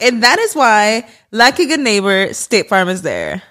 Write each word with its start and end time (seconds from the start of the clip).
And 0.00 0.22
that 0.22 0.38
is 0.38 0.54
why, 0.54 1.06
like 1.32 1.58
a 1.58 1.66
good 1.66 1.80
neighbor, 1.80 2.32
State 2.32 2.68
Farm 2.68 2.88
is 2.88 3.02
there. 3.02 3.42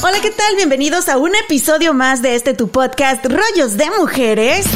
Hola, 0.00 0.20
¿qué 0.22 0.30
tal? 0.30 0.56
Bienvenidos 0.56 1.08
a 1.08 1.18
un 1.18 1.34
episodio 1.34 1.92
más 1.92 2.22
de 2.22 2.34
este 2.34 2.54
tu 2.54 2.68
podcast 2.68 3.26
Rollos 3.26 3.76
de 3.76 3.90
Mujeres. 3.90 4.66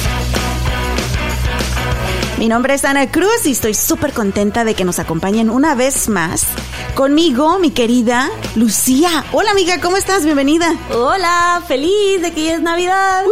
Mi 2.36 2.48
nombre 2.48 2.74
es 2.74 2.84
Ana 2.84 3.10
Cruz 3.10 3.46
y 3.46 3.52
estoy 3.52 3.72
súper 3.72 4.12
contenta 4.12 4.64
de 4.64 4.74
que 4.74 4.84
nos 4.84 4.98
acompañen 4.98 5.48
una 5.48 5.74
vez 5.74 6.08
más. 6.08 6.46
Conmigo, 6.94 7.58
mi 7.58 7.70
querida 7.70 8.30
Lucía. 8.56 9.24
Hola 9.32 9.50
amiga, 9.52 9.80
¿cómo 9.80 9.96
estás? 9.96 10.24
Bienvenida. 10.24 10.74
Hola, 10.92 11.62
feliz 11.66 12.20
de 12.20 12.32
que 12.32 12.44
ya 12.44 12.54
es 12.54 12.60
Navidad. 12.60 13.24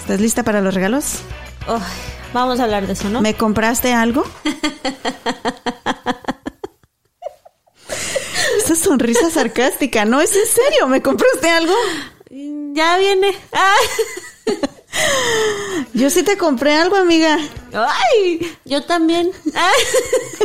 ¿Estás 0.00 0.20
lista 0.20 0.42
para 0.42 0.60
los 0.60 0.74
regalos? 0.74 1.16
Ay, 1.66 1.80
vamos 2.32 2.60
a 2.60 2.64
hablar 2.64 2.86
de 2.86 2.94
eso, 2.94 3.08
¿no? 3.10 3.20
¿Me 3.20 3.34
compraste 3.34 3.92
algo? 3.92 4.24
Esa 8.58 8.76
sonrisa 8.76 9.30
sarcástica, 9.30 10.04
¿no? 10.04 10.20
¿Es 10.20 10.34
en 10.34 10.46
serio? 10.46 10.86
¿Me 10.88 11.02
compraste 11.02 11.50
algo? 11.50 11.74
Ya 12.72 12.96
viene. 12.98 13.36
Ah. 13.52 13.74
Yo 15.92 16.08
sí 16.10 16.22
te 16.22 16.36
compré 16.38 16.74
algo, 16.74 16.96
amiga. 16.96 17.38
Ay, 17.74 18.56
yo 18.64 18.82
también. 18.84 19.30
Ay. 19.54 19.84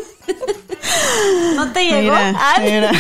¿No 1.56 1.72
te 1.72 1.86
llegó? 1.86 2.16
Mira, 2.16 2.36
Ay. 2.56 2.72
mira. 2.72 2.92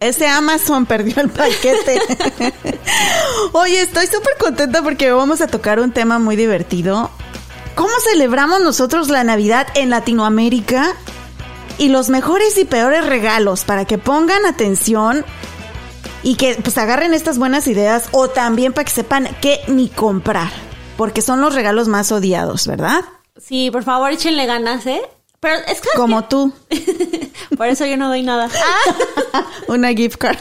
Ese 0.00 0.26
Amazon 0.26 0.86
perdió 0.86 1.20
el 1.22 1.30
paquete. 1.30 2.00
Oye, 3.52 3.80
estoy 3.80 4.06
súper 4.06 4.36
contenta 4.38 4.82
porque 4.82 5.10
vamos 5.10 5.40
a 5.40 5.46
tocar 5.46 5.80
un 5.80 5.92
tema 5.92 6.18
muy 6.18 6.36
divertido. 6.36 7.10
¿Cómo 7.74 7.92
celebramos 8.10 8.60
nosotros 8.60 9.08
la 9.08 9.24
Navidad 9.24 9.66
en 9.74 9.90
Latinoamérica? 9.90 10.94
Y 11.78 11.88
los 11.88 12.08
mejores 12.08 12.56
y 12.58 12.64
peores 12.64 13.04
regalos 13.04 13.64
para 13.64 13.84
que 13.84 13.98
pongan 13.98 14.46
atención 14.46 15.24
y 16.22 16.36
que 16.36 16.54
pues 16.54 16.78
agarren 16.78 17.14
estas 17.14 17.38
buenas 17.38 17.66
ideas 17.66 18.08
o 18.12 18.28
también 18.28 18.72
para 18.72 18.84
que 18.84 18.92
sepan 18.92 19.28
qué 19.40 19.60
ni 19.66 19.88
comprar. 19.88 20.50
Porque 20.96 21.22
son 21.22 21.40
los 21.40 21.54
regalos 21.54 21.88
más 21.88 22.12
odiados, 22.12 22.66
¿verdad? 22.68 23.04
Sí, 23.36 23.70
por 23.72 23.82
favor, 23.82 24.12
échenle 24.12 24.46
ganas, 24.46 24.86
¿eh? 24.86 25.02
Pero 25.44 25.56
es 25.68 25.82
que... 25.82 25.90
Como 25.94 26.24
tú. 26.24 26.54
Por 27.58 27.66
eso 27.66 27.84
yo 27.84 27.98
no 27.98 28.08
doy 28.08 28.22
nada. 28.22 28.48
Ah. 29.34 29.46
Una 29.68 29.90
gift 29.90 30.16
card. 30.16 30.38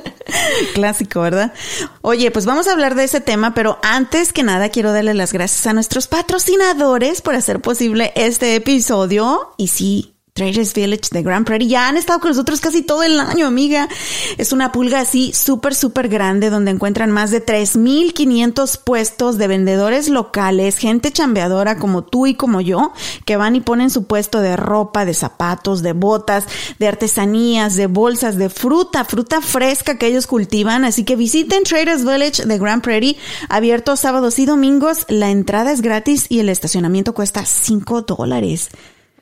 Clásico, 0.74 1.22
¿verdad? 1.22 1.54
Oye, 2.02 2.30
pues 2.30 2.44
vamos 2.44 2.66
a 2.66 2.72
hablar 2.72 2.96
de 2.96 3.04
ese 3.04 3.22
tema, 3.22 3.54
pero 3.54 3.78
antes 3.82 4.34
que 4.34 4.42
nada 4.42 4.68
quiero 4.68 4.92
darle 4.92 5.14
las 5.14 5.32
gracias 5.32 5.66
a 5.66 5.72
nuestros 5.72 6.06
patrocinadores 6.06 7.22
por 7.22 7.34
hacer 7.34 7.62
posible 7.62 8.12
este 8.14 8.54
episodio. 8.56 9.54
Y 9.56 9.68
sí. 9.68 10.15
Traders 10.36 10.74
Village 10.74 11.08
de 11.12 11.22
Grand 11.22 11.46
Prairie 11.46 11.66
ya 11.66 11.88
han 11.88 11.96
estado 11.96 12.20
con 12.20 12.28
nosotros 12.28 12.60
casi 12.60 12.82
todo 12.82 13.02
el 13.02 13.18
año, 13.18 13.46
amiga. 13.46 13.88
Es 14.36 14.52
una 14.52 14.70
pulga 14.70 15.00
así 15.00 15.32
súper, 15.32 15.74
súper 15.74 16.08
grande 16.08 16.50
donde 16.50 16.70
encuentran 16.70 17.10
más 17.10 17.30
de 17.30 17.44
3.500 17.44 18.78
puestos 18.84 19.38
de 19.38 19.48
vendedores 19.48 20.10
locales, 20.10 20.76
gente 20.76 21.10
chambeadora 21.10 21.78
como 21.78 22.04
tú 22.04 22.26
y 22.26 22.34
como 22.34 22.60
yo, 22.60 22.92
que 23.24 23.38
van 23.38 23.56
y 23.56 23.62
ponen 23.62 23.88
su 23.88 24.06
puesto 24.06 24.42
de 24.42 24.56
ropa, 24.56 25.06
de 25.06 25.14
zapatos, 25.14 25.82
de 25.82 25.94
botas, 25.94 26.44
de 26.78 26.86
artesanías, 26.86 27.74
de 27.74 27.86
bolsas, 27.86 28.36
de 28.36 28.50
fruta, 28.50 29.06
fruta 29.06 29.40
fresca 29.40 29.96
que 29.96 30.06
ellos 30.06 30.26
cultivan. 30.26 30.84
Así 30.84 31.04
que 31.04 31.16
visiten 31.16 31.62
Traders 31.64 32.04
Village 32.04 32.44
de 32.44 32.58
Grand 32.58 32.82
Prairie, 32.82 33.16
abierto 33.48 33.96
sábados 33.96 34.38
y 34.38 34.44
domingos. 34.44 35.06
La 35.08 35.30
entrada 35.30 35.72
es 35.72 35.80
gratis 35.80 36.26
y 36.28 36.40
el 36.40 36.50
estacionamiento 36.50 37.14
cuesta 37.14 37.46
5 37.46 38.02
dólares. 38.02 38.68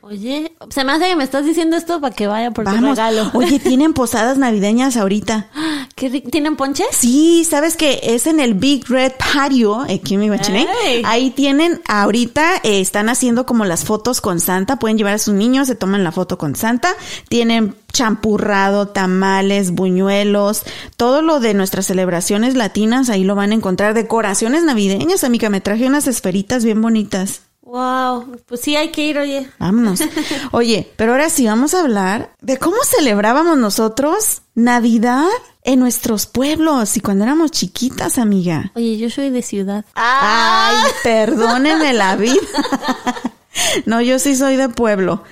Oye, 0.06 0.52
se 0.68 0.84
me 0.84 0.92
hace 0.92 1.06
que 1.08 1.16
me 1.16 1.24
estás 1.24 1.46
diciendo 1.46 1.76
esto 1.78 1.98
para 1.98 2.14
que 2.14 2.26
vaya 2.26 2.50
por 2.50 2.64
tu 2.66 2.70
Vamos. 2.70 2.90
regalo. 2.90 3.30
Oye, 3.34 3.58
tienen 3.58 3.94
posadas 3.94 4.36
navideñas 4.36 4.98
ahorita. 4.98 5.48
¿Qué 5.96 6.10
ri- 6.12 6.30
¿Tienen 6.30 6.56
ponches? 6.56 6.88
Sí, 6.92 7.46
sabes 7.48 7.76
que 7.76 8.00
es 8.02 8.26
en 8.26 8.38
el 8.38 8.52
Big 8.52 8.86
Red 8.88 9.12
Patio, 9.18 9.80
aquí 9.80 10.14
en 10.14 10.20
mi 10.20 10.28
Guachiné. 10.28 10.66
Ey. 10.84 11.02
Ahí 11.06 11.30
tienen, 11.30 11.80
ahorita 11.88 12.56
eh, 12.64 12.80
están 12.80 13.08
haciendo 13.08 13.46
como 13.46 13.64
las 13.64 13.84
fotos 13.84 14.20
con 14.20 14.40
Santa. 14.40 14.76
Pueden 14.78 14.98
llevar 14.98 15.14
a 15.14 15.18
sus 15.18 15.32
niños, 15.32 15.68
se 15.68 15.74
toman 15.74 16.04
la 16.04 16.12
foto 16.12 16.36
con 16.36 16.54
Santa. 16.54 16.90
Tienen 17.30 17.74
champurrado, 17.92 18.88
tamales, 18.88 19.70
buñuelos, 19.70 20.64
todo 20.98 21.22
lo 21.22 21.40
de 21.40 21.54
nuestras 21.54 21.86
celebraciones 21.86 22.56
latinas, 22.56 23.08
ahí 23.08 23.24
lo 23.24 23.36
van 23.36 23.52
a 23.52 23.54
encontrar. 23.54 23.94
Decoraciones 23.94 24.64
navideñas, 24.64 25.24
amiga, 25.24 25.48
me 25.48 25.60
traje 25.62 25.86
unas 25.86 26.06
esferitas 26.08 26.64
bien 26.64 26.82
bonitas. 26.82 27.40
Wow, 27.74 28.36
pues 28.46 28.60
sí 28.60 28.76
hay 28.76 28.90
que 28.92 29.02
ir, 29.02 29.18
oye. 29.18 29.50
Vámonos. 29.58 29.98
Oye, 30.52 30.92
pero 30.94 31.10
ahora 31.10 31.28
sí 31.28 31.44
vamos 31.44 31.74
a 31.74 31.80
hablar 31.80 32.30
de 32.40 32.56
cómo 32.56 32.76
celebrábamos 32.84 33.58
nosotros 33.58 34.42
Navidad 34.54 35.26
en 35.64 35.80
nuestros 35.80 36.26
pueblos 36.26 36.96
y 36.96 37.00
cuando 37.00 37.24
éramos 37.24 37.50
chiquitas, 37.50 38.18
amiga. 38.18 38.70
Oye, 38.76 38.96
yo 38.96 39.10
soy 39.10 39.30
de 39.30 39.42
ciudad. 39.42 39.84
Ay, 39.94 40.76
perdóneme 41.02 41.92
la 41.94 42.14
vida. 42.14 42.36
No, 43.86 44.00
yo 44.00 44.18
sí 44.18 44.34
soy 44.36 44.56
de 44.56 44.68
pueblo. 44.68 45.22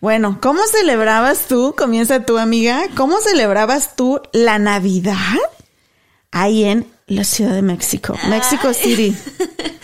Bueno, 0.00 0.38
¿cómo 0.40 0.60
celebrabas 0.66 1.46
tú? 1.46 1.74
Comienza 1.76 2.24
tú, 2.24 2.38
amiga. 2.38 2.84
¿Cómo 2.94 3.20
celebrabas 3.20 3.96
tú 3.96 4.20
la 4.32 4.58
Navidad? 4.58 5.36
Ahí 6.30 6.64
en 6.64 6.86
la 7.08 7.22
Ciudad 7.22 7.54
de 7.54 7.62
México, 7.62 8.14
México 8.28 8.72
City. 8.74 9.16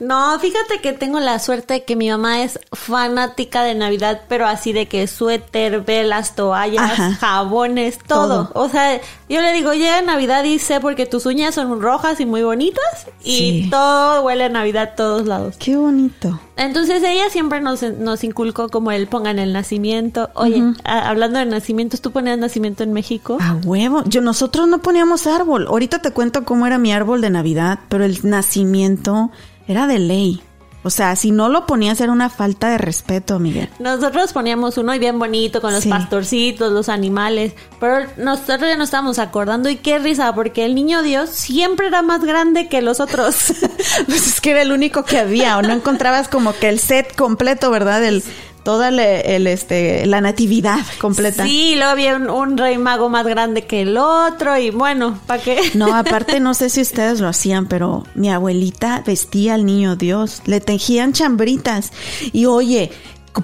No, 0.00 0.36
fíjate 0.40 0.80
que 0.82 0.92
tengo 0.92 1.20
la 1.20 1.38
suerte 1.38 1.74
de 1.74 1.84
que 1.84 1.94
mi 1.94 2.10
mamá 2.10 2.42
es 2.42 2.58
fanática 2.72 3.62
de 3.62 3.76
Navidad, 3.76 4.22
pero 4.28 4.46
así 4.48 4.72
de 4.72 4.86
que 4.88 5.06
suéter, 5.06 5.82
velas, 5.82 6.34
toallas, 6.34 6.90
Ajá. 6.90 7.14
jabones, 7.20 7.98
todo. 8.08 8.48
Todo. 8.48 8.50
O 8.64 8.68
sea, 8.68 9.00
yo 9.28 9.40
le 9.40 9.52
digo, 9.52 9.72
llega 9.74 10.02
Navidad 10.02 10.42
y 10.42 10.58
sé 10.58 10.80
porque 10.80 11.06
tus 11.06 11.24
uñas 11.24 11.54
son 11.54 11.80
rojas 11.80 12.18
y 12.18 12.26
muy 12.26 12.42
bonitas 12.42 12.82
y 13.22 13.62
Sí. 13.62 13.68
todo 13.70 14.22
huele 14.22 14.44
a 14.44 14.48
Navidad 14.48 14.82
a 14.82 14.94
todos 14.96 15.24
lados. 15.28 15.54
Qué 15.60 15.76
bonito. 15.76 16.40
Entonces 16.56 17.02
ella 17.04 17.30
siempre 17.30 17.60
nos, 17.60 17.82
nos 17.82 18.24
inculcó 18.24 18.68
como 18.70 18.90
el 18.90 19.06
pongan 19.06 19.38
el 19.38 19.52
nacimiento. 19.52 20.30
Oye, 20.34 20.62
a- 20.84 21.08
hablando 21.08 21.38
de 21.38 21.46
nacimientos, 21.46 22.00
¿tú 22.00 22.10
ponías 22.10 22.38
nacimiento 22.38 22.82
en 22.82 22.92
México? 22.92 23.38
A 23.40 23.54
huevo. 23.64 24.02
Yo 24.06 24.20
nosotros 24.20 24.66
no 24.66 24.82
poníamos 24.82 25.28
árbol. 25.28 25.66
Ahorita 25.68 26.00
te 26.02 26.10
cuento 26.10 26.44
cómo 26.44 26.66
era 26.66 26.78
mi 26.78 26.92
árbol 26.92 27.11
de 27.20 27.30
Navidad, 27.30 27.80
pero 27.88 28.04
el 28.04 28.18
nacimiento 28.22 29.30
era 29.68 29.86
de 29.86 29.98
ley. 29.98 30.42
O 30.84 30.90
sea, 30.90 31.14
si 31.14 31.30
no 31.30 31.48
lo 31.48 31.64
ponías 31.64 32.00
era 32.00 32.10
una 32.10 32.28
falta 32.28 32.68
de 32.68 32.76
respeto, 32.76 33.38
Miguel. 33.38 33.68
Nosotros 33.78 34.32
poníamos 34.32 34.76
uno 34.78 34.92
y 34.92 34.98
bien 34.98 35.16
bonito 35.16 35.60
con 35.60 35.72
los 35.72 35.84
Sí. 35.84 35.88
pastorcitos, 35.88 36.72
los 36.72 36.88
animales, 36.88 37.52
pero 37.78 38.06
nosotros 38.16 38.62
ya 38.62 38.76
nos 38.76 38.88
estábamos 38.88 39.20
acordando 39.20 39.68
y 39.68 39.76
qué 39.76 40.00
risa, 40.00 40.34
porque 40.34 40.64
el 40.64 40.74
niño 40.74 41.02
Dios 41.02 41.30
siempre 41.30 41.86
era 41.86 42.02
más 42.02 42.24
grande 42.24 42.68
que 42.68 42.82
los 42.82 42.98
otros. 42.98 43.36
Pues 44.06 44.26
es 44.26 44.40
que 44.40 44.50
era 44.50 44.62
el 44.62 44.72
único 44.72 45.04
que 45.04 45.18
había, 45.20 45.56
o 45.58 45.62
no 45.62 45.72
encontrabas 45.72 46.26
como 46.28 46.52
que 46.52 46.68
el 46.68 46.80
set 46.80 47.14
completo, 47.14 47.70
¿verdad? 47.70 48.02
El, 48.04 48.24
toda 48.62 48.88
el, 48.88 48.98
el, 49.00 49.46
este, 49.46 50.06
la 50.06 50.20
natividad 50.20 50.78
completa. 51.00 51.44
Sí, 51.44 51.74
luego 51.76 51.90
había 51.90 52.16
un, 52.16 52.30
un 52.30 52.56
rey 52.58 52.78
mago 52.78 53.08
más 53.08 53.26
grande 53.26 53.66
que 53.66 53.82
el 53.82 53.96
otro 53.98 54.56
y 54.58 54.70
bueno, 54.70 55.18
¿para 55.26 55.42
qué? 55.42 55.58
No, 55.74 55.94
aparte 55.96 56.40
no 56.40 56.54
sé 56.54 56.70
si 56.70 56.80
ustedes 56.80 57.20
lo 57.20 57.28
hacían, 57.28 57.66
pero 57.66 58.04
mi 58.14 58.30
abuelita 58.30 59.02
vestía 59.06 59.54
al 59.54 59.66
niño 59.66 59.96
Dios, 59.96 60.42
le 60.46 60.60
tejían 60.60 61.12
chambritas 61.12 61.92
y 62.32 62.46
oye, 62.46 62.92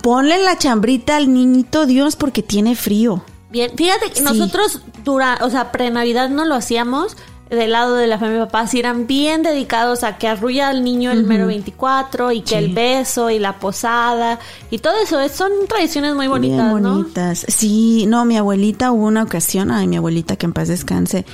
ponle 0.02 0.38
la 0.38 0.56
chambrita 0.58 1.16
al 1.16 1.32
niñito 1.32 1.86
Dios 1.86 2.16
porque 2.16 2.42
tiene 2.42 2.76
frío. 2.76 3.24
Bien, 3.50 3.70
fíjate 3.76 4.10
que 4.10 4.16
Sí. 4.16 4.22
nosotros 4.22 4.82
dura, 5.04 5.38
o 5.40 5.48
sea, 5.48 5.72
pre-Navidad 5.72 6.28
no 6.28 6.44
lo 6.44 6.54
hacíamos. 6.54 7.16
Del 7.50 7.72
lado 7.72 7.94
de 7.96 8.06
la 8.06 8.18
familia 8.18 8.40
de 8.40 8.46
papá, 8.46 8.66
sí 8.66 8.78
eran 8.78 9.06
bien 9.06 9.42
dedicados 9.42 10.04
a 10.04 10.18
que 10.18 10.28
arrulla 10.28 10.68
al 10.68 10.84
niño 10.84 11.10
el 11.12 11.24
mero 11.24 11.46
24 11.46 12.30
y 12.32 12.42
que 12.42 12.48
Sí. 12.50 12.54
el 12.56 12.74
beso 12.74 13.30
y 13.30 13.38
la 13.38 13.54
posada 13.58 14.38
y 14.70 14.78
todo 14.78 14.92
eso. 15.02 15.18
es- 15.20 15.32
Son 15.32 15.50
tradiciones 15.66 16.14
muy 16.14 16.26
bonitas, 16.26 16.58
Bien 16.70 16.82
¿no? 16.82 16.94
bonitas. 16.96 17.46
Sí, 17.48 18.04
no, 18.06 18.26
mi 18.26 18.36
abuelita 18.36 18.92
hubo 18.92 19.06
una 19.06 19.22
ocasión, 19.22 19.70
ay, 19.70 19.86
mi 19.88 19.96
abuelita 19.96 20.36
que 20.36 20.44
en 20.44 20.52
paz 20.52 20.68
descanse. 20.68 21.24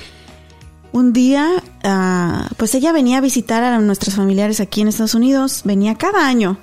Un 0.93 1.11
día, 1.11 1.61
ah, 1.83 2.47
pues 2.55 2.73
ella 2.75 2.93
venía 2.93 3.17
a 3.17 3.21
visitar 3.21 3.61
a 3.63 3.77
nuestros 3.79 4.15
familiares 4.15 4.61
aquí 4.61 4.79
en 4.79 4.87
Estados 4.87 5.15
Unidos, 5.15 5.63
venía 5.65 5.95
cada 5.95 6.25
año. 6.25 6.57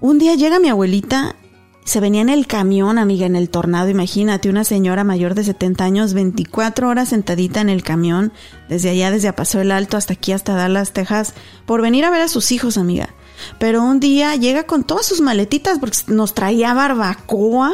Un 0.00 0.18
día 0.18 0.34
llega 0.34 0.58
mi 0.58 0.70
abuelita, 0.70 1.36
se 1.84 2.00
venía 2.00 2.20
en 2.20 2.28
el 2.28 2.46
camión, 2.46 2.98
amiga, 2.98 3.26
en 3.26 3.36
el 3.36 3.50
tornado, 3.50 3.88
imagínate, 3.88 4.48
una 4.48 4.64
señora 4.64 5.02
mayor 5.02 5.34
de 5.34 5.44
70 5.44 5.84
años, 5.84 6.14
24 6.14 6.88
horas 6.88 7.08
sentadita 7.08 7.60
en 7.60 7.68
el 7.68 7.82
camión, 7.82 8.32
desde 8.68 8.90
allá, 8.90 9.10
desde 9.10 9.32
Paso 9.32 9.60
el 9.60 9.72
Alto 9.72 9.96
hasta 9.96 10.12
aquí, 10.12 10.32
hasta 10.32 10.54
Dallas, 10.54 10.92
Texas, 10.92 11.34
por 11.66 11.82
venir 11.82 12.04
a 12.04 12.10
ver 12.10 12.20
a 12.20 12.28
sus 12.28 12.52
hijos, 12.52 12.78
amiga. 12.78 13.08
Pero 13.58 13.82
un 13.82 13.98
día 13.98 14.36
llega 14.36 14.64
con 14.64 14.84
todas 14.84 15.06
sus 15.06 15.20
maletitas 15.20 15.80
porque 15.80 15.96
nos 16.06 16.34
traía 16.34 16.74
barbacoa, 16.74 17.72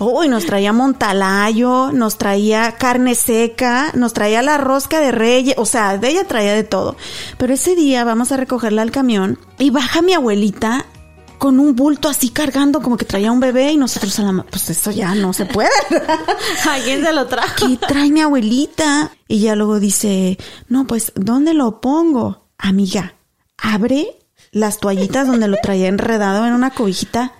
uy, 0.00 0.28
nos 0.28 0.46
traía 0.46 0.72
montalayo, 0.72 1.92
nos 1.92 2.18
traía 2.18 2.72
carne 2.72 3.14
seca, 3.14 3.92
nos 3.94 4.12
traía 4.12 4.42
la 4.42 4.58
rosca 4.58 5.00
de 5.00 5.12
reyes, 5.12 5.54
o 5.58 5.66
sea, 5.66 5.98
de 5.98 6.08
ella 6.08 6.26
traía 6.26 6.54
de 6.54 6.64
todo. 6.64 6.96
Pero 7.38 7.54
ese 7.54 7.76
día 7.76 8.02
vamos 8.02 8.32
a 8.32 8.36
recogerla 8.36 8.82
al 8.82 8.90
camión 8.90 9.38
y 9.58 9.70
baja 9.70 10.02
mi 10.02 10.14
abuelita 10.14 10.86
con 11.42 11.58
un 11.58 11.74
bulto 11.74 12.08
así 12.08 12.28
cargando 12.28 12.80
como 12.80 12.96
que 12.96 13.04
traía 13.04 13.32
un 13.32 13.40
bebé 13.40 13.72
y 13.72 13.76
nosotros 13.76 14.16
a 14.20 14.22
la 14.22 14.44
pues 14.44 14.70
eso 14.70 14.92
ya 14.92 15.12
no 15.16 15.32
se 15.32 15.44
puede. 15.44 15.68
¿A 16.70 16.78
quién 16.84 17.02
se 17.02 17.12
lo 17.12 17.26
trajo? 17.26 17.66
¿Qué 17.66 17.76
trae 17.84 18.12
mi 18.12 18.20
abuelita? 18.20 19.10
Y 19.26 19.40
ya 19.40 19.56
luego 19.56 19.80
dice, 19.80 20.38
no, 20.68 20.86
pues, 20.86 21.10
¿dónde 21.16 21.52
lo 21.52 21.80
pongo? 21.80 22.46
Amiga, 22.58 23.16
abre 23.58 24.06
las 24.52 24.78
toallitas 24.78 25.26
donde 25.26 25.48
lo 25.48 25.56
traía 25.60 25.88
enredado 25.88 26.46
en 26.46 26.52
una 26.52 26.70
cobijita. 26.70 27.32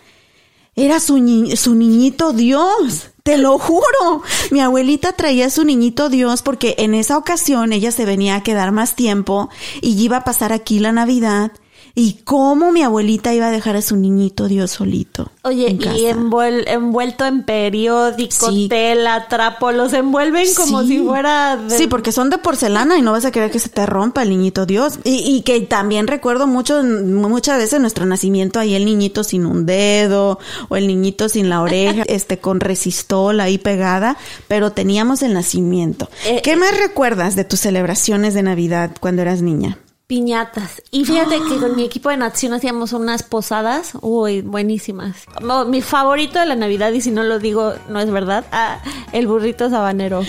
Era 0.75 0.99
su, 0.99 1.19
ni- 1.19 1.55
su 1.57 1.77
niñito 1.77 2.33
Dios. 2.33 3.11
Te 3.23 3.39
lo 3.39 3.57
juro. 3.57 4.23
Mi 4.51 4.59
abuelita 4.59 5.13
traía 5.13 5.49
su 5.49 5.65
niñito 5.65 6.09
Dios 6.09 6.43
porque 6.43 6.75
en 6.79 6.95
esa 6.95 7.17
ocasión 7.19 7.73
ella 7.73 7.93
se 7.93 8.05
venía 8.05 8.35
a 8.35 8.43
quedar 8.43 8.73
más 8.73 8.97
tiempo 8.97 9.49
y 9.81 9.97
iba 10.03 10.17
a 10.17 10.25
pasar 10.25 10.53
aquí 10.53 10.81
la 10.81 10.91
Navidad. 10.91 11.53
Y 11.95 12.21
cómo 12.25 12.73
mi 12.73 12.83
abuelita 12.83 13.35
iba 13.35 13.49
a 13.49 13.51
dejar 13.51 13.77
a 13.77 13.83
su 13.83 13.97
niñito 13.97 14.49
Dios 14.49 14.71
solito. 14.71 15.31
Oye, 15.43 15.69
en 15.71 15.77
y 15.83 16.05
envuel- 16.07 16.65
envuelto 16.67 17.27
en 17.27 17.43
periódico, 17.43 18.51
Sí. 18.51 18.67
tela, 18.69 19.27
trapo, 19.29 19.73
los 19.73 19.93
envuelven 19.93 20.47
como 20.55 20.81
Sí. 20.83 20.89
si 20.89 20.99
fuera 21.01 21.57
de... 21.59 21.77
Sí, 21.77 21.87
porque 21.89 22.11
son 22.13 22.31
de 22.31 22.39
porcelana 22.39 22.97
y 22.97 23.03
no 23.03 23.13
vas 23.13 23.27
a 23.27 23.31
querer 23.31 23.51
que 23.51 23.59
se 23.59 23.69
te 23.69 23.85
rompa 23.85 24.23
el 24.23 24.31
niñito 24.31 24.65
Dios. 24.65 25.01
Y, 25.05 25.17
y 25.37 25.43
que 25.43 25.61
también 25.61 26.07
recuerdo 26.07 26.47
mucho, 26.47 26.83
muchas 26.83 27.59
veces 27.59 27.79
nuestro 27.81 28.07
nacimiento 28.07 28.59
ahí 28.59 28.75
el 28.75 28.85
niñito 28.87 29.23
sin 29.23 29.45
un 29.45 29.67
dedo 29.67 30.39
o 30.71 30.77
el 30.77 30.87
niñito 30.87 31.29
sin 31.29 31.49
la 31.51 31.61
oreja, 31.61 32.05
este 32.07 32.39
con 32.39 32.61
resistol 32.61 33.39
ahí 33.41 33.59
pegada, 33.59 34.17
pero 34.49 34.73
teníamos 34.73 35.23
el 35.23 35.35
nacimiento. 35.35 36.09
Eh, 36.27 36.41
¿Qué 36.43 36.57
más 36.57 36.75
recuerdas 36.79 37.37
de 37.37 37.45
tus 37.45 37.61
celebraciones 37.61 38.33
de 38.33 38.43
Navidad 38.43 38.93
cuando 38.99 39.21
eras 39.23 39.43
niña? 39.43 39.79
Piñatas. 40.13 40.83
Y 40.91 41.07
fíjate 41.07 41.39
que 41.49 41.57
con 41.57 41.75
mi 41.75 41.85
equipo 41.85 42.11
de 42.11 42.19
natación 42.19 42.53
hacíamos 42.53 42.93
unas 42.93 43.23
posadas, 43.23 43.93
uy, 44.03 44.43
buenísimas. 44.43 45.25
Mi 45.69 45.81
favorito 45.81 46.39
de 46.39 46.45
la 46.45 46.55
Navidad, 46.55 46.93
y 46.93 47.01
si 47.01 47.11
no 47.11 47.23
lo 47.23 47.39
digo, 47.39 47.73
no 47.89 47.99
es 47.99 48.11
verdad, 48.11 48.45
ah, 48.53 48.83
el 49.13 49.27
burrito 49.27 49.71
sabanero. 49.71 50.23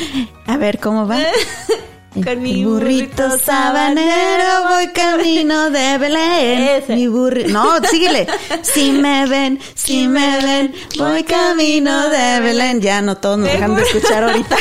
A 0.48 0.56
ver, 0.56 0.80
¿cómo 0.80 1.06
va? 1.06 1.20
Con 2.13 2.42
mi 2.42 2.63
burrito 2.63 3.24
burrito 3.24 3.39
sabanero 3.45 4.69
voy 4.69 4.88
camino 4.89 5.69
de 5.69 5.98
Belén. 5.98 6.62
Ese. 6.62 6.95
Mi 6.95 7.07
burri- 7.07 7.48
No, 7.48 7.75
síguele. 7.89 8.27
Si 8.62 8.92
me 8.92 9.25
ven, 9.27 9.60
si 9.75 10.07
me 10.07 10.39
ven, 10.42 10.74
voy 10.98 11.24
camino 11.24 12.10
de 12.10 12.39
Belén. 12.39 12.81
Ya 12.81 13.01
no 13.01 13.18
todos 13.18 13.39
nos 13.39 13.48
dejan 13.51 13.75
de 13.75 13.81
escuchar 13.83 14.24
ahorita. 14.24 14.56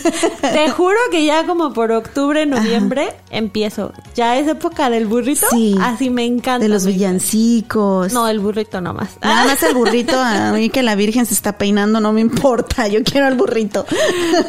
Te 0.40 0.70
juro 0.70 0.96
que 1.10 1.24
ya 1.24 1.44
como 1.46 1.72
por 1.72 1.92
octubre, 1.92 2.44
noviembre, 2.46 3.14
empiezo. 3.30 3.92
Ya 4.14 4.36
es 4.38 4.46
época 4.48 4.90
del 4.90 5.06
burrito. 5.06 5.46
Sí. 5.50 5.76
Así 5.80 6.10
me 6.10 6.24
encanta. 6.24 6.58
De 6.58 6.68
los 6.68 6.86
villancicos. 6.86 8.12
No, 8.12 8.28
el 8.28 8.38
burrito 8.40 8.80
nomás. 8.80 9.10
Nada 9.22 9.46
más 9.46 9.62
el 9.62 9.74
burrito, 9.74 10.16
a 10.20 10.52
mí 10.52 10.70
que 10.70 10.82
la 10.82 10.94
Virgen 10.94 11.26
se 11.26 11.34
está 11.34 11.56
peinando, 11.58 12.00
no 12.00 12.12
me 12.12 12.20
importa, 12.20 12.88
yo 12.88 13.02
quiero 13.02 13.28
el 13.28 13.34
burrito. 13.34 13.86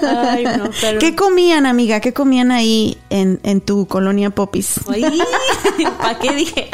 Ay, 0.04 0.44
no, 0.46 0.70
pero- 0.82 1.00
¿Qué 1.00 1.16
comían, 1.16 1.66
amiga? 1.66 2.00
¿Qué 2.00 2.14
comían 2.14 2.47
ahí 2.52 2.98
en, 3.10 3.40
en 3.44 3.62
tu 3.62 3.88
colonia 3.88 4.30
Popis? 4.30 4.80
¿Para 5.98 6.20
qué 6.20 6.34
dije? 6.34 6.70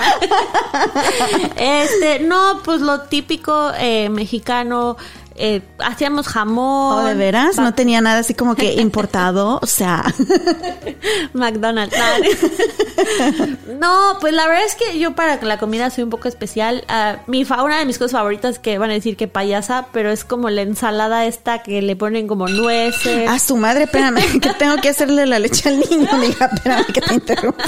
este, 1.58 2.20
no, 2.20 2.62
pues 2.64 2.82
lo 2.82 3.02
típico 3.02 3.72
eh, 3.78 4.10
mexicano. 4.10 4.98
Eh, 5.36 5.62
hacíamos 5.80 6.28
jamón. 6.28 7.00
¿O 7.00 7.06
de 7.08 7.14
veras? 7.16 7.58
No 7.58 7.74
tenía 7.74 8.02
nada 8.02 8.20
así 8.20 8.34
como 8.34 8.56
que 8.56 8.74
importado, 8.82 9.60
o 9.62 9.66
sea... 9.68 10.04
McDonald's. 11.34 11.96
No, 13.80 14.18
pues 14.22 14.34
la 14.34 14.48
verdad 14.48 14.64
es 14.66 14.76
que 14.76 15.00
yo 15.00 15.16
para 15.16 15.42
la 15.42 15.58
comida 15.58 15.90
soy 15.90 16.04
un 16.04 16.10
poco 16.10 16.28
especial. 16.28 16.84
Ah, 16.88 17.18
mi 17.28 17.46
fa- 17.46 17.64
una 17.64 17.80
de 17.80 17.86
mis 17.86 17.98
cosas 17.98 18.14
favoritas 18.14 18.60
que 18.60 18.78
van 18.78 18.90
a 18.92 18.94
decir 18.94 19.18
que 19.18 19.28
payasa, 19.28 19.88
pero 19.92 20.12
es 20.12 20.24
como 20.24 20.50
la 20.50 20.62
ensalada 20.62 21.26
esta 21.26 21.64
que 21.64 21.82
le 21.82 21.96
ponen 21.96 22.28
como 22.28 22.48
nueces. 22.48 23.28
A 23.30 23.40
su 23.40 23.58
madre, 23.58 23.84
espérame, 23.86 24.22
que 24.42 24.54
tengo 24.54 24.78
que 24.78 24.90
hacerle 24.90 25.26
la 25.26 25.40
leche 25.40 25.70
al 25.70 25.80
niño, 25.80 26.08
amiga, 26.12 26.50
espérame 26.54 26.86
que 26.94 27.02
te 27.02 27.14
interrumpa. 27.14 27.64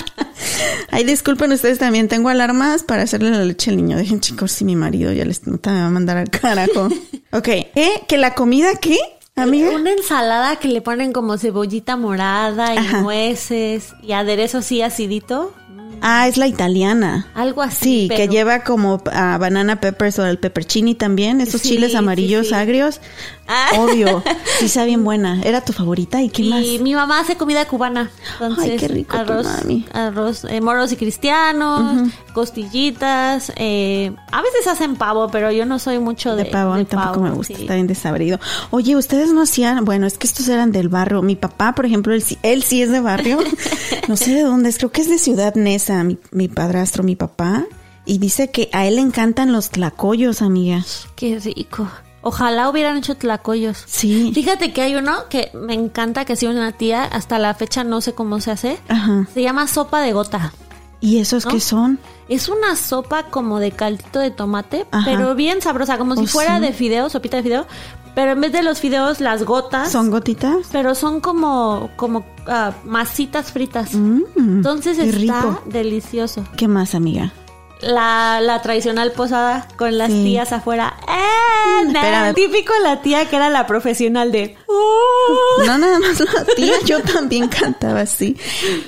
Ay, 0.92 1.04
disculpen 1.04 1.52
ustedes 1.52 1.80
también, 1.80 2.08
tengo 2.08 2.30
alarmas 2.30 2.84
para 2.84 3.04
hacerle 3.04 3.32
la 3.32 3.44
leche 3.44 3.72
al 3.72 3.78
niño. 3.78 3.98
Dejen 3.98 4.20
chicos 4.22 4.52
si 4.52 4.64
mi 4.66 4.76
marido 4.76 5.12
ya 5.12 5.26
les 5.26 5.46
nota 5.48 5.72
me 5.72 5.82
va 5.82 5.88
a 5.88 5.92
mandar 5.92 6.18
al 6.18 6.30
carajo. 6.30 6.90
Ok, 7.32 7.50
¿eh? 7.76 8.02
¿Que 8.08 8.18
la 8.18 8.34
comida 8.36 8.70
qué, 8.82 8.98
amiga? 9.36 9.72
Una 9.72 9.92
ensalada 9.92 10.58
que 10.58 10.68
le 10.68 10.82
ponen 10.82 11.14
como 11.14 11.38
cebollita 11.38 11.98
morada 11.98 12.74
y 12.74 12.78
Ajá. 12.78 13.02
nueces 13.02 13.94
y 14.02 14.12
aderezo 14.14 14.60
así 14.60 14.82
acidito. 14.82 15.54
Ah, 16.02 16.28
es 16.28 16.38
la 16.38 16.48
italiana. 16.48 17.28
Algo 17.36 17.62
así. 17.62 18.08
Sí, 18.10 18.16
que 18.16 18.28
lleva 18.28 18.64
como 18.64 19.02
ah, 19.12 19.38
banana 19.40 19.80
peppers 19.80 20.20
o 20.20 20.26
el 20.26 20.38
peppercini 20.38 20.94
también, 20.94 21.40
esos 21.42 21.62
Sí, 21.62 21.70
chiles 21.70 21.92
sí, 21.92 21.98
amarillos 21.98 22.50
sí. 22.50 22.54
agrios. 22.54 23.00
Ah. 23.48 23.70
Obvio, 23.80 24.24
sí 24.60 24.66
está 24.66 24.86
bien 24.86 25.04
buena. 25.04 25.42
¿Era 25.44 25.62
tu 25.62 25.72
favorita? 25.72 26.22
¿Y 26.22 26.30
qué 26.30 26.42
y 26.42 26.50
más? 26.50 26.64
mi 26.82 26.96
mamá 26.96 27.20
hace 27.20 27.36
comida 27.38 27.66
cubana. 27.68 28.10
Entonces, 28.34 28.72
Ay, 28.72 28.78
qué 28.78 28.88
rico 28.88 29.16
arroz, 29.18 29.46
mami. 29.46 29.86
arroz, 29.94 30.46
eh, 30.46 30.62
moros 30.62 30.92
y 30.92 30.96
cristianos, 30.96 32.10
costillitas. 32.34 33.52
eh, 33.56 34.16
a 34.32 34.42
veces 34.42 34.68
hacen 34.68 34.96
pavo, 34.96 35.30
pero 35.30 35.52
yo 35.52 35.66
no 35.66 35.78
soy 35.80 36.00
mucho 36.00 36.36
de, 36.36 36.46
De 36.46 36.50
pavo, 36.50 36.74
a 36.74 36.78
mí 36.78 36.86
tampoco 36.86 37.14
pavo, 37.16 37.26
me 37.26 37.32
gusta, 37.32 37.56
sí. 37.56 37.62
está 37.62 37.76
bien 37.76 37.88
desabrido. 37.88 38.40
Oye, 38.72 38.96
ustedes 38.96 39.32
no 39.32 39.42
hacían, 39.44 39.86
bueno, 39.86 40.08
es 40.08 40.18
que 40.18 40.26
estos 40.28 40.48
eran 40.48 40.72
del 40.72 40.90
barrio. 40.90 41.22
Mi 41.22 41.36
papá, 41.36 41.74
por 41.76 41.86
ejemplo, 41.86 42.14
él, 42.14 42.22
sí- 42.24 42.40
él 42.44 42.64
sí 42.64 42.82
es 42.82 42.90
de 42.90 43.00
barrio. 43.02 43.38
no 44.08 44.18
sé 44.18 44.34
de 44.34 44.42
dónde 44.42 44.70
es, 44.70 44.78
creo 44.78 44.92
que 44.92 45.02
es 45.02 45.10
de 45.10 45.18
Ciudad 45.20 45.54
Neza, 45.56 46.04
mi, 46.04 46.18
mi 46.32 46.48
padrastro, 46.48 47.04
mi 47.04 47.16
papá. 47.16 47.66
Y 48.08 48.20
dice 48.20 48.52
que 48.52 48.70
a 48.72 48.86
él 48.86 48.96
le 48.96 49.02
encantan 49.02 49.52
los 49.52 49.70
tlacoyos, 49.72 50.42
amiga. 50.42 50.84
Qué 51.16 51.40
rico. 51.40 51.90
Ojalá 52.28 52.68
hubieran 52.72 52.98
hecho 52.98 53.16
tlacoyos. 53.16 53.84
Sí. 53.86 54.32
Fíjate 54.34 54.74
que 54.74 54.82
hay 54.82 54.96
uno 54.96 55.30
que 55.30 55.52
me 55.54 55.76
encanta, 55.76 56.26
que 56.26 56.34
hacía 56.34 56.50
una 56.50 56.72
tía, 56.72 57.04
hasta 57.04 57.38
la 57.38 57.54
fecha 57.54 57.84
no 57.84 58.02
sé 58.02 58.14
cómo 58.14 58.42
se 58.42 58.50
hace. 58.50 58.80
Ajá. 58.88 59.28
Se 59.32 59.44
llama 59.44 59.68
sopa 59.68 60.02
de 60.02 60.12
gota. 60.12 60.52
¿Y 61.00 61.20
esos 61.20 61.46
¿No? 61.46 61.52
qué 61.52 61.60
son? 61.60 62.00
Es 62.28 62.50
una 62.50 62.76
sopa 62.78 63.28
como 63.30 63.60
de 63.60 63.72
caldito 63.72 64.18
de 64.18 64.32
tomate, 64.32 64.88
Ajá. 64.90 65.06
pero 65.06 65.36
bien 65.36 65.62
sabrosa, 65.62 66.00
como 66.00 66.16
si 66.16 66.26
fuera 66.26 66.56
sí. 66.58 66.64
de 66.64 66.74
fideo, 66.74 67.10
sopita 67.12 67.38
de 67.38 67.44
fideo. 67.44 67.68
Pero 68.16 68.32
en 68.32 68.42
vez 68.42 68.52
de 68.54 68.64
los 68.64 68.80
fideos, 68.80 69.20
las 69.20 69.44
gotas. 69.44 69.92
¿Son 69.92 70.10
gotitas? 70.10 70.66
Pero 70.72 70.96
son 70.96 71.22
como, 71.22 71.92
como 71.96 72.26
ah, 72.48 72.72
masitas 72.86 73.52
fritas. 73.52 73.94
Mm, 73.94 74.22
Entonces 74.36 74.98
está 74.98 75.42
rico. 75.42 75.62
delicioso. 75.68 76.44
¿Qué 76.58 76.68
más, 76.68 76.96
amiga? 76.96 77.34
La, 77.82 78.40
la 78.42 78.62
tradicional 78.62 79.12
posada 79.12 79.68
con 79.78 79.98
las 79.98 80.12
Sí. 80.12 80.24
tías 80.24 80.52
afuera. 80.54 80.96
¡Eh! 81.08 81.88
espérame. 81.88 82.34
Típico 82.34 82.74
la 82.84 83.02
tía 83.02 83.30
que 83.30 83.36
era 83.36 83.50
la 83.50 83.68
profesional 83.68 84.32
de. 84.32 84.56
"Uh". 84.68 85.66
No, 85.66 85.78
nada 85.78 86.00
más 86.00 86.20
la 86.20 86.46
tía, 86.56 86.74
yo 86.86 87.02
también 87.02 87.48
cantaba 87.48 88.02
así. 88.02 88.36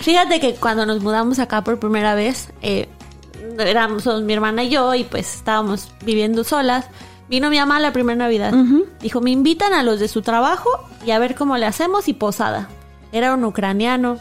Fíjate 0.02 0.40
que 0.40 0.56
cuando 0.56 0.86
nos 0.86 1.02
mudamos 1.02 1.40
acá 1.40 1.64
por 1.64 1.80
primera 1.80 2.16
vez, 2.16 2.50
eh, 2.62 2.88
éramos 3.60 4.04
somos 4.04 4.22
mi 4.24 4.34
hermana 4.34 4.64
y 4.64 4.70
yo, 4.70 4.94
y 4.96 5.04
pues 5.04 5.36
estábamos 5.36 5.90
viviendo 6.04 6.44
solas. 6.44 6.86
Vino 7.30 7.50
mi 7.50 7.58
mamá 7.60 7.80
la 7.82 7.92
primera 7.92 8.16
Navidad. 8.16 8.54
Dijo, 9.02 9.20
me 9.20 9.32
invitan 9.32 9.74
a 9.74 9.84
los 9.84 10.00
de 10.00 10.08
su 10.08 10.22
trabajo 10.22 10.70
y 11.06 11.12
a 11.12 11.20
ver 11.20 11.36
cómo 11.36 11.58
le 11.58 11.66
hacemos 11.66 12.08
y 12.08 12.14
posada. 12.14 12.70
Era 13.12 13.34
un 13.34 13.44
ucraniano, 13.44 14.18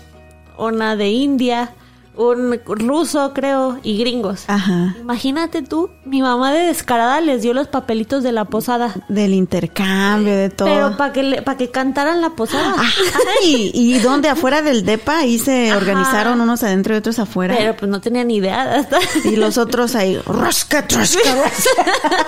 una 0.58 0.96
de 0.96 1.11
India, 1.11 1.70
un 2.16 2.58
ruso, 2.66 3.32
creo, 3.35 3.78
y 3.82 3.99
gringos. 3.99 4.44
Ajá. 4.49 4.94
Imagínate 5.00 5.62
tú, 5.62 5.90
mi 6.04 6.23
mamá 6.23 6.52
de 6.52 6.61
descarada 6.66 7.20
les 7.20 7.42
dio 7.42 7.52
los 7.54 7.68
papelitos 7.68 8.23
de 8.23 8.32
la 8.32 8.44
posada. 8.46 8.94
Del 9.08 9.35
intercambio, 9.35 10.35
de 10.35 10.50
todo. 10.50 10.68
Pero 10.68 10.96
para 10.96 11.12
que, 11.12 11.23
le- 11.23 11.42
pa' 11.42 11.56
que 11.56 11.70
cantaran 11.70 12.20
la 12.20 12.30
posada. 12.30 12.75
Ay, 13.42 13.70
¿y 13.75 13.99
dónde? 13.99 14.28
Afuera 14.28 14.62
del 14.62 14.85
DEPA, 14.85 15.18
ahí 15.18 15.38
se 15.38 15.68
Ajá. 15.70 15.78
organizaron 15.78 16.40
unos 16.40 16.62
adentro 16.62 16.94
y 16.94 16.99
otros 16.99 17.18
afuera. 17.18 17.54
Pero 17.58 17.76
pues 17.76 17.90
no 17.90 18.00
tenía 18.00 18.25
ni 18.25 18.37
idea. 18.37 18.75
Hasta... 18.76 18.99
Y 19.25 19.37
los 19.37 19.58
otros 19.58 19.94
ahí, 19.94 20.16
rosca, 20.26 20.87
trosca, 20.87 21.20
rosca. 21.35 22.26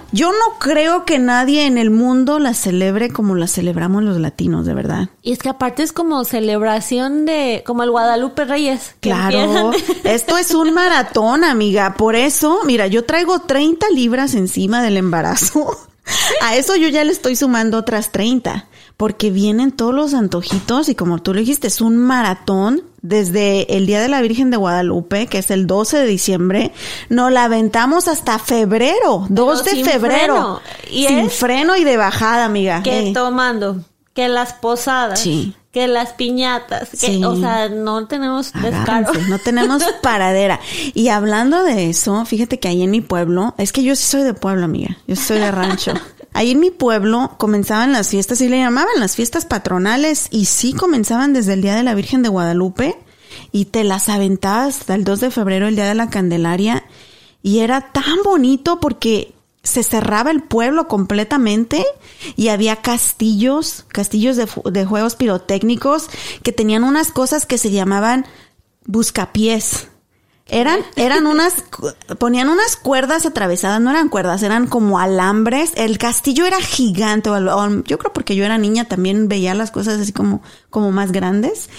Yo 0.12 0.32
no 0.32 0.58
creo 0.58 1.04
que 1.04 1.18
nadie 1.18 1.66
en 1.66 1.78
el 1.78 1.90
mundo 1.90 2.38
la 2.40 2.52
celebre 2.54 3.10
como 3.10 3.34
la 3.36 3.46
celebramos 3.46 4.02
los 4.02 4.18
latinos, 4.18 4.66
de 4.66 4.74
verdad. 4.74 5.08
Y 5.22 5.32
es 5.32 5.38
que 5.38 5.48
aparte 5.48 5.82
es 5.84 5.92
como 5.92 6.24
celebración 6.24 7.24
de, 7.26 7.62
como 7.64 7.82
el 7.84 7.90
Guadalupe 7.90 8.44
Reyes. 8.44 8.89
Claro, 9.00 9.70
esto 10.04 10.36
es 10.36 10.52
un 10.54 10.72
maratón, 10.74 11.44
amiga. 11.44 11.94
Por 11.94 12.14
eso, 12.16 12.60
mira, 12.64 12.86
yo 12.86 13.04
traigo 13.04 13.40
30 13.40 13.86
libras 13.94 14.34
encima 14.34 14.82
del 14.82 14.96
embarazo. 14.96 15.76
A 16.42 16.56
eso 16.56 16.74
yo 16.76 16.88
ya 16.88 17.04
le 17.04 17.12
estoy 17.12 17.36
sumando 17.36 17.78
otras 17.78 18.10
30, 18.10 18.66
porque 18.96 19.30
vienen 19.30 19.70
todos 19.70 19.94
los 19.94 20.12
antojitos 20.14 20.88
y 20.88 20.94
como 20.96 21.20
tú 21.22 21.32
lo 21.34 21.40
dijiste, 21.40 21.68
es 21.68 21.80
un 21.80 21.96
maratón 21.98 22.82
desde 23.02 23.76
el 23.76 23.86
Día 23.86 24.00
de 24.00 24.08
la 24.08 24.20
Virgen 24.20 24.50
de 24.50 24.56
Guadalupe, 24.56 25.26
que 25.28 25.38
es 25.38 25.50
el 25.52 25.66
12 25.68 25.98
de 25.98 26.06
diciembre, 26.06 26.72
nos 27.10 27.30
la 27.30 27.44
aventamos 27.44 28.08
hasta 28.08 28.38
febrero, 28.40 29.26
2 29.28 29.64
de 29.64 29.84
febrero. 29.84 30.00
freno. 30.34 30.60
Y 30.90 31.06
sin 31.06 31.18
es- 31.20 31.32
freno 31.34 31.76
y 31.76 31.84
de 31.84 31.96
bajada, 31.96 32.44
amiga. 32.44 32.82
que 32.82 33.12
tomando, 33.14 33.76
que 34.12 34.28
las 34.28 34.52
posadas, 34.54 35.20
Sí. 35.20 35.54
Que 35.72 35.86
las 35.86 36.14
piñatas, 36.14 36.90
que, 36.90 36.96
Sí. 36.96 37.24
o 37.24 37.36
sea, 37.36 37.68
no 37.68 38.06
tenemos 38.08 38.52
descaro. 38.52 39.12
No 39.28 39.38
tenemos 39.38 39.82
paradera. 40.02 40.58
Y 40.94 41.08
hablando 41.08 41.62
de 41.62 41.88
eso, 41.90 42.24
fíjate 42.24 42.58
que 42.58 42.68
ahí 42.68 42.82
en 42.82 42.90
mi 42.90 43.00
pueblo, 43.00 43.54
es 43.56 43.70
que 43.72 43.82
yo 43.84 43.94
sí 43.94 44.02
soy 44.04 44.22
de 44.24 44.34
pueblo, 44.34 44.64
amiga. 44.64 44.96
Yo 45.06 45.14
soy 45.16 45.38
de 45.38 45.50
rancho. 45.50 45.92
Ahí 46.32 46.52
en 46.52 46.60
mi 46.60 46.70
pueblo 46.70 47.32
comenzaban 47.38 47.90
las 47.92 48.10
fiestas 48.10 48.40
y 48.40 48.48
le 48.48 48.58
llamaban 48.60 49.00
las 49.00 49.16
fiestas 49.16 49.46
patronales 49.46 50.28
y 50.30 50.44
sí 50.44 50.72
comenzaban 50.74 51.32
desde 51.32 51.54
el 51.54 51.60
Día 51.60 51.74
de 51.74 51.82
la 51.82 51.92
Virgen 51.94 52.22
de 52.22 52.28
Guadalupe 52.28 52.96
y 53.50 53.64
te 53.64 53.82
las 53.82 54.08
aventabas 54.08 54.78
hasta 54.78 54.94
el 54.94 55.02
2 55.02 55.18
de 55.18 55.30
febrero, 55.32 55.66
el 55.66 55.74
Día 55.74 55.86
de 55.88 55.96
la 55.96 56.08
Candelaria 56.08 56.84
y 57.42 57.58
era 57.58 57.90
tan 57.90 58.22
bonito 58.24 58.78
porque 58.78 59.34
se 59.62 59.82
cerraba 59.82 60.30
el 60.30 60.42
pueblo 60.42 60.88
completamente 60.88 61.84
y 62.36 62.48
había 62.48 62.76
castillos, 62.76 63.84
castillos 63.88 64.36
de, 64.36 64.48
de 64.70 64.84
juegos 64.84 65.16
pirotécnicos 65.16 66.08
que 66.42 66.52
tenían 66.52 66.84
unas 66.84 67.12
cosas 67.12 67.46
que 67.46 67.58
se 67.58 67.70
llamaban 67.70 68.26
buscapiés. 68.86 69.88
Eran, 70.50 70.80
eran 70.96 71.26
unas, 71.26 71.54
ponían 72.18 72.48
unas 72.48 72.76
cuerdas 72.76 73.24
atravesadas, 73.24 73.80
no 73.80 73.90
eran 73.90 74.08
cuerdas, 74.08 74.42
eran 74.42 74.66
como 74.66 74.98
alambres. 74.98 75.72
El 75.76 75.96
castillo 75.96 76.44
era 76.44 76.60
gigante, 76.60 77.30
o 77.30 77.82
yo 77.84 77.98
creo 77.98 78.12
porque 78.12 78.34
yo 78.34 78.44
era 78.44 78.58
niña 78.58 78.86
también 78.86 79.28
veía 79.28 79.54
las 79.54 79.70
cosas 79.70 80.00
así 80.00 80.12
como, 80.12 80.42
como 80.68 80.90
más 80.90 81.12
grandes. 81.12 81.70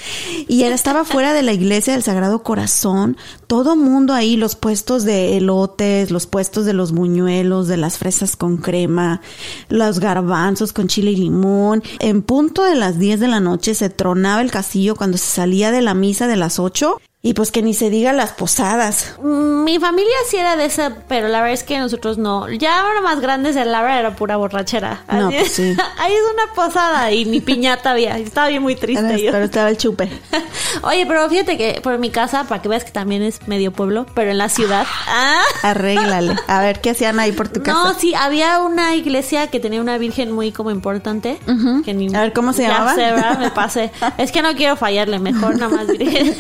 Y 0.48 0.64
él 0.64 0.72
estaba 0.72 1.04
fuera 1.04 1.34
de 1.34 1.44
la 1.44 1.52
iglesia 1.52 1.94
del 1.94 2.04
Sagrado 2.04 2.44
Corazón, 2.44 3.18
todo 3.48 3.76
mundo 3.76 4.14
ahí, 4.14 4.38
los 4.38 4.56
puestos 4.56 5.04
de 5.04 5.38
elotes, 5.38 6.10
los 6.10 6.26
puestos 6.26 6.66
de 6.66 6.74
los 6.74 6.94
buñuelos, 6.94 7.68
de 7.68 7.78
las 7.78 7.98
fresas 7.98 8.38
con 8.38 8.58
crema, 8.58 9.22
los 9.68 10.00
garbanzos 10.00 10.72
con 10.72 10.88
chile 10.88 11.12
y 11.12 11.18
limón. 11.18 11.84
En 12.00 12.22
punto 12.22 12.64
de 12.64 12.76
las 12.76 12.98
10 13.00 13.20
de 13.20 13.28
la 13.28 13.42
noche 13.42 13.76
se 13.76 13.90
tronaba 13.90 14.42
el 14.42 14.52
castillo 14.52 14.96
cuando 14.96 15.18
se 15.18 15.30
salía 15.30 15.72
de 15.72 15.82
la 15.82 15.94
misa 15.94 16.28
de 16.28 16.38
las 16.38 16.58
8. 16.58 17.00
Y 17.24 17.36
pues 17.36 17.52
que 17.52 17.62
ni 17.62 17.76
se 17.76 17.92
diga 17.92 18.14
las 18.14 18.32
posadas. 18.32 19.14
Mi 19.22 19.78
familia 19.78 20.12
sí 20.28 20.38
era 20.38 20.56
de 20.56 20.66
esa, 20.66 20.96
pero 21.08 21.28
la 21.28 21.38
verdad 21.42 21.54
es 21.54 21.62
que 21.64 21.78
nosotros 21.78 22.18
no. 22.18 22.50
Ya 22.50 22.80
ahora 22.82 23.00
más 23.02 23.20
grandes, 23.20 23.56
la 23.58 23.82
verdad 23.84 24.00
era 24.00 24.16
pura 24.16 24.38
borrachera. 24.38 25.04
No, 25.08 25.28
Así 25.28 25.38
pues 25.38 25.50
es. 25.50 25.56
sí. 25.78 25.78
Ahí 26.00 26.14
es 26.14 26.22
una 26.34 26.52
posada 26.56 27.12
y 27.12 27.26
ni 27.26 27.40
piñata 27.40 27.92
había. 27.92 28.18
Estaba 28.18 28.48
bien 28.48 28.64
muy 28.64 28.76
triste 28.76 29.22
yo. 29.22 29.32
Pero 29.32 29.46
estaba 29.46 29.70
el 29.70 29.78
chupe. 29.78 30.10
Oye, 30.82 31.06
pero 31.06 31.30
fíjate 31.30 31.60
que 31.60 31.80
por 31.84 32.00
mi 32.00 32.10
casa, 32.10 32.46
para 32.46 32.60
que 32.64 32.70
veas 32.70 32.84
que 32.86 32.92
también 32.92 33.22
es 33.22 33.48
medio 33.48 33.72
pueblo, 33.72 34.08
pero 34.16 34.32
en 34.32 34.40
la 34.40 34.50
ciudad. 34.50 34.88
Ah. 35.08 35.44
Arréglale. 35.62 36.36
A 36.48 36.62
ver 36.62 36.82
qué 36.82 36.90
hacían 36.90 37.20
ahí 37.20 37.34
por 37.34 37.50
tu 37.50 37.62
casa. 37.62 37.78
No, 37.84 37.94
sí, 38.00 38.16
había 38.16 38.58
una 38.62 38.96
iglesia 38.96 39.46
que 39.46 39.60
tenía 39.60 39.80
una 39.80 40.00
virgen 40.00 40.32
muy 40.32 40.52
como 40.52 40.72
importante. 40.72 41.38
que 41.86 41.94
ni- 41.94 42.16
A 42.16 42.22
ver, 42.22 42.34
¿cómo 42.34 42.52
se 42.52 42.64
ya 42.64 42.70
llamaba? 42.70 42.96
sé, 42.96 43.02
¿verdad? 43.02 43.38
Me 43.38 43.52
pasé. 43.52 43.92
Es 44.18 44.32
que 44.32 44.42
no 44.42 44.56
quiero 44.56 44.76
fallarle, 44.76 45.20
mejor 45.20 45.60
nada 45.60 45.70
más 45.76 45.86
virgen. 45.86 46.36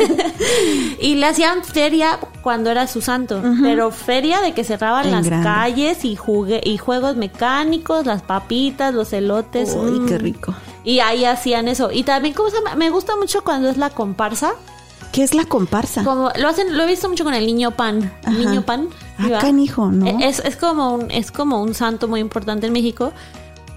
Y 0.99 1.15
le 1.15 1.25
hacían 1.25 1.63
feria 1.63 2.19
cuando 2.41 2.69
era 2.69 2.87
su 2.87 3.01
santo, 3.01 3.41
pero 3.61 3.91
feria 3.91 4.41
de 4.41 4.53
que 4.53 4.63
cerraban 4.63 5.05
En 5.05 5.11
las 5.11 5.25
grande. 5.25 5.45
calles 5.45 6.05
y 6.05 6.15
jugue 6.15 6.61
y 6.63 6.77
juegos 6.77 7.15
mecánicos, 7.15 8.05
las 8.05 8.21
papitas, 8.21 8.93
los 8.93 9.13
elotes. 9.13 9.75
Uy, 9.75 9.99
mm. 9.99 10.05
qué 10.07 10.17
rico. 10.17 10.53
Y 10.83 10.99
ahí 10.99 11.25
hacían 11.25 11.67
eso. 11.67 11.91
Y 11.91 12.03
también, 12.03 12.33
¿cómo 12.33 12.49
se 12.49 12.57
llama? 12.57 12.75
Me 12.75 12.89
gusta 12.89 13.15
mucho 13.15 13.43
cuando 13.43 13.69
es 13.69 13.77
la 13.77 13.89
comparsa. 13.89 14.53
¿Qué 15.11 15.23
es 15.23 15.33
la 15.33 15.45
comparsa? 15.45 16.03
Como 16.03 16.31
lo 16.37 16.47
hacen, 16.47 16.77
lo 16.77 16.83
he 16.83 16.87
visto 16.87 17.09
mucho 17.09 17.23
con 17.23 17.33
el 17.33 17.45
niño 17.45 17.71
pan. 17.71 18.11
Ajá. 18.23 18.31
Niño 18.31 18.61
pan. 18.63 18.87
Ah, 19.17 19.39
canijo, 19.39 19.91
¿no? 19.91 20.19
Es, 20.19 20.39
es 20.39 20.55
como 20.55 20.95
un, 20.95 21.11
es 21.11 21.31
como 21.31 21.61
un 21.61 21.73
santo 21.73 22.07
muy 22.07 22.21
importante 22.21 22.67
en 22.67 22.73
México. 22.73 23.11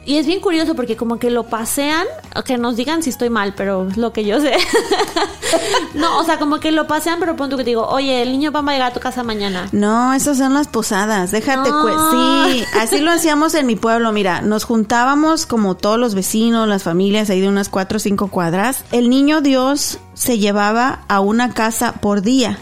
Y 0.06 0.18
es 0.18 0.26
bien 0.26 0.40
curioso 0.40 0.74
porque 0.74 0.96
como 0.96 1.18
que 1.18 1.30
lo 1.30 1.44
pasean, 1.44 2.06
que 2.44 2.58
nos 2.58 2.76
digan 2.76 3.02
si 3.02 3.10
estoy 3.10 3.30
mal, 3.30 3.54
pero 3.56 3.88
es 3.88 3.96
lo 3.96 4.12
que 4.12 4.24
yo 4.24 4.40
sé. 4.40 4.52
no, 5.94 6.18
o 6.18 6.24
sea, 6.24 6.38
como 6.38 6.60
que 6.60 6.72
lo 6.72 6.86
pasean, 6.86 7.18
pero 7.20 7.36
punto 7.36 7.56
que 7.56 7.64
te 7.64 7.70
digo, 7.70 7.86
oye, 7.86 8.22
el 8.22 8.32
niño 8.32 8.52
va 8.52 8.60
a 8.60 8.72
llegar 8.72 8.90
a 8.90 8.92
tu 8.92 9.00
casa 9.00 9.22
mañana. 9.22 9.66
No, 9.72 10.12
esas 10.12 10.38
son 10.38 10.54
las 10.54 10.68
posadas. 10.68 11.30
Déjate, 11.30 11.70
No. 11.70 12.48
sí, 12.50 12.64
así 12.78 12.98
lo 13.00 13.10
hacíamos 13.12 13.54
en 13.54 13.66
mi 13.66 13.76
pueblo. 13.76 14.12
Mira, 14.12 14.40
nos 14.42 14.64
juntábamos 14.64 15.46
como 15.46 15.74
todos 15.76 15.98
los 15.98 16.14
vecinos, 16.14 16.68
las 16.68 16.82
familias 16.82 17.30
ahí 17.30 17.40
de 17.40 17.48
unas 17.48 17.68
cuatro 17.68 17.96
o 17.96 18.00
cinco 18.00 18.28
cuadras. 18.28 18.84
El 18.92 19.08
niño 19.10 19.40
Dios 19.40 19.98
se 20.14 20.38
llevaba 20.38 21.00
a 21.08 21.20
una 21.20 21.54
casa 21.54 21.92
por 21.94 22.22
día. 22.22 22.58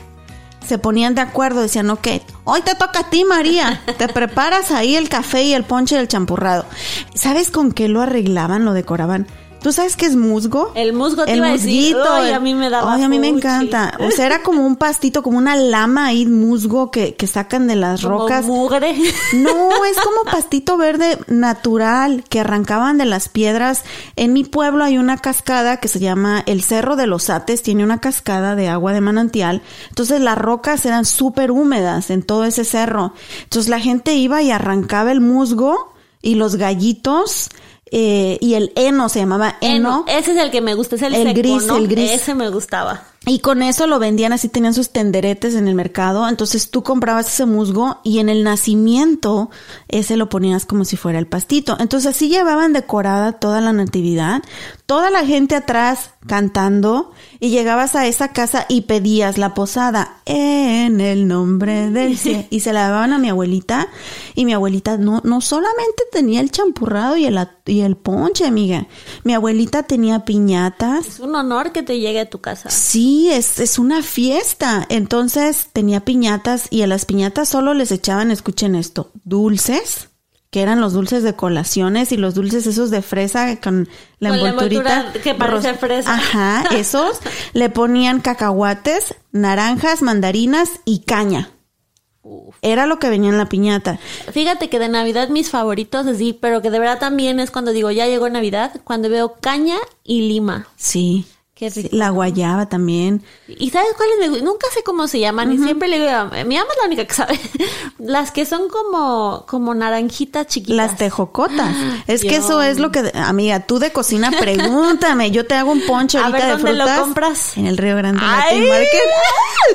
Se 0.67 0.79
ponían 0.79 1.15
de 1.15 1.21
acuerdo, 1.21 1.61
decían, 1.61 1.91
ok, 1.91 2.09
hoy 2.45 2.61
te 2.63 2.75
toca 2.75 3.01
a 3.01 3.11
ti, 3.11 3.25
María. 3.25 3.83
Te 3.99 4.09
preparas 4.13 4.71
ahí 4.71 4.97
el 4.97 5.09
café 5.09 5.43
y 5.43 5.55
el 5.55 5.65
ponche 5.65 5.97
del 5.97 6.09
champurrado. 6.09 6.65
¿Sabes 7.15 7.51
con 7.51 7.73
qué 7.73 7.89
lo 7.89 8.01
arreglaban, 8.01 8.65
lo 8.65 8.73
decoraban? 8.73 9.27
¿Tú 9.63 9.73
sabes 9.73 9.97
qué 9.97 10.07
es 10.07 10.17
musgo? 10.17 10.73
El 10.75 10.93
musgo 10.93 11.25
te 11.25 11.37
iba 11.37 11.47
a 11.47 11.53
decir, 11.53 11.97
"Ay, 12.11 12.33
a 12.33 12.41
mí 12.41 12.55
me 12.55 12.69
daba 12.69 12.95
Ay, 12.95 13.03
a 13.05 13.09
mí 13.09 13.19
me 13.21 13.29
fuchi". 13.29 13.39
encanta. 13.39 13.97
O 14.01 14.11
sea, 14.11 14.27
era 14.27 14.43
como 14.43 14.67
un 14.67 14.75
pastito, 14.77 15.23
como 15.23 15.39
una 15.39 15.55
lama 15.55 16.07
ahí, 16.07 16.27
musgo 16.27 16.91
que, 16.91 17.15
que 17.15 17.27
sacan 17.29 17.69
de 17.69 17.77
las 17.77 18.03
Como 18.03 18.19
rocas. 18.19 18.45
mugre. 18.45 18.95
No, 19.35 19.85
es 19.85 19.97
como 19.99 20.25
pastito 20.31 20.77
verde 20.77 21.17
natural 21.29 22.25
que 22.29 22.41
arrancaban 22.41 22.99
de 22.99 23.05
las 23.05 23.29
piedras. 23.29 23.85
En 24.17 24.33
mi 24.33 24.45
pueblo 24.45 24.83
hay 24.85 24.99
una 24.99 25.17
cascada 25.19 25.77
que 25.77 25.89
se 25.89 26.01
llama 26.01 26.43
el 26.47 26.63
Cerro 26.63 26.97
de 26.97 27.07
los 27.07 27.31
Ates, 27.31 27.63
tiene 27.63 27.85
una 27.85 28.01
cascada 28.01 28.57
de 28.57 28.69
agua 28.69 28.93
de 28.93 29.01
manantial. 29.01 29.63
Entonces 29.91 30.21
las 30.21 30.39
rocas 30.39 30.85
eran 30.87 31.05
súper 31.05 31.51
húmedas 31.53 32.11
en 32.11 32.23
todo 32.25 32.45
ese 32.45 32.65
cerro. 32.65 33.13
Entonces 33.45 33.69
la 33.71 33.79
gente 33.81 34.15
iba 34.15 34.43
y 34.43 34.51
arrancaba 34.51 35.13
el 35.13 35.21
musgo 35.21 35.93
y 36.21 36.35
los 36.37 36.57
gallitos 36.57 37.49
eh, 37.93 38.39
y 38.41 38.55
el 38.55 38.73
heno 38.75 39.11
se 39.11 39.21
llamaba 39.21 39.57
heno. 39.61 40.07
Ese 40.09 40.33
es 40.33 40.39
el 40.39 40.51
que 40.51 40.63
me 40.63 40.75
gusta, 40.75 40.97
es 40.97 41.03
el, 41.03 41.15
El 41.15 41.35
gris, 41.35 41.69
el 41.69 41.87
gris. 41.87 42.11
Ese 42.11 42.35
me 42.35 42.49
gustaba. 42.49 43.03
Y 43.25 43.39
con 43.39 43.63
eso 43.63 43.87
lo 43.87 44.01
vendían 44.01 44.33
así, 44.33 44.49
tenían 44.49 44.75
sus 44.75 44.91
tenderetes 44.91 45.55
en 45.55 45.69
el 45.69 45.77
mercado. 45.77 46.29
Entonces 46.29 46.71
tú 46.71 46.83
comprabas 46.83 47.29
ese 47.29 47.47
musgo 47.47 48.01
y 48.03 48.19
en 48.19 48.29
el 48.29 48.43
nacimiento 48.43 49.49
ese 49.89 50.17
lo 50.17 50.29
ponías 50.29 50.67
como 50.67 50.85
si 50.85 50.97
fuera 50.97 51.21
el 51.21 51.29
pastito. 51.29 51.77
Entonces 51.79 52.17
así 52.17 52.29
llevaban 52.29 52.73
decorada 52.73 53.33
toda 53.33 53.61
la 53.61 53.73
natividad. 53.73 54.43
toda 54.87 55.11
la 55.11 55.25
gente 55.25 55.55
atrás 55.55 56.11
cantando 56.27 57.13
y 57.41 57.49
llegabas 57.49 57.95
a 57.95 58.07
esa 58.07 58.29
casa 58.29 58.67
y 58.69 58.83
pedías 58.83 59.39
la 59.39 59.55
posada 59.55 60.19
en 60.27 61.01
el 61.01 61.27
nombre 61.27 61.91
del 61.91 62.19
cielo 62.19 62.45
y 62.51 62.61
se 62.61 62.75
la 62.75 62.89
daban 62.89 63.15
a 63.15 63.19
mi 63.19 63.31
abuelita 63.31 63.89
y 64.35 64.45
mi 64.45 64.53
abuelita 64.53 64.99
no, 64.99 65.23
no 65.25 65.41
solamente 65.41 66.03
tenía 66.13 66.41
el 66.41 66.51
champurrado 66.51 67.17
y 67.17 67.25
el, 67.25 67.39
y 67.65 67.81
el 67.81 67.97
ponche, 67.97 68.45
amiga. 68.45 68.87
Mi 69.25 69.33
abuelita 69.33 69.85
tenía 69.85 70.25
piñatas. 70.25 71.07
Es 71.07 71.21
un 71.21 71.35
honor 71.35 71.73
que 71.73 71.83
te 71.83 71.99
llegue 71.99 72.21
a 72.21 72.29
tu 72.29 72.41
casa. 72.41 72.69
Sí, 72.69 73.12
es, 73.31 73.59
es 73.59 73.79
una 73.79 74.03
fiesta. 74.03 74.87
Entonces 74.89 75.69
tenía 75.73 76.01
piñatas 76.05 76.67
y 76.71 76.83
a 76.83 76.87
las 76.87 77.05
piñatas 77.05 77.49
solo 77.49 77.75
les 77.75 77.91
echaban, 77.93 78.31
escuchen 78.31 78.75
esto, 78.75 79.11
dulces, 79.25 80.09
que 80.51 80.61
eran 80.61 80.81
los 80.81 80.93
dulces 80.93 81.23
de 81.23 81.35
colaciones 81.35 82.13
y 82.13 82.17
los 82.19 82.35
dulces 82.35 82.67
esos 82.67 82.91
de 82.91 83.01
fresa 83.03 83.59
con 83.61 83.89
la 84.19 84.29
Con 84.31 84.43
la 84.43 84.49
envolturita. 84.51 84.97
envoltura 84.99 85.23
que 85.23 85.35
parece 85.35 85.75
fresa. 85.75 86.13
Ajá, 86.15 86.65
esos. 86.77 87.19
Le 87.55 87.71
ponían 87.71 88.21
cacahuates, 88.21 89.15
naranjas, 89.33 90.03
mandarinas 90.03 90.69
y 90.85 91.01
caña. 91.01 91.51
Uf. 92.25 92.55
Era 92.63 92.87
lo 92.87 92.99
que 93.01 93.09
venía 93.09 93.31
en 93.31 93.39
la 93.39 93.49
piñata. 93.49 93.99
Fíjate 94.31 94.69
que 94.69 94.79
de 94.79 94.89
Navidad 94.89 95.29
mis 95.31 95.51
favoritos, 95.51 96.07
así, 96.07 96.33
pero 96.39 96.63
que 96.63 96.71
de 96.71 96.79
verdad 96.79 96.99
también 97.01 97.41
es 97.41 97.51
cuando 97.51 97.73
digo, 97.73 97.91
ya 97.91 98.07
llegó 98.07 98.29
Navidad, 98.29 98.81
cuando 98.85 99.09
veo 99.09 99.35
caña 99.41 99.77
y 100.05 100.29
lima. 100.29 100.69
Sí. 100.77 101.27
Qué 101.63 101.71
Sí, 101.71 101.83
rico. 101.83 101.97
La 101.97 102.11
guayaba 102.11 102.69
también. 102.69 103.23
¿Y 103.47 103.71
sabes 103.71 103.91
cuáles 103.97 104.19
me? 104.33 104.43
Nunca 104.43 104.67
sé 104.75 104.83
cómo 104.83 105.07
se 105.07 105.21
llaman 105.21 105.53
y 105.53 105.59
siempre 105.59 105.87
le 105.87 106.01
digo, 106.01 106.11
mi 106.45 106.57
mamá 106.57 106.71
es 106.73 106.77
la 106.81 106.87
única 106.87 107.05
que 107.07 107.15
sabe. 107.15 107.39
Las 108.01 108.33
que 108.33 108.45
son 108.47 108.69
como, 108.69 109.45
como 109.47 109.73
naranjitas 109.73 110.49
chiquitas. 110.49 110.77
Las 110.77 110.97
tejocotas. 110.97 111.73
Es 112.09 112.23
que 112.23 112.35
eso 112.35 112.61
es 112.63 112.81
lo 112.81 112.91
que, 112.91 113.13
amiga, 113.15 113.61
tú 113.61 113.79
de 113.79 113.93
cocina, 113.93 114.33
pregúntame. 114.41 115.31
Yo 115.31 115.47
te 115.47 115.55
hago 115.55 115.71
un 115.71 115.87
ponche 115.87 116.19
A 116.19 116.25
ahorita 116.27 116.39
ver, 116.39 116.57
de 116.57 116.63
¿dónde 116.63 116.73
lo 116.73 116.85
frutas. 116.85 117.01
compras? 117.01 117.57
En 117.57 117.67
el 117.69 117.77
Río 117.79 117.97
Grande 117.97 118.21
Market. 118.21 118.61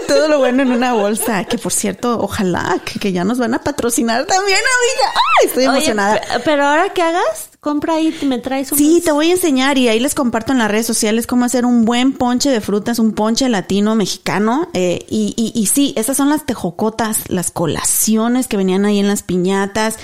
Todo 0.10 0.27
lo 0.27 0.39
bueno 0.39 0.63
en 0.63 0.72
una 0.74 0.91
bolsa. 0.94 1.46
Que 1.46 1.58
por 1.58 1.72
cierto, 1.72 2.20
ojalá 2.20 2.79
que, 2.84 3.00
que 3.00 3.13
ya 3.13 3.24
nos 3.24 3.38
van 3.38 3.53
a 3.53 3.63
patrocinar 3.63 4.25
también, 4.25 4.58
amiga. 4.60 5.13
¡Ay! 5.15 5.48
Estoy 5.48 5.67
Oye, 5.67 5.77
emocionada. 5.77 6.20
pe- 6.20 6.39
pero 6.44 6.65
ahora 6.65 6.89
que 6.89 7.01
hagas, 7.01 7.50
compra 7.67 7.95
ahí 7.95 8.15
y 8.21 8.25
me 8.25 8.39
traes 8.39 8.71
un 8.71 8.77
Sí, 8.77 9.01
te 9.03 9.12
voy 9.12 9.29
a 9.29 9.33
enseñar 9.33 9.77
y 9.77 9.89
ahí 9.89 10.00
les 10.00 10.15
comparto 10.15 10.53
en 10.53 10.57
las 10.57 10.71
redes 10.71 10.86
sociales 10.86 11.27
cómo 11.27 11.43
hacer 11.43 11.65
un 11.65 11.83
buen 11.83 12.13
ponche 12.13 12.50
de 12.50 12.62
frutas, 12.62 12.97
un 12.97 13.12
ponche 13.12 13.50
latino 13.50 13.93
mexicano. 13.93 14.69
eh, 14.74 15.05
y, 15.09 15.33
y, 15.36 15.51
y 15.53 15.65
sí, 15.65 15.93
esas 15.97 16.15
son 16.15 16.29
las 16.29 16.45
tejocotas, 16.45 17.29
las 17.29 17.51
colaciones 17.51 18.47
que 18.47 18.55
venían 18.55 18.86
ahí 18.86 19.00
en 19.00 19.09
las 19.09 19.21
piñatas. 19.21 19.97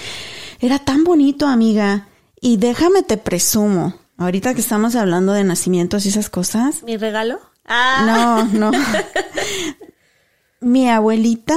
Era 0.60 0.78
tan 0.78 1.06
bonito, 1.06 1.48
amiga. 1.48 2.10
Y 2.42 2.58
déjame 2.58 3.02
te 3.02 3.16
presumo, 3.16 3.94
ahorita 4.18 4.54
que 4.54 4.60
estamos 4.60 4.96
hablando 4.98 5.32
de 5.32 5.46
nacimientos 5.46 6.06
y 6.06 6.10
esas 6.10 6.30
cosas. 6.30 6.84
¿Mi 6.84 6.98
regalo? 6.98 7.40
Ah. 7.66 8.50
No, 8.52 8.72
no. 8.72 8.78
Mi 10.60 10.90
abuelita 10.90 11.56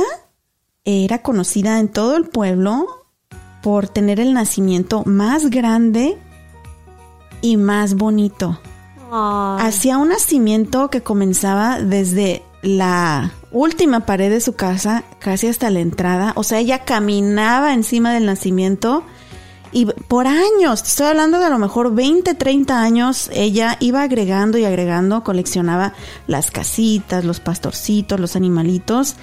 era 0.84 1.22
conocida 1.22 1.80
en 1.80 1.88
todo 1.88 2.16
el 2.16 2.28
pueblo 2.28 3.05
por 3.66 3.88
tener 3.88 4.20
el 4.20 4.32
nacimiento 4.32 5.02
más 5.06 5.50
grande 5.50 6.16
y 7.42 7.56
más 7.56 7.96
bonito. 7.96 8.60
Hacía 9.10 9.98
un 9.98 10.10
nacimiento 10.10 10.88
que 10.88 11.00
comenzaba 11.00 11.80
desde 11.80 12.44
la 12.62 13.32
última 13.50 14.06
pared 14.06 14.30
de 14.30 14.40
su 14.40 14.52
casa, 14.52 15.02
casi 15.18 15.48
hasta 15.48 15.68
la 15.70 15.80
entrada. 15.80 16.32
O 16.36 16.44
sea, 16.44 16.60
ella 16.60 16.84
caminaba 16.84 17.74
encima 17.74 18.14
del 18.14 18.26
nacimiento 18.26 19.02
y 19.72 19.86
por 19.86 20.28
años, 20.28 20.84
estoy 20.84 21.08
hablando 21.08 21.40
de 21.40 21.46
a 21.46 21.50
lo 21.50 21.58
mejor 21.58 21.92
20, 21.92 22.34
30 22.34 22.80
años, 22.80 23.30
ella 23.32 23.78
iba 23.80 24.02
agregando 24.02 24.58
y 24.58 24.64
agregando, 24.64 25.24
coleccionaba 25.24 25.92
las 26.28 26.52
casitas, 26.52 27.24
los 27.24 27.40
pastorcitos, 27.40 28.20
los 28.20 28.36
animalitos 28.36 29.16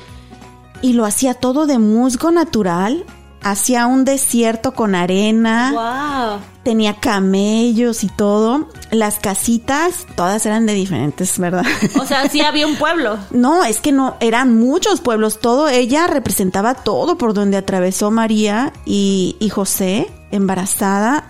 y 0.81 0.91
lo 0.91 1.05
hacía 1.05 1.33
todo 1.33 1.65
de 1.65 1.79
musgo 1.79 2.29
natural. 2.29 3.05
Hacía 3.43 3.87
un 3.87 4.05
desierto 4.05 4.73
con 4.73 4.95
arena 4.95 5.71
Wow. 5.73 6.39
tenía 6.63 6.95
camellos 6.99 8.03
y 8.03 8.07
todo. 8.07 8.69
Las 8.91 9.19
casitas, 9.19 10.05
todas 10.15 10.45
eran 10.45 10.65
de 10.65 10.73
diferentes, 10.73 11.37
¿verdad? 11.39 11.65
O 11.99 12.05
sea, 12.05 12.29
sí 12.29 12.41
había 12.45 12.65
un 12.67 12.75
pueblo. 12.75 13.17
No, 13.31 13.63
es 13.65 13.79
que 13.79 13.91
no, 13.91 14.15
eran 14.19 14.57
muchos 14.57 15.01
pueblos. 15.01 15.39
Todo, 15.39 15.67
ella 15.69 16.07
representaba 16.07 16.73
todo 16.75 17.17
por 17.17 17.33
donde 17.33 17.57
atravesó 17.57 18.11
María 18.11 18.71
y, 18.85 19.35
y 19.39 19.49
José, 19.49 20.09
embarazada. 20.31 21.25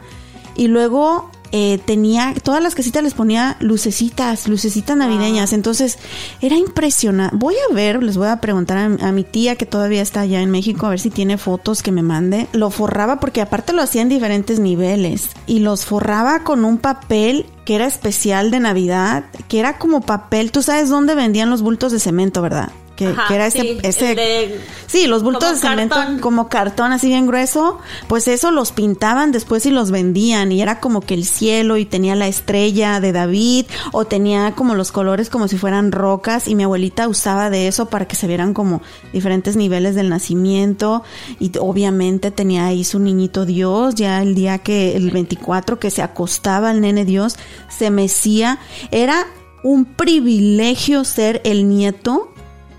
Y 0.55 0.67
luego 0.67 1.31
eh, 1.55 1.79
tenía, 1.85 2.33
todas 2.41 2.63
las 2.63 2.73
casitas 2.73 3.03
les 3.03 3.13
ponía 3.13 3.57
lucecitas, 3.59 4.47
lucecitas 4.47 4.97
navideñas. 4.97 5.53
Entonces, 5.53 5.99
era 6.41 6.57
impresionante. 6.57 7.35
Voy 7.37 7.53
a 7.69 7.73
ver, 7.75 8.01
les 8.01 8.17
voy 8.17 8.27
a 8.27 8.41
preguntar 8.41 8.79
a, 8.79 8.85
a 9.07 9.11
mi 9.11 9.23
tía 9.23 9.55
que 9.55 9.67
todavía 9.67 10.01
está 10.01 10.21
allá 10.21 10.41
en 10.41 10.49
México, 10.49 10.87
a 10.87 10.89
ver 10.89 10.99
si 10.99 11.11
tiene 11.11 11.37
fotos 11.37 11.83
que 11.83 11.91
me 11.91 12.01
mande. 12.01 12.47
Lo 12.53 12.71
forraba 12.71 13.19
porque 13.19 13.39
aparte 13.39 13.71
lo 13.71 13.83
hacía 13.83 14.01
en 14.01 14.09
diferentes 14.09 14.57
niveles. 14.57 15.29
Y 15.45 15.59
los 15.59 15.85
forraba 15.85 16.43
con 16.43 16.65
un 16.65 16.79
papel 16.79 17.45
que 17.65 17.75
era 17.75 17.85
especial 17.85 18.49
de 18.49 18.59
Navidad, 18.59 19.25
que 19.47 19.59
era 19.59 19.77
como 19.77 20.01
papel. 20.01 20.51
Tú 20.51 20.63
sabes 20.63 20.89
dónde 20.89 21.13
vendían 21.13 21.51
los 21.51 21.61
bultos 21.61 21.91
de 21.91 21.99
cemento, 21.99 22.41
¿verdad? 22.41 22.71
Que, 22.95 23.07
Ajá, 23.07 23.25
que 23.27 23.33
era 23.33 23.47
ese, 23.47 23.61
sí, 23.61 23.77
ese 23.81 24.13
de- 24.13 24.61
sí, 24.85 25.07
los 25.07 25.23
bultos 25.23 25.53
de 25.61 25.67
cemento 25.67 25.95
cartón. 25.95 26.19
como 26.19 26.47
cartón 26.47 26.91
así 26.91 27.07
bien 27.07 27.25
grueso, 27.25 27.79
pues 28.07 28.27
eso 28.27 28.51
los 28.51 28.71
pintaban 28.71 29.31
después 29.31 29.65
y 29.65 29.71
los 29.71 29.89
vendían 29.89 30.51
y 30.51 30.61
era 30.61 30.79
como 30.79 31.01
que 31.01 31.15
el 31.15 31.25
cielo 31.25 31.77
y 31.77 31.85
tenía 31.85 32.13
la 32.15 32.27
estrella 32.27 32.99
de 32.99 33.11
David 33.11 33.65
o 33.93 34.05
tenía 34.05 34.53
como 34.55 34.75
los 34.75 34.91
colores 34.91 35.31
como 35.31 35.47
si 35.47 35.57
fueran 35.57 35.91
rocas 35.91 36.47
y 36.47 36.53
mi 36.53 36.63
abuelita 36.65 37.07
usaba 37.07 37.49
de 37.49 37.67
eso 37.67 37.87
para 37.87 38.07
que 38.07 38.15
se 38.15 38.27
vieran 38.27 38.53
como 38.53 38.83
diferentes 39.11 39.55
niveles 39.55 39.95
del 39.95 40.09
nacimiento 40.09 41.01
y 41.39 41.51
obviamente 41.59 42.29
tenía 42.29 42.67
ahí 42.67 42.83
su 42.83 42.99
niñito 42.99 43.45
Dios, 43.45 43.95
ya 43.95 44.21
el 44.21 44.35
día 44.35 44.59
que 44.59 44.95
el 44.95 45.09
24 45.09 45.79
que 45.79 45.89
se 45.89 46.03
acostaba 46.03 46.69
el 46.69 46.81
nene 46.81 47.05
Dios, 47.05 47.37
se 47.69 47.89
mecía, 47.89 48.59
era 48.91 49.25
un 49.63 49.85
privilegio 49.85 51.03
ser 51.05 51.41
el 51.45 51.69
nieto 51.69 52.32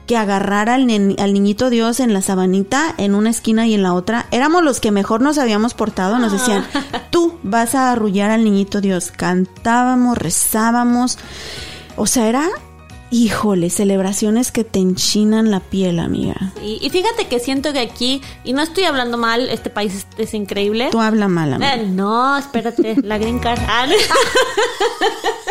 que 0.06 0.16
agarrara 0.16 0.74
al, 0.74 0.86
niñito 0.86 1.70
Dios 1.70 2.00
en 2.00 2.12
la 2.12 2.22
sabanita, 2.22 2.94
en 2.98 3.14
una 3.14 3.30
esquina 3.30 3.66
y 3.66 3.74
en 3.74 3.82
la 3.82 3.94
otra. 3.94 4.26
Éramos 4.30 4.62
los 4.62 4.80
que 4.80 4.90
mejor 4.90 5.20
nos 5.20 5.38
habíamos 5.38 5.74
portado. 5.74 6.18
Nos 6.18 6.32
decían, 6.32 6.66
tú 7.10 7.38
vas 7.42 7.74
a 7.74 7.92
arrullar 7.92 8.30
al 8.30 8.44
niñito 8.44 8.80
Dios. 8.80 9.10
Cantábamos, 9.10 10.18
rezábamos. 10.18 11.18
O 11.96 12.06
sea, 12.06 12.28
era, 12.28 12.48
híjole, 13.10 13.70
celebraciones 13.70 14.52
que 14.52 14.64
te 14.64 14.78
enchinan 14.78 15.50
la 15.50 15.60
piel, 15.60 15.98
amiga. 16.00 16.52
Y, 16.62 16.84
y 16.84 16.90
fíjate 16.90 17.26
que 17.28 17.38
siento 17.38 17.72
que 17.72 17.80
aquí, 17.80 18.20
y 18.44 18.52
no 18.52 18.62
estoy 18.62 18.84
hablando 18.84 19.16
mal, 19.16 19.48
este 19.48 19.70
país 19.70 19.94
es, 19.94 20.06
es 20.18 20.34
increíble. 20.34 20.88
Tú 20.90 21.00
habla 21.00 21.28
mal, 21.28 21.54
amiga. 21.54 21.76
Eh, 21.76 21.86
no, 21.86 22.36
espérate, 22.36 22.96
la 23.02 23.18
green 23.18 23.38
card. 23.38 23.60
Ah. 23.68 23.86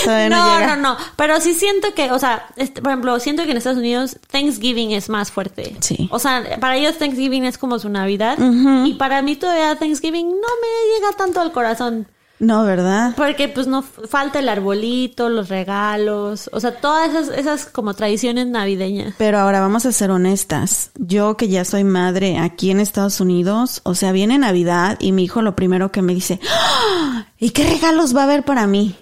Todavía 0.04 0.28
no, 0.28 0.36
No, 0.36 0.58
llega. 0.60 0.76
no, 0.76 0.82
no. 0.94 0.96
Pero 1.16 1.40
sí 1.40 1.54
siento 1.54 1.94
que, 1.94 2.10
o 2.12 2.18
sea, 2.18 2.46
este, 2.56 2.80
por 2.82 2.90
ejemplo, 2.90 3.18
siento 3.20 3.44
que 3.44 3.50
en 3.52 3.56
Estados 3.56 3.78
Unidos 3.78 4.16
Thanksgiving 4.30 4.92
es 4.92 5.08
más 5.08 5.30
fuerte. 5.30 5.76
Sí. 5.80 6.08
O 6.12 6.18
sea, 6.18 6.58
para 6.60 6.76
ellos 6.76 6.98
Thanksgiving 6.98 7.44
es 7.44 7.58
como 7.58 7.78
su 7.78 7.88
Navidad. 7.88 8.38
Y 8.84 8.94
para 8.94 9.22
mí 9.22 9.36
todavía 9.36 9.76
Thanksgiving 9.76 10.26
no 10.28 10.34
me 10.34 10.94
llega 10.94 11.16
tanto 11.16 11.40
al 11.40 11.52
corazón. 11.52 12.06
No, 12.38 12.64
¿verdad? 12.64 13.12
Porque 13.18 13.48
pues 13.48 13.66
no 13.66 13.82
falta 13.82 14.38
el 14.38 14.48
arbolito, 14.48 15.28
los 15.28 15.50
regalos, 15.50 16.48
o 16.54 16.58
sea, 16.60 16.74
todas 16.80 17.10
esas, 17.10 17.28
esas 17.36 17.66
como 17.66 17.92
tradiciones 17.92 18.46
navideñas. 18.46 19.14
Pero 19.18 19.38
ahora 19.38 19.60
vamos 19.60 19.84
a 19.84 19.92
ser 19.92 20.10
honestas. 20.10 20.90
Yo 20.96 21.36
que 21.36 21.48
ya 21.48 21.66
soy 21.66 21.84
madre 21.84 22.38
aquí 22.38 22.70
en 22.70 22.80
Estados 22.80 23.20
Unidos, 23.20 23.82
o 23.84 23.94
sea, 23.94 24.12
viene 24.12 24.38
Navidad 24.38 24.96
y 25.00 25.12
mi 25.12 25.24
hijo 25.24 25.42
lo 25.42 25.54
primero 25.54 25.92
que 25.92 26.00
me 26.00 26.14
dice, 26.14 26.40
¡Ah! 26.50 27.26
¿y 27.38 27.50
qué 27.50 27.68
regalos 27.68 28.16
va 28.16 28.22
a 28.22 28.24
haber 28.24 28.42
para 28.42 28.66
mí? 28.66 28.96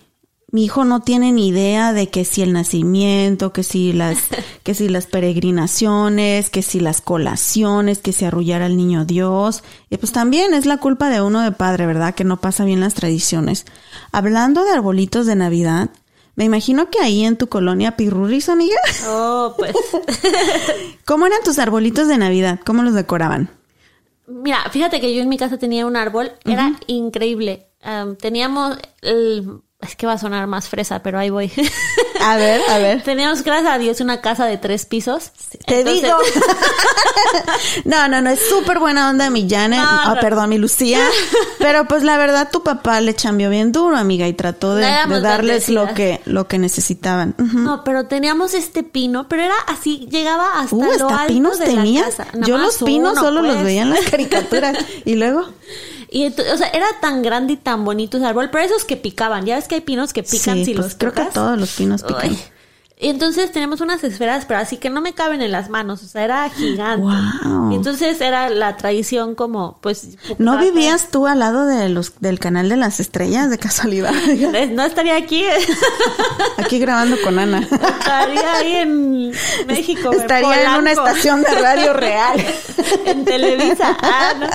Mi 0.51 0.65
hijo 0.65 0.85
no 0.85 1.01
tiene 1.01 1.31
ni 1.31 1.49
idea 1.49 1.93
de 1.93 2.09
que 2.09 2.25
si 2.25 2.41
el 2.41 2.55
nacimiento, 2.55 3.53
que 3.53 3.63
si 3.63 3.93
las, 3.93 4.19
que 4.63 4.75
si 4.75 4.89
las 4.89 5.07
peregrinaciones, 5.07 6.49
que 6.49 6.63
si 6.63 6.81
las 6.81 7.03
colaciones, 7.03 7.99
que 7.99 8.15
si 8.15 8.25
arrullar 8.25 8.63
al 8.63 8.77
niño 8.77 9.05
Dios. 9.05 9.63
Y 9.91 9.99
pues 9.99 10.13
también 10.13 10.55
es 10.55 10.65
la 10.65 10.79
culpa 10.79 11.11
de 11.11 11.21
uno 11.21 11.43
de 11.43 11.53
padre, 11.53 11.85
¿verdad? 11.85 12.15
Que 12.15 12.25
no 12.25 12.41
pasa 12.41 12.65
bien 12.65 12.81
las 12.81 12.95
tradiciones. 12.95 13.67
Hablando 14.11 14.65
de 14.65 14.71
arbolitos 14.71 15.27
de 15.27 15.37
Navidad, 15.37 15.91
me 16.35 16.45
imagino 16.45 16.89
que 16.89 17.01
ahí 17.01 17.25
en 17.25 17.37
tu 17.37 17.49
colonia 17.49 17.97
Pirurris, 17.97 18.49
amiga. 18.49 18.79
Oh, 19.07 19.55
pues. 19.59 19.75
¿Cómo 21.05 21.27
eran 21.27 21.43
tus 21.45 21.59
arbolitos 21.59 22.09
de 22.09 22.17
Navidad? 22.17 22.61
¿Cómo 22.65 22.83
los 22.83 22.95
decoraban? 22.95 23.51
Mira, 24.29 24.61
fíjate 24.71 25.01
que 25.01 25.15
yo 25.15 25.21
en 25.21 25.29
mi 25.29 25.37
casa 25.37 25.59
tenía 25.59 25.85
un 25.85 25.97
árbol, 25.97 26.31
era 26.45 26.79
increíble. 26.87 27.67
Am, 27.83 28.17
teníamos 28.17 28.79
el... 29.03 29.63
Es 29.81 29.95
que 29.95 30.07
va 30.09 30.15
a 30.15 30.19
sonar 30.19 30.47
más 30.49 30.69
fresa, 30.69 31.03
pero 31.05 31.19
ahí 31.21 31.31
voy. 31.31 31.53
A 32.21 32.37
ver, 32.37 32.61
a 32.69 32.79
ver. 32.79 33.01
Teníamos, 33.05 33.45
gracias 33.45 33.73
a 33.73 33.79
Dios, 33.79 34.01
una 34.01 34.21
casa 34.21 34.45
de 34.45 34.59
tres 34.59 34.85
pisos. 34.87 35.31
Te 35.67 35.79
Entonces- 35.79 36.03
digo. 36.03 36.17
no, 37.85 38.09
no, 38.09 38.21
no, 38.21 38.31
es 38.31 38.41
súper 38.49 38.81
buena 38.81 39.09
onda 39.09 39.31
mi 39.31 39.49
Janet. 39.49 39.79
No, 39.79 39.87
Ah, 39.89 40.13
no. 40.17 40.21
perdón, 40.21 40.51
mi 40.51 40.59
Lucía. 40.59 41.01
Pero 41.59 41.87
pues 41.87 42.03
la 42.03 42.19
verdad 42.19 42.49
tu 42.51 42.65
papá 42.65 43.01
le 43.01 43.15
chambeó 43.15 43.51
bien 43.51 43.71
duro, 43.71 43.97
amiga, 43.97 44.27
y 44.27 44.33
trató 44.33 44.75
de, 44.75 44.83
darles 45.23 45.69
lo 45.69 45.95
que, 45.95 46.21
lo 46.25 46.49
que 46.49 46.59
necesitaban. 46.59 47.35
No, 47.39 47.85
pero 47.85 48.07
teníamos 48.07 48.55
este 48.55 48.83
pino, 48.83 49.29
pero 49.29 49.43
era 49.43 49.55
así, 49.69 50.09
llegaba 50.11 50.59
hasta 50.61 50.75
Uh, 50.77 50.83
lo 50.85 50.91
hasta 51.09 51.21
alto 51.23 51.33
pinos 51.33 51.59
de 51.61 51.67
tenías. 51.67 52.19
la 52.19 52.25
casa. 52.27 52.39
Yo 52.47 52.59
los 52.59 52.79
pinos 52.79 53.13
uno, 53.13 53.21
solo 53.23 53.43
los 53.43 53.53
pues. 53.55 53.65
veía 53.65 53.83
en 53.83 53.91
las 53.91 54.05
caricaturas. 54.11 54.77
y 55.05 55.15
luego. 55.15 55.47
Y 56.11 56.25
ento- 56.25 56.45
o 56.53 56.57
sea, 56.57 56.69
era 56.69 56.87
tan 57.01 57.23
grande 57.23 57.53
y 57.55 57.57
tan 57.57 57.85
bonito 57.85 58.17
ese 58.17 58.27
árbol, 58.27 58.49
pero 58.51 58.65
esos 58.65 58.85
que 58.85 58.97
picaban, 58.97 59.45
ya 59.45 59.57
ves 59.57 59.69
que 59.69 59.75
hay 59.77 59.81
pinos 59.83 60.13
que 60.13 60.23
pican 60.23 60.57
sí, 60.57 60.65
si 60.65 60.75
pues 60.75 60.87
los 60.87 60.95
creo 60.95 61.13
que 61.13 61.25
todos 61.27 61.59
los 61.59 61.71
pinos 61.71 62.03
pican. 62.03 62.31
Uy. 62.31 62.39
Y 63.01 63.11
entonces 63.11 63.53
tenemos 63.53 63.81
unas 63.81 64.03
esferas, 64.03 64.45
pero 64.45 64.59
así 64.59 64.77
que 64.77 64.91
no 64.91 65.01
me 65.01 65.13
caben 65.13 65.41
en 65.41 65.53
las 65.53 65.69
manos, 65.71 66.03
o 66.03 66.07
sea, 66.09 66.25
era 66.25 66.51
gigante. 66.51 67.03
Wow. 67.03 67.73
Entonces 67.73 68.21
era 68.21 68.51
la 68.51 68.77
tradición 68.77 69.37
como, 69.37 69.79
pues... 69.81 70.17
¿No 70.39 70.59
vivías 70.59 71.09
tú 71.09 71.29
al 71.29 71.39
lado 71.39 71.65
de 71.67 71.89
los 71.91 72.19
del 72.21 72.41
canal 72.41 72.69
de 72.69 72.77
las 72.77 72.99
estrellas 72.99 73.51
de 73.51 73.59
casualidad? 73.59 74.13
No 74.73 74.83
estaría 74.85 75.17
aquí, 75.17 75.45
Aquí 76.59 76.79
grabando 76.81 77.17
con 77.23 77.39
Ana. 77.39 77.61
estaría 77.61 78.55
ahí 78.57 78.75
en 78.77 79.31
México. 79.67 80.11
Estaría 80.13 80.75
en 80.75 80.81
una 80.81 80.91
estación 80.93 81.43
de 81.43 81.51
radio 81.55 81.93
real. 81.93 82.45
en 83.07 83.25
Televisa. 83.25 83.97
Ah, 84.03 84.33
no. 84.39 84.47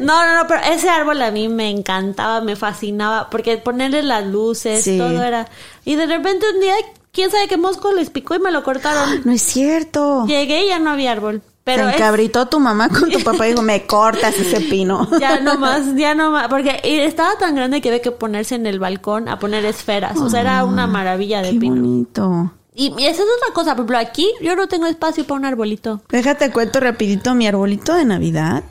no, 0.00 0.26
no, 0.26 0.34
no, 0.42 0.46
pero 0.46 0.60
ese 0.64 0.88
árbol 0.90 1.22
a 1.22 1.30
mí 1.30 1.48
me 1.48 1.70
encantaba, 1.70 2.40
me 2.42 2.56
fascinaba, 2.56 3.30
porque 3.30 3.56
ponerle 3.56 4.02
las 4.02 4.26
luces, 4.26 4.84
Sí. 4.84 4.98
todo 4.98 5.22
era. 5.22 5.46
Y 5.84 5.94
de 5.96 6.06
repente 6.06 6.46
un 6.54 6.60
día, 6.60 6.74
quién 7.12 7.30
sabe 7.30 7.48
qué 7.48 7.56
mosco 7.56 7.92
les 7.92 8.10
picó 8.10 8.34
y 8.34 8.38
me 8.38 8.50
lo 8.50 8.62
cortaron. 8.62 9.20
No 9.24 9.32
es 9.32 9.42
cierto. 9.42 10.26
Llegué 10.26 10.64
y 10.64 10.68
ya 10.68 10.78
no 10.78 10.90
había 10.90 11.12
árbol. 11.12 11.42
Pero 11.62 11.84
Se 11.84 11.90
es- 11.90 11.96
encabritó 11.96 12.46
tu 12.46 12.58
mamá 12.58 12.88
con 12.88 13.10
tu 13.10 13.20
papá 13.22 13.46
y 13.46 13.50
dijo, 13.50 13.62
me 13.62 13.86
cortas 13.86 14.34
ese 14.38 14.60
pino. 14.62 15.08
ya 15.20 15.40
no 15.40 15.58
más, 15.58 15.94
ya 15.94 16.14
no 16.14 16.30
más, 16.30 16.48
porque 16.48 16.80
estaba 16.82 17.36
tan 17.38 17.54
grande 17.54 17.80
que 17.80 17.90
había 17.90 18.00
que 18.02 18.10
ponerse 18.12 18.54
en 18.54 18.66
el 18.66 18.78
balcón 18.78 19.28
a 19.28 19.38
poner 19.38 19.64
esferas. 19.66 20.16
O 20.18 20.30
sea, 20.30 20.40
era 20.40 20.64
una 20.64 20.86
maravilla 20.86 21.42
de 21.42 21.50
Qué 21.52 21.58
pino. 21.60 21.76
bonito. 21.76 22.52
Y, 22.74 22.94
y 22.98 23.04
esa 23.06 23.22
es 23.22 23.28
otra 23.38 23.52
cosa, 23.52 23.72
por 23.76 23.80
ejemplo, 23.84 23.98
aquí 23.98 24.30
yo 24.40 24.56
no 24.56 24.68
tengo 24.68 24.86
espacio 24.86 25.24
para 25.26 25.38
un 25.38 25.44
arbolito. 25.44 26.00
Déjate 26.08 26.50
cuento 26.50 26.80
rapidito 26.80 27.34
mi 27.34 27.46
arbolito 27.46 27.92
de 27.94 28.04
Navidad. 28.06 28.62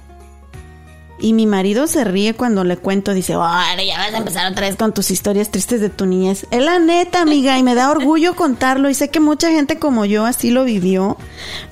Y 1.21 1.33
mi 1.33 1.45
marido 1.45 1.87
se 1.87 2.03
ríe 2.03 2.33
cuando 2.33 2.63
le 2.63 2.77
cuento, 2.77 3.13
dice, 3.13 3.33
ahora 3.33 3.83
ya 3.83 3.97
vas 3.97 4.13
a 4.13 4.17
empezar 4.17 4.51
otra 4.51 4.67
vez 4.67 4.77
con 4.77 4.93
tus 4.93 5.11
historias 5.11 5.51
tristes 5.51 5.81
de 5.81 5.89
tu 5.89 6.05
niñez. 6.05 6.47
Es 6.51 6.63
la 6.63 6.79
neta, 6.79 7.21
amiga, 7.21 7.57
y 7.57 7.63
me 7.63 7.75
da 7.75 7.91
orgullo 7.91 8.35
contarlo. 8.35 8.89
Y 8.89 8.93
sé 8.93 9.09
que 9.09 9.19
mucha 9.19 9.51
gente 9.51 9.79
como 9.79 10.05
yo 10.05 10.25
así 10.25 10.51
lo 10.51 10.63
vivió. 10.63 11.17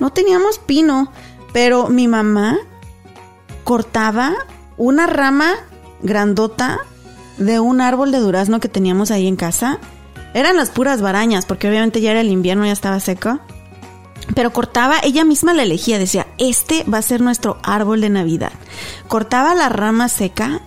No 0.00 0.10
teníamos 0.10 0.58
pino, 0.58 1.10
pero 1.52 1.88
mi 1.88 2.08
mamá 2.08 2.58
cortaba 3.64 4.34
una 4.76 5.06
rama 5.06 5.54
grandota 6.02 6.78
de 7.38 7.60
un 7.60 7.80
árbol 7.80 8.12
de 8.12 8.18
durazno 8.18 8.60
que 8.60 8.68
teníamos 8.68 9.10
ahí 9.10 9.26
en 9.26 9.36
casa. 9.36 9.78
Eran 10.34 10.56
las 10.56 10.70
puras 10.70 11.00
barañas, 11.00 11.46
porque 11.46 11.68
obviamente 11.68 12.00
ya 12.00 12.10
era 12.10 12.20
el 12.20 12.28
invierno, 12.28 12.66
ya 12.66 12.72
estaba 12.72 13.00
seco. 13.00 13.40
Pero 14.34 14.52
cortaba, 14.52 14.96
ella 15.02 15.24
misma 15.24 15.54
la 15.54 15.62
elegía, 15.62 15.98
decía, 15.98 16.26
este 16.38 16.84
va 16.84 16.98
a 16.98 17.02
ser 17.02 17.20
nuestro 17.20 17.58
árbol 17.62 18.00
de 18.00 18.10
Navidad. 18.10 18.52
Cortaba 19.08 19.54
la 19.54 19.68
rama 19.68 20.08
seca 20.08 20.60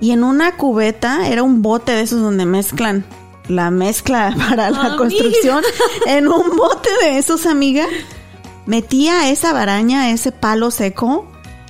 y 0.00 0.12
en 0.12 0.24
una 0.24 0.56
cubeta, 0.56 1.28
era 1.28 1.42
un 1.42 1.62
bote 1.62 1.92
de 1.92 2.02
esos 2.02 2.20
donde 2.20 2.46
mezclan 2.46 3.04
la 3.48 3.70
mezcla 3.70 4.34
para 4.48 4.70
la 4.70 4.80
Amiga. 4.80 4.96
construcción, 4.96 5.62
en 6.06 6.28
un 6.28 6.56
bote 6.56 6.88
de 7.02 7.18
esos, 7.18 7.46
amiga, 7.46 7.86
metía 8.66 9.30
esa 9.30 9.52
baraña, 9.52 10.10
ese 10.10 10.32
palo 10.32 10.70
seco 10.70 11.26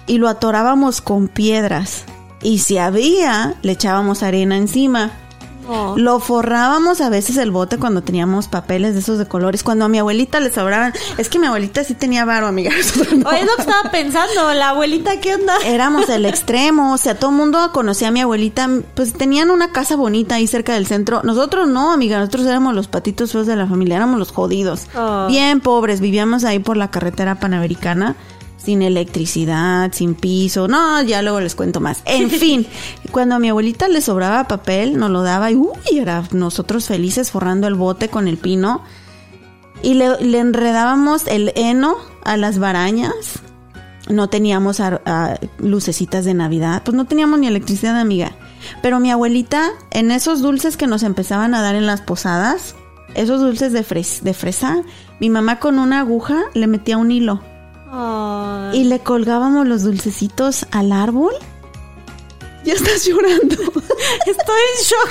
y 0.06 0.18
lo 0.18 0.28
atorábamos 0.28 1.00
con 1.00 1.28
piedras. 1.28 2.04
Y 2.42 2.58
si 2.58 2.78
había, 2.78 3.56
le 3.62 3.72
echábamos 3.72 4.22
arena 4.22 4.56
encima. 4.56 5.12
No. 5.70 5.96
Lo 5.96 6.20
forrábamos 6.20 7.00
a 7.00 7.08
veces 7.08 7.36
el 7.36 7.50
bote 7.50 7.78
cuando 7.78 8.02
teníamos 8.02 8.48
papeles 8.48 8.94
de 8.94 9.00
esos 9.00 9.18
de 9.18 9.26
colores. 9.26 9.62
Cuando 9.62 9.84
a 9.84 9.88
mi 9.88 9.98
abuelita 9.98 10.40
le 10.40 10.52
sobraban. 10.52 10.92
Es 11.18 11.28
que 11.28 11.38
mi 11.38 11.46
abuelita 11.46 11.84
sí 11.84 11.94
tenía 11.94 12.24
varo, 12.24 12.46
amiga. 12.46 12.72
no. 13.16 13.28
Oye, 13.28 13.40
es 13.40 13.46
lo 13.46 13.56
que 13.56 13.62
estaba 13.62 13.90
pensando, 13.90 14.52
la 14.54 14.70
abuelita, 14.70 15.20
¿qué 15.20 15.34
onda? 15.34 15.54
Éramos 15.64 16.08
el 16.08 16.26
extremo, 16.26 16.92
o 16.92 16.98
sea, 16.98 17.18
todo 17.18 17.30
el 17.30 17.36
mundo 17.36 17.70
conocía 17.72 18.08
a 18.08 18.10
mi 18.10 18.20
abuelita, 18.20 18.68
pues 18.94 19.12
tenían 19.12 19.50
una 19.50 19.72
casa 19.72 19.96
bonita 19.96 20.36
ahí 20.36 20.46
cerca 20.46 20.74
del 20.74 20.86
centro. 20.86 21.22
Nosotros 21.22 21.68
no, 21.68 21.92
amiga, 21.92 22.18
nosotros 22.18 22.46
éramos 22.46 22.74
los 22.74 22.88
patitos 22.88 23.32
feos 23.32 23.46
de 23.46 23.56
la 23.56 23.66
familia, 23.66 23.96
éramos 23.96 24.18
los 24.18 24.32
jodidos. 24.32 24.86
Oh. 24.96 25.26
Bien 25.28 25.60
pobres, 25.60 26.00
vivíamos 26.00 26.44
ahí 26.44 26.58
por 26.58 26.76
la 26.76 26.90
carretera 26.90 27.36
panamericana, 27.36 28.16
sin 28.62 28.82
electricidad, 28.82 29.90
sin 29.92 30.14
piso. 30.14 30.68
No, 30.68 31.02
ya 31.02 31.22
luego 31.22 31.40
les 31.40 31.54
cuento 31.54 31.80
más. 31.80 32.02
En 32.04 32.30
fin, 32.30 32.66
cuando 33.10 33.34
a 33.36 33.38
mi 33.38 33.48
abuelita 33.48 33.88
le 33.88 34.00
sobraba 34.00 34.44
papel, 34.48 34.98
nos 34.98 35.10
lo 35.10 35.22
daba 35.22 35.50
y 35.50 35.56
uy, 35.56 35.70
era 35.92 36.24
nosotros 36.32 36.86
felices 36.86 37.30
forrando 37.30 37.66
el 37.66 37.74
bote 37.74 38.08
con 38.08 38.28
el 38.28 38.36
pino. 38.38 38.82
Y 39.82 39.94
le, 39.94 40.20
le 40.20 40.38
enredábamos 40.38 41.26
el 41.26 41.52
heno 41.56 41.96
a 42.24 42.36
las 42.36 42.58
barañas. 42.58 43.14
No 44.10 44.28
teníamos 44.28 44.80
ah, 44.80 45.38
lucecitas 45.58 46.24
de 46.24 46.34
Navidad. 46.34 46.82
Pues 46.84 46.94
no 46.96 47.06
teníamos 47.06 47.38
ni 47.38 47.46
electricidad, 47.46 47.98
amiga. 47.98 48.32
Pero 48.82 49.00
mi 49.00 49.10
abuelita, 49.10 49.70
en 49.90 50.10
esos 50.10 50.42
dulces 50.42 50.76
que 50.76 50.86
nos 50.86 51.02
empezaban 51.02 51.54
a 51.54 51.62
dar 51.62 51.76
en 51.76 51.86
las 51.86 52.00
posadas, 52.02 52.74
esos 53.14 53.40
dulces 53.40 53.72
de, 53.72 53.82
fres- 53.84 54.20
de 54.20 54.34
fresa, 54.34 54.82
mi 55.18 55.30
mamá 55.30 55.60
con 55.60 55.78
una 55.78 56.00
aguja 56.00 56.42
le 56.54 56.66
metía 56.66 56.98
un 56.98 57.10
hilo. 57.10 57.40
Y 58.74 58.84
le 58.84 59.00
colgábamos 59.00 59.66
los 59.66 59.82
dulcecitos 59.82 60.66
al 60.70 60.92
árbol. 60.92 61.32
Ya 62.64 62.74
estás 62.74 63.04
llorando. 63.06 63.54
Estoy 64.26 64.60
en 64.76 64.84
shock. 64.84 65.10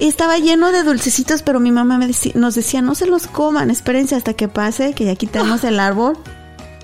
Y 0.00 0.06
estaba 0.06 0.38
lleno 0.38 0.70
de 0.70 0.82
dulcecitos, 0.84 1.42
pero 1.42 1.60
mi 1.60 1.70
mamá 1.72 1.98
me 1.98 2.06
decí- 2.06 2.34
nos 2.34 2.54
decía, 2.54 2.82
no 2.82 2.94
se 2.94 3.06
los 3.06 3.26
coman, 3.26 3.70
espérense 3.70 4.14
hasta 4.14 4.34
que 4.34 4.46
pase, 4.48 4.92
que 4.94 5.04
ya 5.04 5.16
quitamos 5.16 5.64
el 5.64 5.80
árbol. 5.80 6.16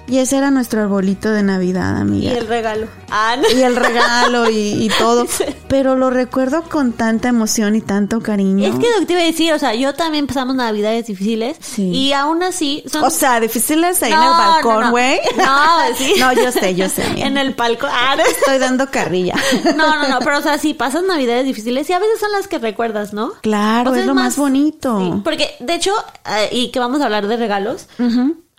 Y 0.06 0.18
ese 0.18 0.36
era 0.36 0.50
nuestro 0.50 0.82
arbolito 0.82 1.30
de 1.30 1.42
Navidad, 1.42 1.96
Y 1.96 2.00
amiga. 2.02 2.32
el 2.32 2.46
regalo. 2.46 2.88
Ah, 3.10 3.36
no. 3.40 3.48
Y 3.58 3.62
el 3.62 3.74
regalo 3.74 4.50
y, 4.50 4.84
y 4.84 4.90
todo. 4.98 5.26
Pero 5.68 5.96
lo 5.96 6.10
recuerdo 6.10 6.62
con 6.64 6.92
tanta 6.92 7.28
emoción 7.28 7.74
y 7.74 7.80
tanto 7.80 8.20
cariño. 8.20 8.66
Es 8.66 8.74
que 8.78 8.86
lo 8.90 8.98
que 9.00 9.06
te 9.06 9.12
iba 9.14 9.22
a 9.22 9.24
decir, 9.24 9.52
o 9.54 9.58
sea, 9.58 9.74
yo 9.74 9.94
también 9.94 10.26
pasamos 10.26 10.56
navidades 10.56 11.06
difíciles 11.06 11.56
Sí. 11.60 11.84
y 11.90 12.12
aún 12.12 12.42
así 12.42 12.84
son 12.90 13.02
O 13.04 13.10
sea, 13.10 13.40
difíciles 13.40 14.02
ahí 14.02 14.12
en 14.12 14.18
No, 14.18 14.24
el 14.24 14.30
no, 14.30 14.36
balcón, 14.52 14.80
no. 14.84 14.90
güey. 14.90 15.20
No, 15.38 15.96
sí. 15.96 16.14
No, 16.18 16.32
yo 16.34 16.52
sé, 16.52 16.74
yo 16.74 16.88
sé. 16.90 17.02
amiga. 17.06 17.26
en 17.26 17.38
el 17.38 17.54
palco. 17.54 17.86
Ah, 17.90 18.14
no. 18.16 18.24
Estoy 18.24 18.58
dando 18.58 18.90
carrilla. 18.90 19.34
No, 19.74 19.96
no, 19.96 20.08
no, 20.08 20.18
pero 20.20 20.38
o 20.38 20.42
sea, 20.42 20.58
sí, 20.58 20.74
pasas 20.74 21.02
navidades 21.04 21.46
difíciles 21.46 21.88
y 21.88 21.92
a 21.94 21.98
veces 21.98 22.20
son 22.20 22.30
las 22.32 22.46
que 22.46 22.58
recuerdas, 22.58 23.14
¿no? 23.14 23.32
Claro, 23.40 23.90
O 23.90 23.94
sea, 23.94 24.02
es 24.02 24.06
lo 24.06 24.14
más, 24.14 24.36
bonito. 24.36 24.98
sí, 25.00 25.20
porque, 25.24 25.48
de 25.60 25.74
hecho, 25.74 25.92
eh, 26.28 26.50
y 26.52 26.68
que 26.70 26.78
vamos 26.78 27.00
a 27.00 27.04
hablar 27.06 27.26
de 27.26 27.36
regalos. 27.38 27.88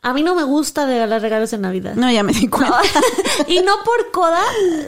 A 0.08 0.14
mí 0.14 0.22
no 0.24 0.36
me 0.36 0.44
gusta 0.44 0.86
regalar 0.86 1.22
regalos 1.22 1.52
en 1.54 1.62
Navidad. 1.62 1.96
No, 1.96 2.12
ya 2.12 2.22
me 2.24 2.32
di 2.32 2.48
cuenta. 2.48 2.80
y 3.48 3.60
no 3.62 3.74
por 3.84 4.12
coda, 4.12 4.42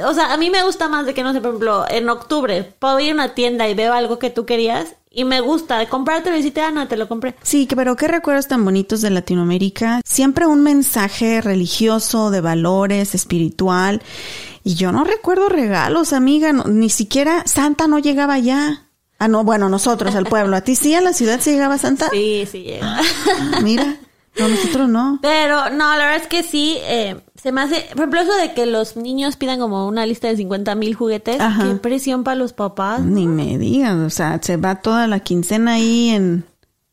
o 0.05 0.13
sea, 0.13 0.31
a 0.31 0.37
mí 0.37 0.49
me 0.49 0.63
gusta 0.63 0.87
más 0.89 1.05
de 1.07 1.13
que, 1.13 1.23
no 1.23 1.33
sé, 1.33 1.41
por 1.41 1.49
ejemplo, 1.49 1.85
en 1.89 2.07
octubre 2.09 2.63
puedo 2.79 2.99
ir 2.99 3.11
a 3.11 3.13
una 3.15 3.33
tienda 3.33 3.67
y 3.67 3.73
veo 3.73 3.93
algo 3.93 4.19
que 4.19 4.29
tú 4.29 4.45
querías 4.45 4.89
y 5.09 5.23
me 5.25 5.41
gusta 5.41 5.83
comprártelo 5.89 6.35
y 6.35 6.39
decirte, 6.39 6.61
Ana, 6.61 6.87
te 6.87 6.95
lo 6.97 7.07
compré. 7.07 7.35
Sí, 7.41 7.67
pero 7.75 7.95
qué 7.95 8.07
recuerdos 8.07 8.47
tan 8.47 8.63
bonitos 8.63 9.01
de 9.01 9.09
Latinoamérica. 9.09 10.01
Siempre 10.05 10.45
un 10.45 10.61
mensaje 10.61 11.41
religioso, 11.41 12.29
de 12.29 12.41
valores, 12.41 13.15
espiritual. 13.15 14.03
Y 14.63 14.75
yo 14.75 14.91
no 14.91 15.03
recuerdo 15.03 15.49
regalos, 15.49 16.13
amiga. 16.13 16.53
no- 16.53 16.65
ni 16.65 16.89
siquiera 16.91 17.41
Santa 17.47 17.87
no 17.87 17.97
llegaba 17.97 18.35
allá. 18.35 18.83
Ah, 19.17 19.27
no, 19.27 19.43
bueno, 19.43 19.67
nosotros, 19.69 20.13
el 20.13 20.25
pueblo. 20.25 20.55
¿A 20.55 20.61
ti 20.61 20.75
sí, 20.75 20.93
a 20.93 21.01
la 21.01 21.13
ciudad 21.13 21.39
sí 21.41 21.49
llegaba 21.51 21.79
Santa? 21.79 22.09
Sí, 22.11 22.47
sí 22.51 22.61
llega. 22.61 23.01
Mira, 23.63 23.97
no, 24.39 24.47
nosotros 24.47 24.89
no. 24.89 25.19
Pero 25.21 25.69
no, 25.69 25.95
la 25.95 26.05
verdad 26.05 26.15
es 26.17 26.27
que 26.27 26.43
sí, 26.43 26.77
eh, 26.81 27.15
se 27.41 27.51
me 27.51 27.61
hace, 27.61 27.87
por 27.91 27.99
ejemplo, 27.99 28.21
eso 28.21 28.35
de 28.35 28.53
que 28.53 28.65
los 28.65 28.95
niños 28.97 29.35
pidan 29.35 29.59
como 29.59 29.87
una 29.87 30.05
lista 30.05 30.27
de 30.27 30.37
50 30.37 30.75
mil 30.75 30.95
juguetes, 30.95 31.39
Ajá. 31.39 31.63
qué 31.63 31.75
presión 31.75 32.23
para 32.23 32.35
los 32.35 32.53
papás. 32.53 33.01
Ni 33.01 33.27
me 33.27 33.57
digas, 33.57 33.95
o 33.95 34.09
sea, 34.09 34.39
se 34.41 34.57
va 34.57 34.81
toda 34.81 35.07
la 35.07 35.19
quincena 35.19 35.73
ahí 35.73 36.09
en, 36.09 36.45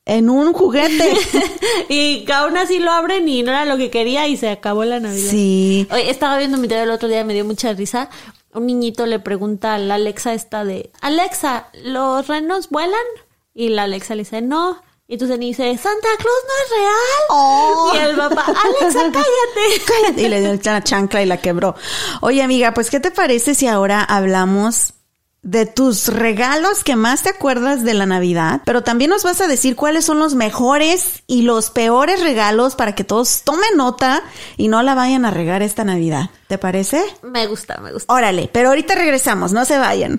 en 0.05 0.31
un 0.31 0.53
juguete. 0.53 1.13
y 1.89 2.31
aún 2.31 2.57
así 2.57 2.79
lo 2.79 2.91
abren 2.93 3.29
y 3.29 3.43
no 3.43 3.51
era 3.51 3.65
lo 3.65 3.77
que 3.77 3.91
quería 3.91 4.29
y 4.29 4.37
se 4.37 4.51
acabó 4.51 4.85
la 4.85 5.01
Navidad. 5.01 5.31
Sí. 5.31 5.87
Oye, 5.91 6.11
estaba 6.11 6.39
viendo 6.39 6.59
mi 6.59 6.69
video 6.69 6.85
el 6.85 6.91
otro 6.91 7.09
día, 7.09 7.25
me 7.25 7.35
dio 7.35 7.45
mucha 7.45 7.73
risa. 7.73 8.11
Un 8.53 8.67
niñito 8.67 9.07
le 9.07 9.19
pregunta 9.19 9.75
a 9.75 9.79
la 9.79 9.97
Alexa 9.97 10.35
esta 10.35 10.65
de, 10.65 10.91
Alexa, 11.01 11.69
¿los 11.83 12.29
renos 12.29 12.71
vuelan? 12.71 13.01
Y 13.55 13.71
la 13.71 13.85
Alexa 13.85 14.15
le 14.15 14.23
dice, 14.23 14.43
no. 14.43 14.79
Y 15.07 15.15
entonces 15.15 15.39
dice, 15.39 15.77
Santa 15.77 16.09
Claus 16.17 16.45
no 16.47 16.55
es 16.65 16.71
real. 16.81 17.27
Oh. 17.29 17.93
Y 17.95 17.99
el 17.99 18.17
papá, 18.17 18.45
Alexa, 18.47 19.01
cállate. 19.13 19.85
Cállate. 19.87 20.23
Y 20.23 20.29
le 20.29 20.41
dio 20.41 20.59
la 20.65 20.83
chancla 20.83 21.23
y 21.23 21.27
la 21.27 21.37
quebró. 21.37 21.75
Oye, 22.23 22.43
amiga, 22.43 22.73
pues, 22.73 22.91
¿qué 22.91 23.01
te 23.01 23.11
parece 23.11 23.55
si 23.55 23.67
ahora 23.67 24.03
hablamos 24.03 24.95
de 25.45 25.67
tus 25.67 26.09
regalos 26.09 26.83
que 26.85 26.97
más 26.97 27.23
te 27.23 27.29
acuerdas 27.29 27.85
de 27.85 27.93
la 27.93 28.07
Navidad, 28.07 28.63
pero 28.65 28.83
también 28.83 29.11
nos 29.11 29.25
vas 29.25 29.43
a 29.43 29.47
decir 29.47 29.77
cuáles 29.77 30.07
son 30.07 30.19
los 30.19 30.35
mejores 30.35 31.23
y 31.27 31.43
los 31.43 31.71
peores 31.71 32.23
regalos 32.23 32.75
para 32.75 32.95
que 32.95 33.05
todos 33.05 33.43
tomen 33.43 33.77
nota 33.77 34.23
y 34.57 34.69
no 34.69 34.83
la 34.83 34.95
vayan 34.95 35.27
a 35.27 35.31
regar 35.31 35.61
esta 35.61 35.85
Navidad. 35.85 36.31
¿Te 36.49 36.57
parece? 36.57 37.05
Me 37.23 37.47
gusta, 37.47 37.79
me 37.83 37.93
gusta. 37.93 38.13
Órale, 38.13 38.49
pero 38.53 38.71
ahorita 38.71 38.95
regresamos, 38.95 39.53
no 39.53 39.67
se 39.67 39.77
vayan. 39.77 40.17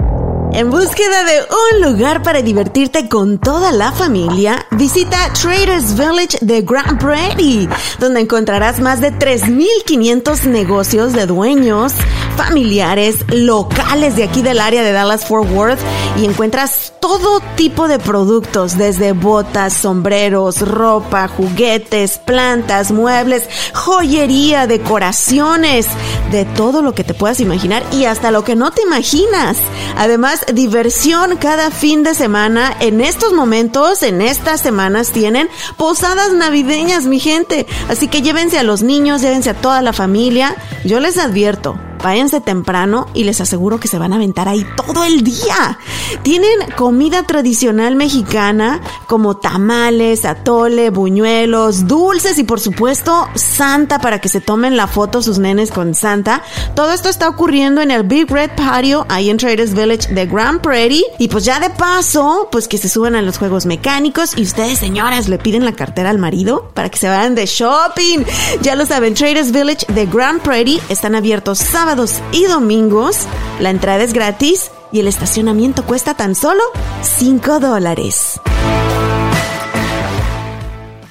En 0.56 0.70
búsqueda 0.70 1.26
de 1.26 1.42
un 1.42 1.82
lugar 1.82 2.24
para 2.24 2.42
divertirte 2.42 3.10
con 3.10 3.40
toda 3.40 3.74
la 3.74 3.92
familia, 3.92 4.66
visita 4.72 5.18
Traders 5.34 5.98
Village 5.98 6.38
de 6.40 6.62
Grand 6.62 6.98
Prairie, 6.98 7.68
donde 8.00 8.22
encontrarás 8.22 8.80
más 8.80 9.02
de 9.02 9.12
3.500 9.12 10.44
negocios 10.46 11.12
de 11.12 11.26
dueños, 11.26 11.92
familiares, 12.38 13.18
locales 13.28 14.16
de 14.16 14.24
aquí 14.24 14.42
del 14.42 14.60
área 14.60 14.82
de 14.82 14.94
Dallas 14.94 15.26
Fort 15.26 15.52
Worth 15.52 15.80
y 16.18 16.24
encuentras 16.24 16.94
todo 17.02 17.42
tipo 17.56 17.90
de 17.90 18.00
productos, 18.00 18.78
desde 18.78 19.12
botas, 19.12 19.74
sombreros, 19.74 20.62
ropa, 20.62 21.28
juguetes, 21.28 22.18
plantas, 22.18 22.92
muebles, 22.92 23.44
joyería, 23.74 24.68
decoraciones, 24.68 25.88
de 26.32 26.46
todo 26.46 26.82
lo 26.82 26.96
que 26.96 27.04
te 27.04 27.14
puedas 27.14 27.40
imaginar 27.40 27.84
y 27.92 28.06
hasta 28.06 28.32
lo 28.32 28.44
que 28.44 28.56
no 28.56 28.72
te 28.72 28.82
imaginas. 28.82 29.58
Además, 29.98 30.45
diversión 30.54 31.38
cada 31.38 31.72
fin 31.72 32.04
de 32.04 32.14
semana. 32.14 32.76
En 32.80 33.02
estos 33.02 33.34
momentos, 33.34 34.04
en 34.04 34.22
estas 34.22 34.62
semanas, 34.62 35.12
tienen 35.12 35.50
posadas 35.78 36.34
navideñas, 36.34 37.06
mi 37.06 37.20
gente. 37.20 37.66
Así 37.90 38.08
que 38.08 38.22
llévense 38.22 38.58
a 38.58 38.64
los 38.64 38.82
niños, 38.82 39.22
llévense 39.22 39.50
a 39.50 39.54
toda 39.54 39.82
la 39.82 39.94
familia. 39.94 40.56
Yo 40.84 41.00
les 41.00 41.18
advierto, 41.18 41.78
váyanse 42.04 42.42
temprano 42.42 43.08
y 43.14 43.24
les 43.24 43.42
aseguro 43.42 43.80
que 43.80 43.88
se 43.88 43.98
van 43.98 44.14
a 44.14 44.18
aventar 44.18 44.48
ahí 44.48 44.66
todo 44.76 45.04
el 45.04 45.24
día. 45.24 45.80
Tienen 46.24 46.60
comida 46.76 47.24
tradicional 47.24 47.96
mexicana 47.96 48.82
como 49.08 49.38
tamales, 49.38 50.26
atole, 50.26 50.90
buñuelos, 50.90 51.88
dulces 51.88 52.38
y 52.38 52.44
por 52.44 52.60
supuesto 52.60 53.28
Santa 53.36 54.00
para 54.00 54.20
que 54.20 54.30
se 54.30 54.42
tomen 54.42 54.78
la 54.78 54.88
foto 54.88 55.22
sus 55.22 55.40
nenes 55.40 55.72
con 55.72 55.96
Santa. 55.96 56.44
Todo 56.76 56.92
esto 56.92 57.10
está 57.10 57.30
ocurriendo 57.30 57.82
en 57.82 57.92
el 57.92 58.04
Big 58.04 58.30
Red 58.30 58.52
Patio 58.56 59.06
ahí 59.10 59.30
en 59.30 59.38
Traders 59.38 59.74
Village 59.74 60.14
de 60.14 60.26
Grand 60.26 60.62
Prairie 60.62 61.04
y 61.18 61.28
pues 61.28 61.46
ya 61.46 61.60
de 61.60 61.70
paso 61.70 62.50
pues 62.52 62.68
que 62.68 62.78
se 62.78 62.90
suban 62.90 63.16
a 63.16 63.22
los 63.22 63.38
juegos 63.38 63.66
mecánicos 63.66 64.38
y 64.38 64.44
ustedes 64.44 64.80
señoras 64.80 65.28
le 65.28 65.38
piden 65.38 65.66
la 65.66 65.74
cartera 65.74 66.10
al 66.10 66.20
marido 66.20 66.70
para 66.74 66.90
que 66.90 66.98
se 66.98 67.08
vayan 67.08 67.36
de 67.36 67.46
shopping. 67.46 68.24
Ya 68.62 68.76
lo 68.76 68.86
saben, 68.86 69.14
Traders 69.14 69.52
Village 69.52 69.86
de 69.94 70.06
Grand 70.06 70.42
Prairie 70.42 70.82
están 70.90 71.16
abiertos 71.16 71.60
sábado 71.60 71.85
y 72.32 72.46
domingos. 72.46 73.28
La 73.60 73.70
entrada 73.70 74.04
es 74.04 74.12
gratis 74.12 74.72
y 74.92 75.02
el 75.02 75.08
estacionamiento 75.08 75.86
cuesta 75.86 76.16
tan 76.16 76.34
solo 76.34 76.64
5 77.04 77.60
dólares. 77.60 78.42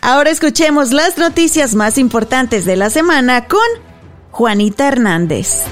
Ahora 0.00 0.30
escuchemos 0.30 0.90
las 0.90 1.16
noticias 1.16 1.76
más 1.76 1.96
importantes 1.96 2.64
de 2.64 2.74
la 2.74 2.90
semana 2.90 3.46
con 3.46 3.60
Juanita 4.32 4.88
Hernández. 4.88 5.64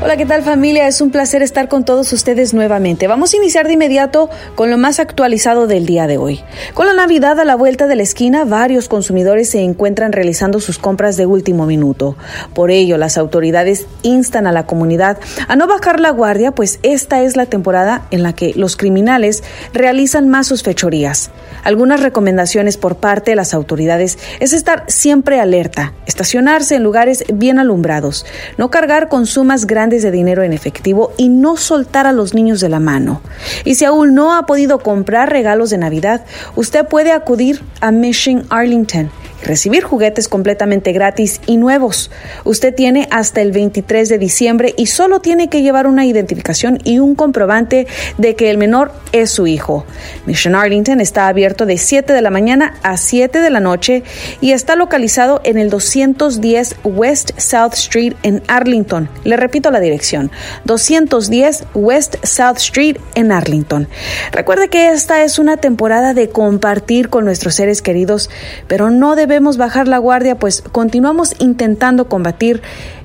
Hola, 0.00 0.16
¿qué 0.16 0.26
tal 0.26 0.44
familia? 0.44 0.86
Es 0.86 1.00
un 1.00 1.10
placer 1.10 1.42
estar 1.42 1.66
con 1.66 1.84
todos 1.84 2.12
ustedes 2.12 2.54
nuevamente. 2.54 3.08
Vamos 3.08 3.34
a 3.34 3.36
iniciar 3.36 3.66
de 3.66 3.72
inmediato 3.72 4.30
con 4.54 4.70
lo 4.70 4.78
más 4.78 5.00
actualizado 5.00 5.66
del 5.66 5.86
día 5.86 6.06
de 6.06 6.18
hoy. 6.18 6.40
Con 6.72 6.86
la 6.86 6.94
Navidad 6.94 7.40
a 7.40 7.44
la 7.44 7.56
vuelta 7.56 7.88
de 7.88 7.96
la 7.96 8.04
esquina, 8.04 8.44
varios 8.44 8.86
consumidores 8.86 9.50
se 9.50 9.58
encuentran 9.58 10.12
realizando 10.12 10.60
sus 10.60 10.78
compras 10.78 11.16
de 11.16 11.26
último 11.26 11.66
minuto. 11.66 12.16
Por 12.54 12.70
ello, 12.70 12.96
las 12.96 13.18
autoridades 13.18 13.86
instan 14.02 14.46
a 14.46 14.52
la 14.52 14.66
comunidad 14.66 15.18
a 15.48 15.56
no 15.56 15.66
bajar 15.66 15.98
la 15.98 16.10
guardia, 16.10 16.52
pues 16.52 16.78
esta 16.84 17.22
es 17.22 17.36
la 17.36 17.46
temporada 17.46 18.06
en 18.12 18.22
la 18.22 18.34
que 18.34 18.52
los 18.54 18.76
criminales 18.76 19.42
realizan 19.72 20.28
más 20.28 20.46
sus 20.46 20.62
fechorías. 20.62 21.32
Algunas 21.64 22.00
recomendaciones 22.00 22.76
por 22.76 22.98
parte 22.98 23.32
de 23.32 23.36
las 23.36 23.52
autoridades 23.52 24.16
es 24.38 24.52
estar 24.52 24.84
siempre 24.86 25.40
alerta, 25.40 25.92
estacionarse 26.06 26.76
en 26.76 26.84
lugares 26.84 27.24
bien 27.34 27.58
alumbrados, 27.58 28.24
no 28.58 28.70
cargar 28.70 29.08
con 29.08 29.26
sumas 29.26 29.66
grandes 29.66 29.87
de 29.88 30.10
dinero 30.10 30.42
en 30.42 30.52
efectivo 30.52 31.12
y 31.16 31.28
no 31.28 31.56
soltar 31.56 32.06
a 32.06 32.12
los 32.12 32.34
niños 32.34 32.60
de 32.60 32.68
la 32.68 32.80
mano. 32.80 33.20
Y 33.64 33.74
si 33.74 33.84
aún 33.84 34.14
no 34.14 34.34
ha 34.34 34.46
podido 34.46 34.80
comprar 34.80 35.30
regalos 35.30 35.70
de 35.70 35.78
Navidad, 35.78 36.24
usted 36.56 36.86
puede 36.86 37.12
acudir 37.12 37.62
a 37.80 37.90
Mission 37.90 38.44
Arlington 38.50 39.10
recibir 39.42 39.82
juguetes 39.82 40.28
completamente 40.28 40.92
gratis 40.92 41.40
y 41.46 41.56
nuevos. 41.56 42.10
Usted 42.44 42.74
tiene 42.74 43.08
hasta 43.10 43.40
el 43.40 43.52
23 43.52 44.08
de 44.08 44.18
diciembre 44.18 44.74
y 44.76 44.86
solo 44.86 45.20
tiene 45.20 45.48
que 45.48 45.62
llevar 45.62 45.86
una 45.86 46.06
identificación 46.06 46.78
y 46.84 46.98
un 46.98 47.14
comprobante 47.14 47.86
de 48.16 48.34
que 48.34 48.50
el 48.50 48.58
menor 48.58 48.92
es 49.12 49.30
su 49.30 49.46
hijo. 49.46 49.84
Mission 50.26 50.54
Arlington 50.54 51.00
está 51.00 51.28
abierto 51.28 51.66
de 51.66 51.78
7 51.78 52.12
de 52.12 52.22
la 52.22 52.30
mañana 52.30 52.74
a 52.82 52.96
7 52.96 53.40
de 53.40 53.50
la 53.50 53.60
noche 53.60 54.02
y 54.40 54.52
está 54.52 54.76
localizado 54.76 55.40
en 55.44 55.58
el 55.58 55.70
210 55.70 56.76
West 56.84 57.30
South 57.38 57.74
Street 57.74 58.14
en 58.22 58.42
Arlington. 58.48 59.08
Le 59.24 59.36
repito 59.36 59.70
la 59.70 59.80
dirección, 59.80 60.30
210 60.64 61.64
West 61.74 62.16
South 62.24 62.56
Street 62.56 62.96
en 63.14 63.32
Arlington. 63.32 63.88
Recuerde 64.32 64.68
que 64.68 64.88
esta 64.90 65.22
es 65.22 65.38
una 65.38 65.56
temporada 65.56 66.14
de 66.14 66.28
compartir 66.28 67.08
con 67.08 67.24
nuestros 67.24 67.54
seres 67.54 67.82
queridos, 67.82 68.30
pero 68.66 68.90
no 68.90 69.16
de 69.16 69.26
debemos 69.28 69.56
bajar 69.56 69.86
la 69.86 69.98
guardia, 69.98 70.38
pues 70.38 70.62
continuamos 70.72 71.34
intentando 71.38 72.08
combatir 72.08 72.62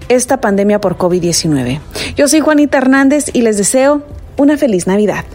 esta 0.10 0.42
pandemia 0.42 0.82
por 0.82 0.98
COVID-19. 0.98 1.80
Yo 2.16 2.28
soy 2.28 2.40
Juanita 2.40 2.78
Hernández 2.78 3.26
y 3.34 3.42
les 3.42 3.58
deseo 3.58 4.04
una 4.38 4.58
feliz 4.58 4.88
Navidad. 4.88 5.26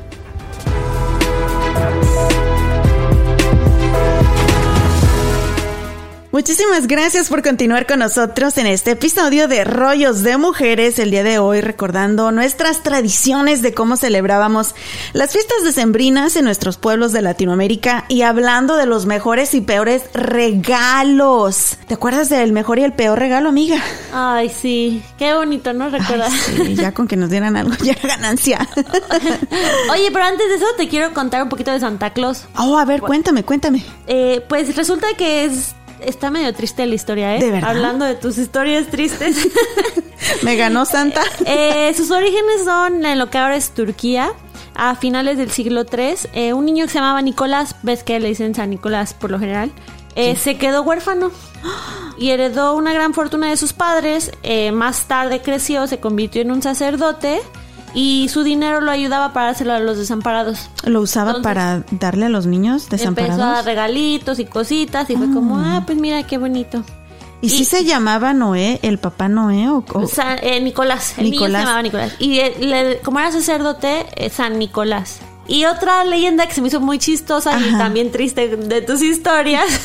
Muchísimas 6.38 6.86
gracias 6.86 7.30
por 7.30 7.42
continuar 7.42 7.84
con 7.84 7.98
nosotros 7.98 8.58
en 8.58 8.68
este 8.68 8.92
episodio 8.92 9.48
de 9.48 9.64
Rollos 9.64 10.22
de 10.22 10.36
Mujeres. 10.36 11.00
El 11.00 11.10
día 11.10 11.24
de 11.24 11.40
hoy 11.40 11.60
recordando 11.60 12.30
nuestras 12.30 12.84
tradiciones 12.84 13.60
de 13.60 13.74
cómo 13.74 13.96
celebrábamos 13.96 14.76
las 15.14 15.32
fiestas 15.32 15.64
decembrinas 15.64 16.36
en 16.36 16.44
nuestros 16.44 16.76
pueblos 16.76 17.10
de 17.10 17.22
Latinoamérica 17.22 18.04
y 18.06 18.22
hablando 18.22 18.76
de 18.76 18.86
los 18.86 19.04
mejores 19.04 19.52
y 19.52 19.62
peores 19.62 20.04
regalos. 20.14 21.76
¿Te 21.88 21.94
acuerdas 21.94 22.28
del 22.28 22.52
mejor 22.52 22.78
y 22.78 22.84
el 22.84 22.92
peor 22.92 23.18
regalo, 23.18 23.48
amiga? 23.48 23.82
Ay, 24.12 24.48
sí. 24.48 25.02
Qué 25.18 25.34
bonito, 25.34 25.72
¿no? 25.72 25.90
Recuerda. 25.90 26.30
sí, 26.30 26.76
ya 26.76 26.94
con 26.94 27.08
que 27.08 27.16
nos 27.16 27.30
dieran 27.30 27.56
algo 27.56 27.74
ya 27.82 27.94
era 27.94 28.10
ganancia. 28.10 28.60
Oye, 29.90 30.10
pero 30.12 30.24
antes 30.24 30.48
de 30.48 30.54
eso 30.54 30.66
te 30.76 30.86
quiero 30.86 31.12
contar 31.12 31.42
un 31.42 31.48
poquito 31.48 31.72
de 31.72 31.80
Santa 31.80 32.12
Claus. 32.12 32.44
Oh, 32.56 32.78
a 32.78 32.84
ver, 32.84 33.00
cuéntame, 33.00 33.42
cuéntame. 33.42 33.84
Eh, 34.06 34.44
pues 34.48 34.76
resulta 34.76 35.08
que 35.16 35.44
es 35.44 35.74
está 36.04 36.30
medio 36.30 36.52
triste 36.54 36.86
la 36.86 36.94
historia, 36.94 37.36
¿eh? 37.36 37.40
¿De 37.40 37.50
verdad? 37.50 37.70
Hablando 37.70 38.04
de 38.04 38.14
tus 38.14 38.38
historias 38.38 38.86
tristes. 38.88 39.48
Me 40.42 40.56
ganó 40.56 40.84
Santa. 40.84 41.22
Eh, 41.50 41.94
sus 41.96 42.10
orígenes 42.10 42.64
son 42.64 43.04
en 43.04 43.18
lo 43.18 43.30
que 43.30 43.38
ahora 43.38 43.56
es 43.56 43.70
Turquía. 43.70 44.32
A 44.74 44.94
finales 44.94 45.38
del 45.38 45.50
siglo 45.50 45.84
III, 45.90 46.14
eh, 46.34 46.52
un 46.52 46.64
niño 46.64 46.84
que 46.84 46.92
se 46.92 46.98
llamaba 46.98 47.20
Nicolás, 47.20 47.74
ves 47.82 48.04
que 48.04 48.20
le 48.20 48.28
dicen 48.28 48.54
San 48.54 48.70
Nicolás 48.70 49.12
por 49.12 49.30
lo 49.30 49.40
general, 49.40 49.72
eh, 50.14 50.36
se 50.36 50.56
quedó 50.56 50.82
huérfano 50.82 51.32
y 52.16 52.30
heredó 52.30 52.76
una 52.76 52.92
gran 52.92 53.12
fortuna 53.12 53.50
de 53.50 53.56
sus 53.56 53.72
padres. 53.72 54.30
más 54.72 55.08
tarde 55.08 55.40
creció, 55.42 55.88
se 55.88 55.98
convirtió 55.98 56.42
en 56.42 56.52
un 56.52 56.62
sacerdote 56.62 57.40
y 57.94 58.28
su 58.28 58.42
dinero 58.42 58.80
lo 58.80 58.90
ayudaba 58.90 59.32
para 59.32 59.46
dárselo 59.46 59.72
a 59.72 59.80
los 59.80 59.98
desamparados. 59.98 60.70
¿Lo 60.84 61.00
usaba 61.00 61.42
para 61.42 61.84
darle 61.90 62.26
a 62.26 62.28
los 62.28 62.46
niños 62.46 62.88
desamparados? 62.88 63.36
Empezó 63.36 63.50
a 63.50 63.54
dar 63.54 63.64
regalitos 63.64 64.38
y 64.38 64.44
cositas 64.44 65.08
y 65.10 65.16
fue 65.16 65.32
como, 65.32 65.58
ah, 65.58 65.82
pues 65.86 65.98
mira 65.98 66.22
qué 66.24 66.38
bonito. 66.38 66.84
¿Y, 67.40 67.50
si 67.50 67.64
se 67.64 67.84
llamaba 67.84 68.32
Noé, 68.32 68.80
el 68.82 68.98
papá 68.98 69.28
Noé 69.28 69.68
o, 69.68 69.84
eh, 70.42 70.60
Nicolás, 70.60 71.14
el 71.18 71.30
niño 71.30 71.46
se 71.46 71.52
llamaba 71.52 71.82
Nicolás. 71.82 72.12
Y 72.18 72.40
eh, 72.40 73.00
como 73.04 73.20
era 73.20 73.30
sacerdote, 73.30 74.06
eh, 74.16 74.28
San 74.28 74.58
Nicolás. 74.58 75.20
Y 75.46 75.64
otra 75.64 76.04
leyenda 76.04 76.46
que 76.46 76.54
se 76.54 76.60
me 76.60 76.68
hizo 76.68 76.80
muy 76.80 76.98
chistosa 76.98 77.58
y 77.58 77.70
también 77.78 78.10
triste 78.10 78.48
de 78.56 78.82
tus 78.82 79.02
historias. 79.02 79.64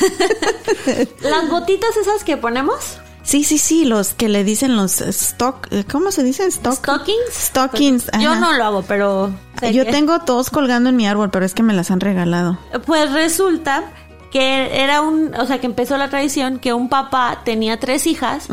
Las 1.22 1.50
botitas 1.50 1.96
esas 1.96 2.24
que 2.24 2.38
ponemos. 2.38 2.98
Sí, 3.24 3.44
sí, 3.44 3.58
sí, 3.58 3.86
los 3.86 4.14
que 4.14 4.28
le 4.28 4.44
dicen 4.44 4.76
los 4.76 5.00
stock, 5.02 5.68
¿cómo 5.90 6.12
se 6.12 6.24
dice? 6.24 6.46
Stock, 6.46 6.76
stockings. 6.76 7.32
Stockings. 7.32 8.12
Yo 8.20 8.36
no 8.36 8.54
lo 8.54 8.64
hago, 8.66 8.82
pero 8.84 9.34
yo 9.72 9.86
tengo 9.86 10.20
todos 10.20 10.50
colgando 10.50 10.90
en 10.90 10.98
mi 10.98 11.08
árbol, 11.08 11.30
pero 11.32 11.46
es 11.46 11.54
que 11.54 11.64
me 11.64 11.74
las 11.74 11.90
han 11.90 12.02
regalado. 12.02 12.60
Pues 12.86 13.12
resulta 13.14 13.84
que 14.32 14.84
era 14.84 15.02
un, 15.02 15.34
o 15.36 15.46
sea, 15.46 15.60
que 15.62 15.68
empezó 15.68 15.98
la 15.98 16.10
tradición 16.10 16.60
que 16.60 16.74
un 16.74 16.90
papá 16.90 17.42
tenía 17.46 17.80
tres 17.80 18.08
hijas 18.08 18.48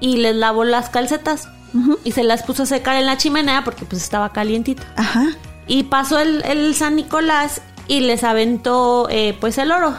y 0.00 0.18
les 0.18 0.36
lavó 0.36 0.64
las 0.64 0.90
calcetas 0.90 1.48
y 2.04 2.12
se 2.12 2.22
las 2.22 2.44
puso 2.44 2.62
a 2.62 2.66
secar 2.66 2.96
en 2.96 3.06
la 3.06 3.16
chimenea 3.16 3.64
porque 3.64 3.84
pues 3.84 4.02
estaba 4.02 4.32
calientito. 4.32 4.82
Ajá. 4.96 5.26
Y 5.66 5.84
pasó 5.84 6.20
el, 6.20 6.44
el 6.44 6.74
San 6.74 6.94
Nicolás 6.94 7.62
y 7.88 8.00
les 8.00 8.22
aventó 8.22 9.08
eh, 9.10 9.36
pues 9.40 9.58
el 9.58 9.72
oro. 9.72 9.94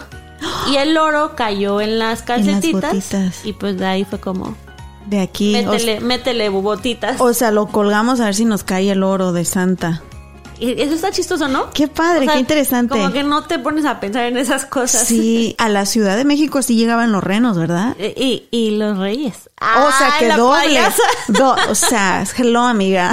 Y 0.71 0.75
el 0.77 0.97
oro 0.97 1.35
cayó 1.35 1.81
en 1.81 1.99
las 1.99 2.21
calcetitas. 2.23 3.45
y 3.45 3.53
pues 3.53 3.77
de 3.77 3.85
ahí 3.85 4.05
fue 4.05 4.19
como. 4.19 4.55
De 5.07 5.19
aquí. 5.21 5.55
o- 5.55 5.71
Métele, 5.71 5.99
métele 5.99 6.49
bubotitas. 6.49 7.21
O 7.21 7.33
sea, 7.33 7.51
lo 7.51 7.67
colgamos 7.67 8.19
a 8.19 8.25
ver 8.25 8.35
si 8.35 8.45
nos 8.45 8.63
cae 8.63 8.89
el 8.91 9.03
oro 9.03 9.33
de 9.33 9.45
Santa. 9.45 10.01
Eso 10.59 10.93
está 10.95 11.11
chistoso, 11.11 11.47
¿no? 11.47 11.71
Qué 11.71 11.87
padre, 11.87 12.21
O 12.21 12.23
sea, 12.25 12.33
qué 12.33 12.39
interesante. 12.39 12.93
Como 12.95 13.11
que 13.11 13.23
no 13.23 13.43
te 13.43 13.59
pones 13.59 13.85
a 13.85 13.99
pensar 13.99 14.25
en 14.25 14.37
esas 14.37 14.65
cosas. 14.65 15.07
Sí, 15.07 15.55
a 15.59 15.69
la 15.69 15.85
Ciudad 15.85 16.15
de 16.17 16.25
México 16.25 16.61
sí 16.61 16.75
llegaban 16.75 17.11
los 17.11 17.23
renos, 17.23 17.57
¿verdad? 17.57 17.95
Y, 17.99 18.45
y 18.51 18.71
los 18.71 18.97
reyes. 18.97 19.49
o 19.59 19.91
sea, 19.91 20.13
¡Ah, 20.13 20.15
que 20.19 20.29
doble. 20.29 20.79
Do- 21.29 21.55
o 21.69 21.75
sea, 21.75 22.23
hello, 22.37 22.61
amiga. 22.61 23.11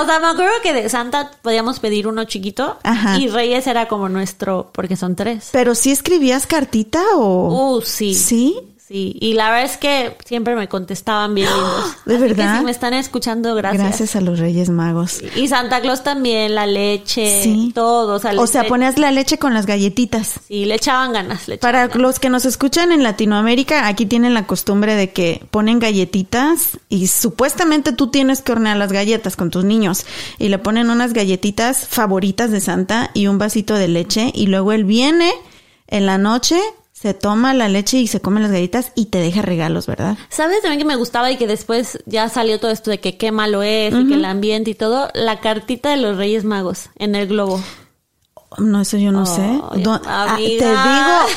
O 0.00 0.04
sea, 0.06 0.20
me 0.20 0.26
acuerdo 0.28 0.52
que 0.62 0.72
de 0.72 0.88
Santa 0.88 1.30
podíamos 1.42 1.80
pedir 1.80 2.06
uno 2.06 2.24
chiquito 2.24 2.78
Ajá. 2.82 3.18
y 3.18 3.28
Reyes 3.28 3.66
era 3.66 3.88
como 3.88 4.08
nuestro, 4.08 4.70
porque 4.72 4.96
son 4.96 5.16
tres. 5.16 5.48
Pero 5.52 5.74
sí 5.74 5.90
escribías 5.90 6.46
cartita 6.46 7.02
o... 7.14 7.76
Uh, 7.76 7.82
sí. 7.82 8.14
¿Sí? 8.14 8.56
Sí, 8.88 9.14
y 9.20 9.34
la 9.34 9.50
verdad 9.50 9.66
es 9.70 9.76
que 9.76 10.16
siempre 10.24 10.56
me 10.56 10.66
contestaban 10.66 11.34
bien 11.34 11.46
lindos. 11.54 11.96
¿De 12.06 12.14
Así 12.14 12.22
verdad? 12.22 12.52
Que 12.54 12.58
si 12.60 12.64
me 12.64 12.70
están 12.70 12.94
escuchando, 12.94 13.54
gracias. 13.54 13.82
Gracias 13.82 14.16
a 14.16 14.22
los 14.22 14.38
Reyes 14.38 14.70
Magos. 14.70 15.20
Y 15.36 15.46
Santa 15.48 15.82
Claus 15.82 16.02
también, 16.02 16.54
la 16.54 16.66
leche, 16.66 17.42
Sí. 17.42 17.70
todo. 17.74 18.14
O 18.14 18.18
sea, 18.18 18.32
O 18.40 18.46
sea, 18.46 18.64
ponías 18.64 18.98
la 18.98 19.10
leche 19.10 19.38
con 19.38 19.52
las 19.52 19.66
galletitas. 19.66 20.40
Sí, 20.48 20.64
le 20.64 20.76
echaban 20.76 21.12
ganas. 21.12 21.48
Le 21.48 21.56
echaban 21.56 21.72
Para 21.72 21.86
ganas. 21.88 22.00
los 22.02 22.18
que 22.18 22.30
nos 22.30 22.46
escuchan 22.46 22.90
en 22.90 23.02
Latinoamérica, 23.02 23.86
aquí 23.88 24.06
tienen 24.06 24.32
la 24.32 24.46
costumbre 24.46 24.94
de 24.94 25.10
que 25.12 25.44
ponen 25.50 25.80
galletitas 25.80 26.78
y 26.88 27.08
supuestamente 27.08 27.92
tú 27.92 28.06
tienes 28.10 28.40
que 28.40 28.52
hornear 28.52 28.78
las 28.78 28.90
galletas 28.92 29.36
con 29.36 29.50
tus 29.50 29.64
niños 29.64 30.06
y 30.38 30.48
le 30.48 30.58
ponen 30.58 30.88
unas 30.88 31.12
galletitas 31.12 31.86
favoritas 31.86 32.50
de 32.50 32.60
Santa 32.62 33.10
y 33.12 33.26
un 33.26 33.36
vasito 33.36 33.74
de 33.74 33.88
leche 33.88 34.32
y 34.34 34.46
luego 34.46 34.72
él 34.72 34.84
viene 34.84 35.30
en 35.88 36.06
la 36.06 36.16
noche, 36.16 36.58
se 37.00 37.14
toma 37.14 37.54
la 37.54 37.68
leche 37.68 37.98
y 37.98 38.08
se 38.08 38.20
come 38.20 38.40
las 38.40 38.50
galletas 38.50 38.90
y 38.96 39.06
te 39.06 39.18
deja 39.18 39.40
regalos, 39.40 39.86
¿verdad? 39.86 40.18
¿Sabes 40.30 40.62
también 40.62 40.80
que 40.80 40.84
me 40.84 40.96
gustaba 40.96 41.30
y 41.30 41.36
que 41.36 41.46
después 41.46 42.02
ya 42.06 42.28
salió 42.28 42.58
todo 42.58 42.72
esto 42.72 42.90
de 42.90 42.98
que 42.98 43.16
qué 43.16 43.30
malo 43.30 43.62
es 43.62 43.94
y 43.94 44.08
que 44.08 44.14
el 44.14 44.24
ambiente 44.24 44.70
y 44.70 44.74
todo? 44.74 45.08
La 45.14 45.38
cartita 45.38 45.90
de 45.90 45.98
los 45.98 46.16
Reyes 46.16 46.42
Magos 46.44 46.90
en 46.96 47.14
el 47.14 47.28
globo. 47.28 47.62
No, 48.56 48.80
eso 48.80 48.96
yo 48.96 49.12
no 49.12 49.26
sé. 49.26 49.60
Ah, 50.06 50.36
te 50.38 50.46
digo, 50.48 50.70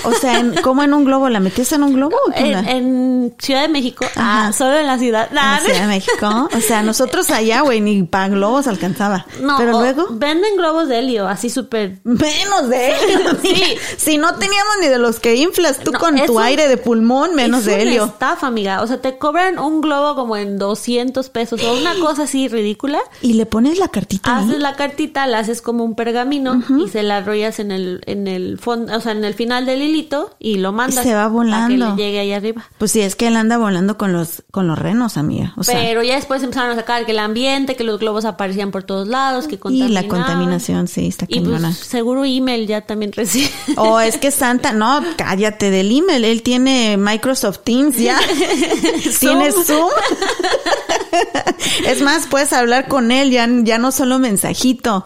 o 0.06 0.14
sea, 0.14 0.40
en- 0.40 0.56
¿cómo 0.64 0.82
en 0.84 0.94
un 0.94 1.04
globo? 1.04 1.28
¿La 1.28 1.42
metías 1.42 1.72
en 1.74 1.84
un 1.84 1.94
globo? 1.94 2.16
o 2.28 2.32
qué 2.32 2.52
En, 2.54 2.68
en 2.70 3.36
Ciudad 3.38 3.64
de 3.64 3.68
México. 3.68 4.06
Ajá. 4.16 4.48
Ah, 4.48 4.54
solo 4.54 4.78
en 4.78 4.88
la 4.88 4.98
ciudad. 4.98 5.28
En 5.30 5.36
la 5.36 5.60
Ciudad 5.60 5.82
de 5.82 5.88
México. 5.88 6.50
O 6.56 6.62
sea, 6.62 6.82
nosotros 6.84 7.30
allá, 7.30 7.62
güey, 7.62 7.82
ni 7.82 8.04
para 8.04 8.30
globos 8.30 8.66
alcanzaba. 8.68 9.26
No, 9.42 9.58
Pero 9.58 9.74
luego... 9.74 10.08
Venden 10.12 10.56
globos 10.56 10.88
de 10.88 11.00
helio, 11.00 11.28
así 11.28 11.50
súper. 11.50 12.00
Menos 12.06 12.70
de 12.70 12.92
helio. 12.92 13.20
Sí. 13.42 13.62
Si 13.98 14.18
no 14.18 14.36
teníamos 14.36 14.76
ni 14.82 14.88
de 14.88 14.98
los 14.98 15.20
que 15.20 15.36
inflas 15.36 15.80
tú 15.80 15.92
No, 15.92 16.00
con 16.00 16.16
tu 16.26 16.38
un- 16.38 16.42
aire 16.44 16.68
de 16.70 16.78
pulmón, 16.78 17.36
menos 17.36 17.60
es 17.62 17.66
de 17.66 17.74
una 17.74 17.82
helio. 17.82 18.06
estafa, 18.06 18.48
amiga. 18.48 18.82
O 18.82 18.88
sea, 18.88 19.02
te 19.02 19.18
cobran 19.18 19.60
un 19.60 19.82
globo 19.82 20.16
como 20.16 20.38
en 20.38 20.58
200 20.58 21.30
pesos 21.30 21.62
o 21.64 21.74
una 21.78 21.94
cosa 22.00 22.24
así 22.24 22.48
ridícula. 22.48 23.00
Y 23.22 23.34
le 23.34 23.46
pones 23.46 23.78
la 23.80 23.90
cartita 23.90 24.38
ahí. 24.38 24.46
Haces 24.46 24.60
la 24.60 24.76
cartita, 24.76 25.28
la 25.28 25.40
haces 25.40 25.62
como 25.62 25.84
un 25.84 25.96
pergamino 25.96 26.62
y 26.80 26.88
se 26.90 27.01
la 27.04 27.18
arrollas 27.18 27.60
en 27.60 27.72
el 27.72 28.02
en 28.06 28.28
el 28.28 28.58
fondo, 28.58 28.96
o 28.96 29.00
sea, 29.02 29.12
en 29.12 29.24
el 29.24 29.34
final 29.34 29.66
del 29.66 29.82
hilito 29.82 30.36
y 30.40 30.58
lo 30.58 30.72
mandas 30.72 31.04
se 31.04 31.14
va 31.14 31.22
para 31.22 31.28
que 31.28 31.34
volando. 31.34 31.96
le 31.96 31.96
llegue 31.96 32.20
ahí 32.20 32.34
arriba. 32.34 32.66
Pues 32.78 32.92
sí, 32.92 33.02
es 33.02 33.16
que 33.16 33.28
él 33.28 33.36
anda 33.36 33.58
volando 33.58 33.98
con 33.98 34.14
los, 34.14 34.44
con 34.52 34.68
los 34.68 34.78
renos, 34.78 35.18
amiga. 35.18 35.54
O 35.58 35.64
sea, 35.64 35.80
Pero 35.80 36.04
ya 36.04 36.16
después 36.16 36.44
empezaron 36.44 36.72
a 36.72 36.76
sacar 36.76 37.06
que 37.06 37.12
el 37.12 37.20
ambiente, 37.20 37.76
que 37.76 37.84
los 37.84 38.00
globos 38.00 38.26
aparecían 38.26 38.72
por 38.72 38.84
todos 38.84 39.08
lados, 39.08 39.48
que 39.48 39.56
y 39.56 39.58
contaminaban. 39.58 39.94
la 39.94 40.08
contaminación, 40.08 40.88
sí, 40.88 41.08
está 41.08 41.26
Y 41.28 41.40
pues 41.42 41.78
seguro 41.78 42.26
email 42.26 42.68
ya 42.68 42.82
también 42.82 43.12
recibe. 43.12 43.50
O 43.78 44.00
es 44.00 44.18
que 44.18 44.32
Santa, 44.32 44.74
no, 44.74 45.02
cállate 45.18 45.72
del 45.72 45.92
email, 45.92 46.24
él 46.24 46.42
tiene 46.44 46.98
Microsoft 46.98 47.60
Teams 47.64 47.98
ya. 47.98 48.20
tiene 49.20 49.52
Zoom. 49.52 49.90
es 51.88 52.02
más, 52.02 52.28
puedes 52.28 52.54
hablar 52.54 52.88
con 52.88 53.12
él, 53.12 53.32
ya, 53.32 53.48
ya 53.64 53.78
no 53.78 53.92
solo 53.92 54.20
mensajito. 54.20 55.06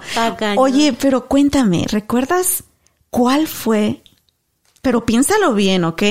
Oye, 0.58 0.94
pero 0.94 1.28
cuéntame, 1.28 1.86
¿recuerdas 1.90 2.64
cuál 3.10 3.48
fue? 3.48 4.02
Pero 4.82 5.06
piénsalo 5.06 5.54
bien, 5.54 5.84
¿ok? 5.84 6.04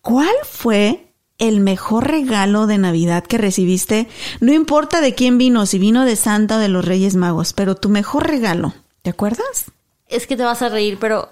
¿Cuál 0.00 0.34
fue 0.48 1.12
el 1.38 1.60
mejor 1.60 2.08
regalo 2.08 2.66
de 2.66 2.78
Navidad 2.78 3.24
que 3.24 3.38
recibiste? 3.38 4.08
No 4.40 4.52
importa 4.52 5.00
de 5.00 5.14
quién 5.14 5.38
vino, 5.38 5.66
si 5.66 5.78
vino 5.78 6.04
de 6.04 6.16
Santa 6.16 6.56
o 6.56 6.60
de 6.60 6.68
los 6.68 6.84
Reyes 6.84 7.16
Magos, 7.16 7.52
pero 7.52 7.74
tu 7.74 7.88
mejor 7.88 8.26
regalo, 8.26 8.74
¿te 9.02 9.10
acuerdas? 9.10 9.72
es 10.08 10.26
que 10.26 10.36
te 10.36 10.42
vas 10.42 10.62
a 10.62 10.68
reír, 10.68 10.98
pero 11.00 11.28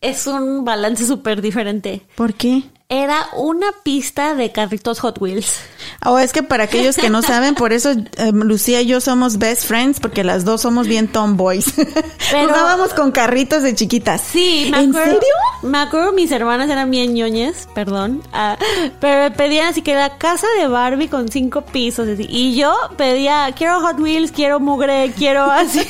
es 0.00 0.26
un 0.26 0.64
balance 0.64 1.06
súper 1.06 1.42
diferente. 1.42 2.02
¿Por 2.14 2.34
qué? 2.34 2.62
Era 2.90 3.26
una 3.36 3.66
pista 3.82 4.34
de 4.34 4.50
carritos 4.50 5.00
Hot 5.00 5.20
Wheels. 5.20 5.60
O 6.06 6.18
es 6.18 6.32
que 6.32 6.42
para 6.42 6.64
aquellos 6.64 6.96
que 6.96 7.10
no 7.10 7.20
saben, 7.20 7.54
por 7.54 7.74
eso 7.74 7.90
eh, 7.90 8.32
Lucía 8.32 8.80
y 8.80 8.86
yo 8.86 9.02
somos 9.02 9.36
best 9.36 9.66
friends, 9.66 10.00
porque 10.00 10.24
las 10.24 10.46
dos 10.46 10.62
somos 10.62 10.86
bien 10.86 11.06
tomboys. 11.06 11.66
Jugábamos 12.30 12.94
con 12.94 13.12
carritos 13.12 13.62
de 13.62 13.74
chiquitas. 13.74 14.22
Sí, 14.22 14.68
me 14.70 14.84
¿En 14.84 14.88
acuerdo. 14.90 15.12
serio? 15.12 15.28
Me 15.64 15.78
acuerdo 15.78 16.12
mis 16.12 16.30
hermanas 16.32 16.70
eran 16.70 16.90
bien 16.90 17.12
ñoñes, 17.12 17.68
perdón. 17.74 18.22
ah, 18.32 18.56
pero 19.00 19.20
me 19.24 19.30
pedían 19.32 19.66
así 19.68 19.82
que 19.82 19.94
la 19.94 20.16
casa 20.16 20.46
de 20.58 20.66
Barbie 20.68 21.08
con 21.08 21.28
cinco 21.28 21.62
pisos. 21.62 22.08
así, 22.08 22.24
y 22.26 22.56
yo 22.56 22.74
pedía, 22.96 23.52
quiero 23.54 23.80
Hot 23.80 24.00
Wheels, 24.00 24.32
quiero 24.32 24.60
mugre, 24.60 25.12
quiero 25.14 25.44
así. 25.44 25.86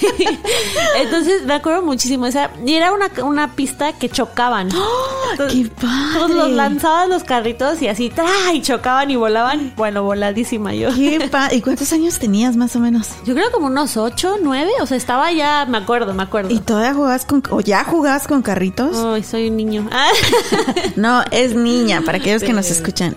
Entonces 0.97 1.45
me 1.45 1.55
acuerdo 1.55 1.83
muchísimo 1.83 2.27
esa. 2.27 2.51
Y 2.67 2.75
era 2.75 2.93
una, 2.93 3.09
una 3.23 3.55
pista 3.55 3.93
que 3.93 4.09
chocaban. 4.09 4.69
Entonces, 5.31 5.69
¡Qué 5.69 5.71
padre! 5.77 6.15
Todos 6.15 6.31
los 6.31 6.51
lanzaban 6.51 6.88
los 7.09 7.25
carritos 7.25 7.81
y 7.83 7.89
así, 7.89 8.11
¡tra! 8.11 8.27
y 8.55 8.63
chocaban 8.63 9.11
y 9.11 9.17
volaban. 9.17 9.73
Bueno, 9.77 10.03
voladísima 10.03 10.75
yo. 10.75 10.89
Qué 10.95 11.29
pa- 11.33 11.53
¿Y 11.53 11.61
cuántos 11.63 11.93
años 11.93 12.19
tenías 12.19 12.57
más 12.57 12.75
o 12.77 12.81
menos? 12.81 13.11
Yo 13.25 13.35
creo 13.35 13.51
como 13.53 13.67
unos 13.67 13.97
ocho, 13.97 14.37
nueve. 14.43 14.71
O 14.81 14.87
sea, 14.87 14.97
estaba 14.97 15.33
ya, 15.33 15.67
me 15.69 15.79
acuerdo, 15.79 16.15
me 16.15 16.23
acuerdo. 16.23 16.51
¿Y 16.51 16.61
todavía 16.61 16.95
jugabas 16.95 17.25
con, 17.25 17.43
o 17.51 17.61
ya 17.61 17.85
jugabas 17.85 18.27
con 18.27 18.43
carritos? 18.43 18.97
Ay, 18.97 19.23
soy 19.23 19.49
un 19.49 19.57
niño. 19.57 19.89
Ah. 19.93 20.09
No, 20.97 21.23
es 21.31 21.55
niña, 21.55 22.03
para 22.05 22.19
aquellos 22.19 22.43
que 22.43 22.53
nos 22.53 22.71
escuchan. 22.71 23.17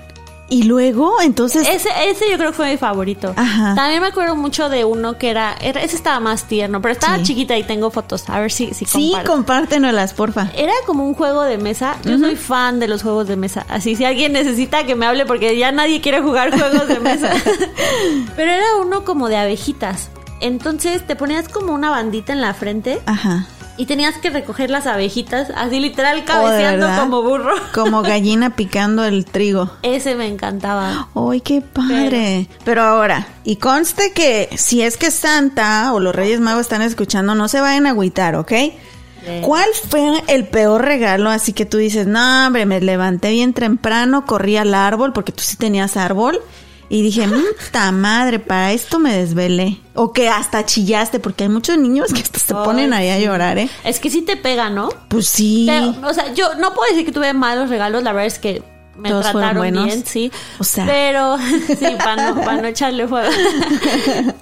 Y 0.53 0.63
luego, 0.63 1.13
entonces, 1.21 1.65
Ese, 1.65 1.87
ese 2.09 2.29
yo 2.29 2.35
creo 2.37 2.51
que 2.51 2.57
fue 2.57 2.71
mi 2.71 2.77
favorito. 2.77 3.33
Ajá. 3.37 3.73
También 3.73 4.01
me 4.01 4.07
acuerdo 4.09 4.35
mucho 4.35 4.67
de 4.67 4.83
uno 4.83 5.17
que 5.17 5.29
era, 5.29 5.55
era- 5.61 5.81
ese 5.81 5.95
estaba 5.95 6.19
más 6.19 6.43
tierno, 6.43 6.81
pero 6.81 6.91
estaba 6.91 7.15
Sí. 7.19 7.23
chiquita 7.23 7.57
y 7.57 7.63
tengo 7.63 7.89
fotos. 7.89 8.29
A 8.29 8.41
ver 8.41 8.51
si, 8.51 8.73
si 8.73 8.83
sí, 8.83 9.11
comparto. 9.11 9.31
compártenoslas, 9.31 10.13
porfa. 10.13 10.51
Era 10.53 10.73
como 10.85 11.07
un 11.07 11.13
juego 11.13 11.43
de 11.43 11.57
mesa. 11.57 11.95
Yo 12.03 12.19
soy 12.19 12.35
fan 12.35 12.81
de 12.81 12.89
los 12.89 13.01
juegos 13.01 13.29
de 13.29 13.37
mesa. 13.37 13.65
Así 13.69 13.95
si 13.95 14.03
alguien 14.03 14.33
necesita 14.33 14.85
que 14.85 14.93
me 14.95 15.05
hable 15.05 15.25
porque 15.25 15.55
ya 15.57 15.71
nadie 15.71 16.01
quiere 16.01 16.21
jugar 16.21 16.51
juegos 16.51 16.85
de 16.89 16.99
mesa. 16.99 17.31
Pero 18.35 18.51
era 18.51 18.75
uno 18.81 19.05
como 19.05 19.29
de 19.29 19.37
abejitas. 19.37 20.09
Entonces 20.41 21.05
te 21.07 21.15
ponías 21.15 21.47
como 21.47 21.73
una 21.73 21.91
bandita 21.91 22.33
en 22.33 22.41
la 22.41 22.53
frente 22.53 23.01
Ajá. 23.05 23.45
Y 23.81 23.87
tenías 23.87 24.19
que 24.19 24.29
recoger 24.29 24.69
las 24.69 24.85
abejitas, 24.85 25.47
así 25.55 25.79
literal 25.79 26.23
cabeceando 26.23 26.85
Oh, 26.85 26.89
verdad? 26.89 27.01
como 27.01 27.23
burro. 27.23 27.53
Como 27.73 28.03
gallina 28.03 28.55
picando 28.55 29.03
el 29.05 29.25
trigo. 29.25 29.71
Ese 29.81 30.13
me 30.13 30.27
encantaba. 30.27 31.07
¡Ay, 31.15 31.41
qué 31.41 31.61
padre! 31.61 32.47
Pero 32.63 32.83
ahora, 32.83 33.25
y 33.43 33.55
conste 33.55 34.11
que 34.13 34.49
si 34.55 34.83
es 34.83 34.97
que 34.97 35.09
Santa 35.09 35.93
o 35.93 35.99
los 35.99 36.13
Reyes 36.13 36.39
Magos 36.39 36.61
están 36.61 36.83
escuchando, 36.83 37.33
no 37.33 37.47
se 37.47 37.59
vayan 37.59 37.87
a 37.87 37.89
agüitar, 37.89 38.35
¿ok? 38.35 38.51
¿Cuál 39.41 39.65
fue 39.89 40.23
el 40.27 40.45
peor 40.45 40.83
regalo? 40.83 41.29
Así 41.31 41.53
que 41.53 41.65
tú 41.65 41.77
dices, 41.77 42.05
no, 42.05 42.45
hombre, 42.47 42.65
me 42.67 42.81
levanté 42.81 43.31
bien 43.31 43.53
temprano, 43.53 44.25
corrí 44.27 44.57
al 44.57 44.73
árbol, 44.75 45.11
porque 45.13 45.31
tú 45.31 45.41
sí 45.43 45.57
tenías 45.57 45.97
árbol, 45.97 46.39
y 46.91 47.03
dije, 47.03 47.25
puta 47.65 47.89
madre, 47.93 48.39
para 48.39 48.73
esto 48.73 48.99
me 48.99 49.15
desvelé. 49.15 49.79
O 49.95 50.11
que 50.11 50.27
hasta 50.27 50.65
chillaste, 50.65 51.21
porque 51.21 51.45
hay 51.45 51.49
muchos 51.49 51.77
niños 51.77 52.11
que 52.13 52.21
hasta 52.21 52.37
se 52.37 52.53
ponen 52.53 52.91
ahí 52.91 53.09
a 53.09 53.17
llorar, 53.17 53.57
¿eh? 53.57 53.69
Es 53.85 54.01
que 54.01 54.09
sí 54.09 54.23
te 54.23 54.35
pega, 54.35 54.69
¿no? 54.69 54.89
Pues 55.07 55.27
sí. 55.27 55.63
Pero, 55.67 55.95
o 56.05 56.13
sea, 56.13 56.33
yo 56.33 56.55
no 56.55 56.73
puedo 56.73 56.89
decir 56.89 57.05
que 57.05 57.13
tuve 57.13 57.33
malos 57.33 57.69
regalos, 57.69 58.03
la 58.03 58.11
verdad 58.11 58.27
es 58.27 58.39
que 58.39 58.61
me 58.97 59.07
Todos 59.07 59.31
trataron 59.31 59.57
buenos. 59.59 59.85
bien, 59.85 60.05
sí. 60.05 60.33
O 60.59 60.65
sea. 60.65 60.85
Pero, 60.85 61.37
sí, 61.67 61.87
para 61.97 62.33
no, 62.33 62.41
pa' 62.41 62.57
no 62.57 62.67
echarle 62.67 63.07
fuego. 63.07 63.31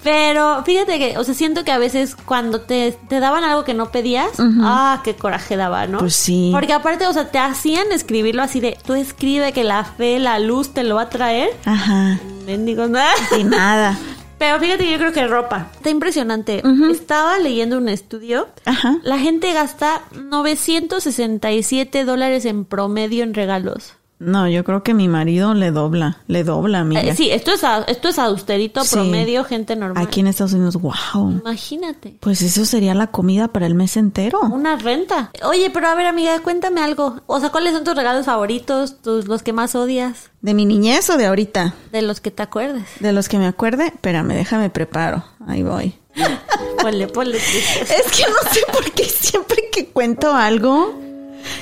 Pero 0.04 0.64
fíjate 0.64 0.98
que, 0.98 1.20
o 1.20 1.24
sea, 1.24 1.36
siento 1.36 1.64
que 1.64 1.72
a 1.72 1.78
veces 1.78 2.16
cuando 2.16 2.62
te, 2.62 2.98
te 3.08 3.20
daban 3.20 3.44
algo 3.44 3.64
que 3.64 3.76
no 3.76 3.92
pedías, 3.92 4.32
ah, 4.62 5.02
qué 5.04 5.16
coraje 5.16 5.56
daba, 5.56 5.86
¿no? 5.86 6.00
Pues 6.00 6.16
sí. 6.16 6.50
Porque 6.52 6.74
aparte, 6.74 7.06
o 7.06 7.14
sea, 7.14 7.30
te 7.30 7.38
hacían 7.38 7.92
escribirlo 7.92 8.42
así 8.42 8.60
de, 8.60 8.76
tú 8.86 8.96
escribe 8.96 9.54
que 9.54 9.64
la 9.64 9.84
fe, 9.84 10.18
la 10.18 10.40
luz 10.40 10.74
te 10.74 10.84
lo 10.84 10.96
va 10.96 11.04
a 11.04 11.10
traer. 11.10 11.50
Ajá. 11.66 12.20
Mendigos, 12.50 12.90
nada. 12.90 13.14
Y 13.38 13.44
nada. 13.44 13.96
Pero 14.40 14.60
fíjate 14.60 14.86
que 14.86 14.92
yo 14.94 14.98
creo 14.98 15.14
que 15.14 15.28
ropa. 15.28 15.68
Está 15.76 15.92
impresionante. 15.92 16.64
Estaba 16.90 17.38
leyendo 17.38 17.78
un 17.78 17.90
estudio. 17.90 18.48
Ajá. 18.66 18.98
La 19.04 19.20
gente 19.20 19.54
gasta 19.54 20.02
967 20.16 22.06
dólares 22.06 22.46
en 22.46 22.66
promedio 22.66 23.24
en 23.24 23.36
regalos. 23.36 23.94
No, 24.20 24.50
yo 24.50 24.66
creo 24.66 24.84
que 24.84 24.94
mi 24.94 25.08
marido 25.08 25.54
le 25.54 25.72
dobla, 25.72 26.18
le 26.28 26.44
dobla, 26.44 26.80
amiga. 26.82 27.02
Eh, 27.02 27.16
sí, 27.16 27.32
esto 27.32 27.52
es, 27.54 27.64
a- 27.64 27.84
esto 27.84 28.10
es 28.10 28.20
austerito, 28.20 28.84
Sí. 28.84 28.96
promedio, 28.96 29.46
gente 29.46 29.78
normal. 29.78 30.04
Aquí 30.06 30.20
en 30.20 30.28
Estados 30.28 30.52
Unidos, 30.54 30.76
wow. 30.76 31.40
Imagínate. 31.42 32.18
Pues 32.20 32.42
eso 32.42 32.66
sería 32.66 32.94
la 32.94 33.08
comida 33.08 33.48
para 33.48 33.66
el 33.66 33.76
mes 33.76 33.96
entero. 33.96 34.42
Una 34.42 34.76
renta. 34.76 35.32
Oye, 35.46 35.70
pero 35.70 35.88
a 35.88 35.96
ver, 35.96 36.06
amiga, 36.06 36.38
cuéntame 36.42 36.82
algo. 36.82 37.22
O 37.28 37.40
sea, 37.40 37.50
¿cuáles 37.50 37.74
son 37.74 37.86
tus 37.86 37.96
regalos 37.96 38.26
favoritos? 38.26 39.02
Tus, 39.02 39.28
los 39.28 39.42
que 39.42 39.54
más 39.54 39.74
odias? 39.76 40.32
¿De 40.42 40.54
mi 40.54 40.66
niñez 40.66 41.10
o 41.10 41.18
de 41.18 41.26
ahorita? 41.28 41.74
De 41.94 42.02
los 42.02 42.20
que 42.20 42.32
te 42.32 42.44
acuerdes. 42.44 42.84
De 43.00 43.14
los 43.14 43.30
que 43.30 43.38
me 43.38 43.48
acuerde, 43.48 43.88
espérame, 43.88 44.34
déjame 44.34 44.70
preparo. 44.70 45.24
Ahí 45.48 45.64
voy. 45.64 45.96
Ponle, 46.82 47.08
ponle. 47.08 47.38
Es 47.38 48.12
que 48.12 48.24
no 48.24 48.52
sé 48.52 48.62
por 48.72 48.92
qué 48.92 49.04
siempre 49.06 49.64
que 49.72 49.88
cuento 49.88 50.34
algo, 50.34 50.94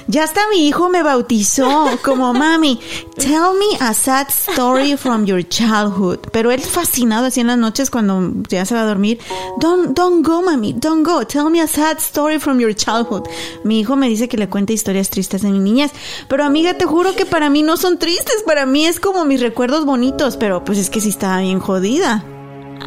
ya 0.07 0.23
hasta 0.23 0.41
mi 0.49 0.67
hijo 0.67 0.89
me 0.89 1.03
bautizó 1.03 1.88
como 2.03 2.34
mami. 2.34 2.80
Tell 3.17 3.53
me 3.57 3.78
a 3.80 3.93
sad 3.93 4.28
story 4.30 4.95
from 4.97 5.25
your 5.25 5.43
childhood. 5.47 6.19
Pero 6.32 6.51
él 6.51 6.61
fascinado 6.61 7.25
así 7.25 7.41
en 7.41 7.47
las 7.47 7.57
noches 7.57 7.89
cuando 7.89 8.32
ya 8.47 8.65
se 8.65 8.75
va 8.75 8.82
a 8.82 8.86
dormir. 8.86 9.19
Don't, 9.59 9.97
don't 9.97 10.25
go, 10.25 10.41
mami, 10.41 10.73
don't 10.73 11.05
go. 11.05 11.25
Tell 11.25 11.49
me 11.49 11.61
a 11.61 11.67
sad 11.67 11.97
story 11.97 12.39
from 12.39 12.59
your 12.59 12.73
childhood. 12.73 13.28
Mi 13.63 13.80
hijo 13.80 13.95
me 13.95 14.09
dice 14.09 14.28
que 14.28 14.38
le 14.38 14.49
cuente 14.49 14.73
historias 14.73 15.09
tristes 15.09 15.41
de 15.41 15.49
mi 15.49 15.59
niñez. 15.59 15.91
Pero 16.28 16.43
amiga, 16.43 16.75
te 16.75 16.86
juro 16.86 17.15
que 17.15 17.25
para 17.25 17.49
mí 17.49 17.63
no 17.63 17.78
son 17.78 17.97
tristes. 17.97 18.43
Para 18.45 18.65
mí 18.65 18.86
es 18.86 18.99
como 18.99 19.25
mis 19.25 19.41
recuerdos 19.41 19.86
bonitos. 19.86 20.38
Pero 20.38 20.63
pues 20.63 20.78
es 20.78 20.89
que 20.89 21.01
sí 21.01 21.09
estaba 21.09 21.39
bien 21.39 21.59
jodida. 21.59 22.23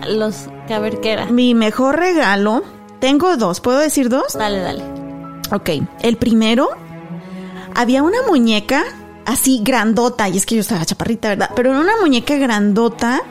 Los 0.08 0.48
que 0.66 0.74
a 0.74 0.78
ver 0.78 1.00
qué 1.00 1.12
era. 1.12 1.26
Mi 1.26 1.54
mejor 1.54 1.96
regalo, 1.96 2.62
tengo 3.00 3.36
dos, 3.36 3.60
¿puedo 3.60 3.78
decir 3.78 4.08
dos? 4.08 4.34
Dale, 4.34 4.60
dale. 4.60 4.99
Ok, 5.52 5.70
el 6.02 6.16
primero, 6.16 6.68
había 7.74 8.02
una 8.02 8.18
muñeca 8.28 8.84
así 9.26 9.60
grandota, 9.62 10.28
y 10.28 10.36
es 10.36 10.46
que 10.46 10.54
yo 10.54 10.60
estaba 10.60 10.84
chaparrita, 10.84 11.30
¿verdad? 11.30 11.50
Pero 11.56 11.70
era 11.70 11.80
una 11.80 11.96
muñeca 12.00 12.36
grandota 12.36 13.22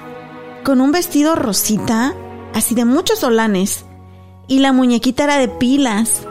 con 0.64 0.82
un 0.82 0.92
vestido 0.92 1.36
rosita, 1.36 2.14
así 2.54 2.76
de 2.76 2.86
muchos 2.86 3.20
solanes, 3.20 3.86
y 4.48 4.60
la 4.60 4.74
muñequita 4.74 5.24
era 5.24 5.38
de 5.38 5.48
pilas, 5.48 6.24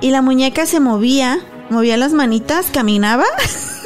y 0.00 0.10
la 0.10 0.22
muñeca 0.22 0.66
se 0.66 0.80
movía, 0.80 1.40
movía 1.70 1.96
las 1.96 2.12
manitas, 2.12 2.66
caminaba. 2.72 3.24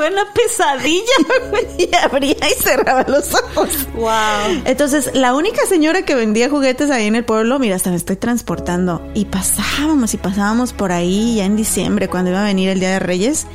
Suena 0.00 0.22
pesadilla, 0.32 1.04
y 1.78 1.94
abría 1.94 2.32
y 2.32 2.62
cerraba 2.62 3.04
los 3.06 3.34
ojos. 3.34 3.86
Wow. 3.94 4.62
Entonces, 4.64 5.10
la 5.12 5.34
única 5.34 5.66
señora 5.66 6.06
que 6.06 6.14
vendía 6.14 6.48
juguetes 6.48 6.90
ahí 6.90 7.06
en 7.06 7.16
el 7.16 7.24
pueblo, 7.26 7.58
mira, 7.58 7.76
hasta 7.76 7.90
me 7.90 7.96
estoy 7.96 8.16
transportando. 8.16 9.06
Y 9.12 9.26
pasábamos 9.26 10.14
y 10.14 10.16
pasábamos 10.16 10.72
por 10.72 10.90
ahí 10.90 11.36
ya 11.36 11.44
en 11.44 11.54
diciembre, 11.54 12.08
cuando 12.08 12.30
iba 12.30 12.40
a 12.40 12.46
venir 12.46 12.70
el 12.70 12.80
Día 12.80 12.92
de 12.92 12.98
Reyes. 12.98 13.46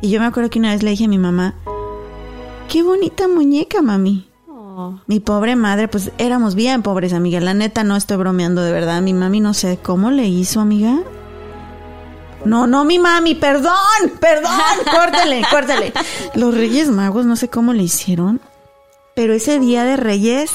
Y 0.00 0.08
yo 0.08 0.20
me 0.20 0.26
acuerdo 0.26 0.48
que 0.48 0.58
una 0.58 0.72
vez 0.72 0.82
le 0.82 0.88
dije 0.88 1.04
a 1.04 1.08
mi 1.08 1.18
mamá, 1.18 1.54
qué 2.70 2.82
bonita 2.82 3.28
muñeca, 3.28 3.82
mami. 3.82 4.26
Oh. 4.48 4.94
Mi 5.06 5.20
pobre 5.20 5.54
madre, 5.54 5.86
pues 5.86 6.12
éramos 6.16 6.54
bien 6.54 6.80
pobres, 6.80 7.12
amiga. 7.12 7.40
La 7.40 7.52
neta, 7.52 7.84
no 7.84 7.94
estoy 7.94 8.16
bromeando 8.16 8.62
de 8.62 8.72
verdad. 8.72 9.02
Mi 9.02 9.12
mami 9.12 9.40
no 9.40 9.52
sé 9.52 9.78
cómo 9.82 10.10
le 10.10 10.26
hizo, 10.26 10.60
amiga. 10.60 11.02
No, 12.44 12.66
no, 12.66 12.84
mi 12.84 12.98
mami, 12.98 13.34
perdón, 13.34 13.74
perdón, 14.20 14.52
córtale, 14.90 15.42
córtale. 15.50 15.92
Los 16.34 16.54
Reyes 16.54 16.88
Magos, 16.88 17.26
no 17.26 17.36
sé 17.36 17.48
cómo 17.48 17.72
le 17.72 17.82
hicieron, 17.82 18.40
pero 19.14 19.34
ese 19.34 19.58
día 19.58 19.84
de 19.84 19.96
Reyes, 19.96 20.50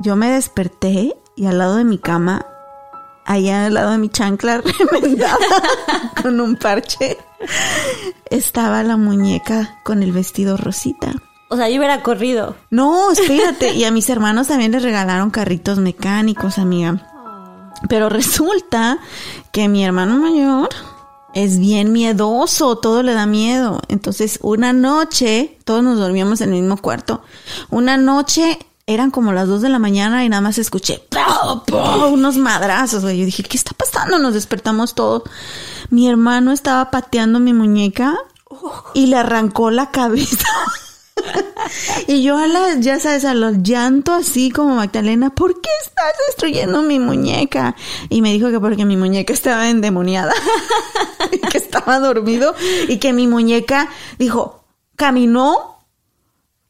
yo 0.00 0.16
me 0.16 0.30
desperté 0.30 1.14
y 1.36 1.46
al 1.46 1.58
lado 1.58 1.76
de 1.76 1.84
mi 1.84 1.98
cama, 1.98 2.46
allá 3.24 3.66
al 3.66 3.74
lado 3.74 3.92
de 3.92 3.98
mi 3.98 4.08
chancla 4.08 4.62
remendada 4.90 5.36
con 6.22 6.40
un 6.40 6.56
parche, 6.56 7.18
estaba 8.30 8.82
la 8.82 8.96
muñeca 8.96 9.80
con 9.84 10.02
el 10.02 10.12
vestido 10.12 10.56
rosita. 10.56 11.12
O 11.50 11.56
sea, 11.56 11.68
yo 11.68 11.78
hubiera 11.78 12.02
corrido. 12.02 12.56
No, 12.70 13.10
espérate. 13.10 13.72
Y 13.74 13.84
a 13.84 13.90
mis 13.90 14.10
hermanos 14.10 14.48
también 14.48 14.72
les 14.72 14.82
regalaron 14.82 15.30
carritos 15.30 15.78
mecánicos, 15.78 16.58
amiga. 16.58 17.06
Pero 17.88 18.08
resulta 18.08 18.98
que 19.52 19.68
mi 19.68 19.84
hermano 19.84 20.18
mayor 20.18 20.68
es 21.34 21.58
bien 21.58 21.92
miedoso, 21.92 22.76
todo 22.78 23.02
le 23.02 23.14
da 23.14 23.26
miedo. 23.26 23.80
Entonces, 23.88 24.38
una 24.42 24.72
noche, 24.72 25.58
todos 25.64 25.82
nos 25.82 25.98
dormíamos 25.98 26.40
en 26.40 26.52
el 26.52 26.60
mismo 26.60 26.78
cuarto. 26.78 27.22
Una 27.70 27.96
noche 27.96 28.58
eran 28.86 29.10
como 29.10 29.32
las 29.32 29.46
dos 29.46 29.60
de 29.60 29.68
la 29.68 29.78
mañana 29.78 30.24
y 30.24 30.28
nada 30.30 30.40
más 30.40 30.58
escuché 30.58 31.02
unos 32.10 32.36
madrazos. 32.38 33.02
Yo 33.02 33.08
dije, 33.10 33.42
¿qué 33.42 33.56
está 33.56 33.72
pasando? 33.72 34.18
Nos 34.18 34.34
despertamos 34.34 34.94
todos. 34.94 35.22
Mi 35.90 36.08
hermano 36.08 36.52
estaba 36.52 36.90
pateando 36.90 37.38
mi 37.38 37.52
muñeca 37.52 38.16
y 38.94 39.06
le 39.06 39.16
arrancó 39.16 39.70
la 39.70 39.90
cabeza. 39.90 40.46
Y 42.06 42.22
yo 42.22 42.38
a 42.38 42.46
la, 42.46 42.76
ya 42.78 42.98
sabes, 42.98 43.24
a 43.24 43.34
los 43.34 43.62
llanto 43.62 44.12
así 44.14 44.50
como 44.50 44.76
Magdalena, 44.76 45.30
¿por 45.30 45.60
qué 45.60 45.68
estás 45.84 46.12
destruyendo 46.28 46.82
mi 46.82 46.98
muñeca? 46.98 47.76
Y 48.08 48.22
me 48.22 48.32
dijo 48.32 48.50
que 48.50 48.60
porque 48.60 48.84
mi 48.84 48.96
muñeca 48.96 49.32
estaba 49.32 49.68
endemoniada, 49.68 50.32
y 51.32 51.38
que 51.38 51.58
estaba 51.58 51.98
dormido 51.98 52.54
y 52.88 52.98
que 52.98 53.12
mi 53.12 53.26
muñeca 53.26 53.88
dijo, 54.18 54.64
caminó, 54.96 55.78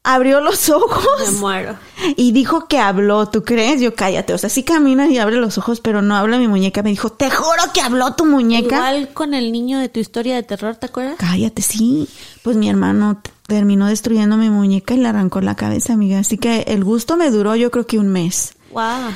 abrió 0.03 0.41
los 0.41 0.67
Me 0.67 0.75
ojos 0.75 1.31
muero. 1.39 1.77
y 2.17 2.31
dijo 2.31 2.67
que 2.67 2.79
habló, 2.79 3.27
¿tú 3.29 3.43
crees? 3.43 3.79
Yo 3.79 3.95
cállate, 3.95 4.33
o 4.33 4.37
sea, 4.37 4.49
sí 4.49 4.63
camina 4.63 5.07
y 5.07 5.17
abre 5.17 5.37
los 5.37 5.57
ojos, 5.57 5.79
pero 5.81 6.01
no 6.01 6.15
habla 6.15 6.37
mi 6.37 6.47
muñeca. 6.47 6.83
Me 6.83 6.89
dijo, 6.89 7.11
te 7.11 7.29
juro 7.29 7.61
que 7.73 7.81
habló 7.81 8.13
tu 8.15 8.25
muñeca. 8.25 8.75
Igual 8.75 9.13
con 9.13 9.33
el 9.33 9.51
niño 9.51 9.79
de 9.79 9.89
tu 9.89 9.99
historia 9.99 10.35
de 10.35 10.43
terror, 10.43 10.75
¿te 10.75 10.87
acuerdas? 10.87 11.15
Cállate, 11.17 11.61
sí. 11.61 12.07
Pues 12.43 12.55
mi 12.57 12.69
hermano 12.69 13.21
terminó 13.49 13.87
destruyendo 13.87 14.37
mi 14.37 14.49
muñeca 14.49 14.93
y 14.93 14.97
le 14.97 15.09
arrancó 15.09 15.41
la 15.41 15.55
cabeza, 15.55 15.91
amiga. 15.91 16.19
Así 16.19 16.37
que 16.37 16.61
el 16.67 16.85
gusto 16.85 17.17
me 17.17 17.29
duró 17.29 17.57
yo 17.57 17.69
creo 17.69 17.85
que 17.85 17.99
un 17.99 18.07
mes. 18.07 18.53
Wow. 18.71 19.13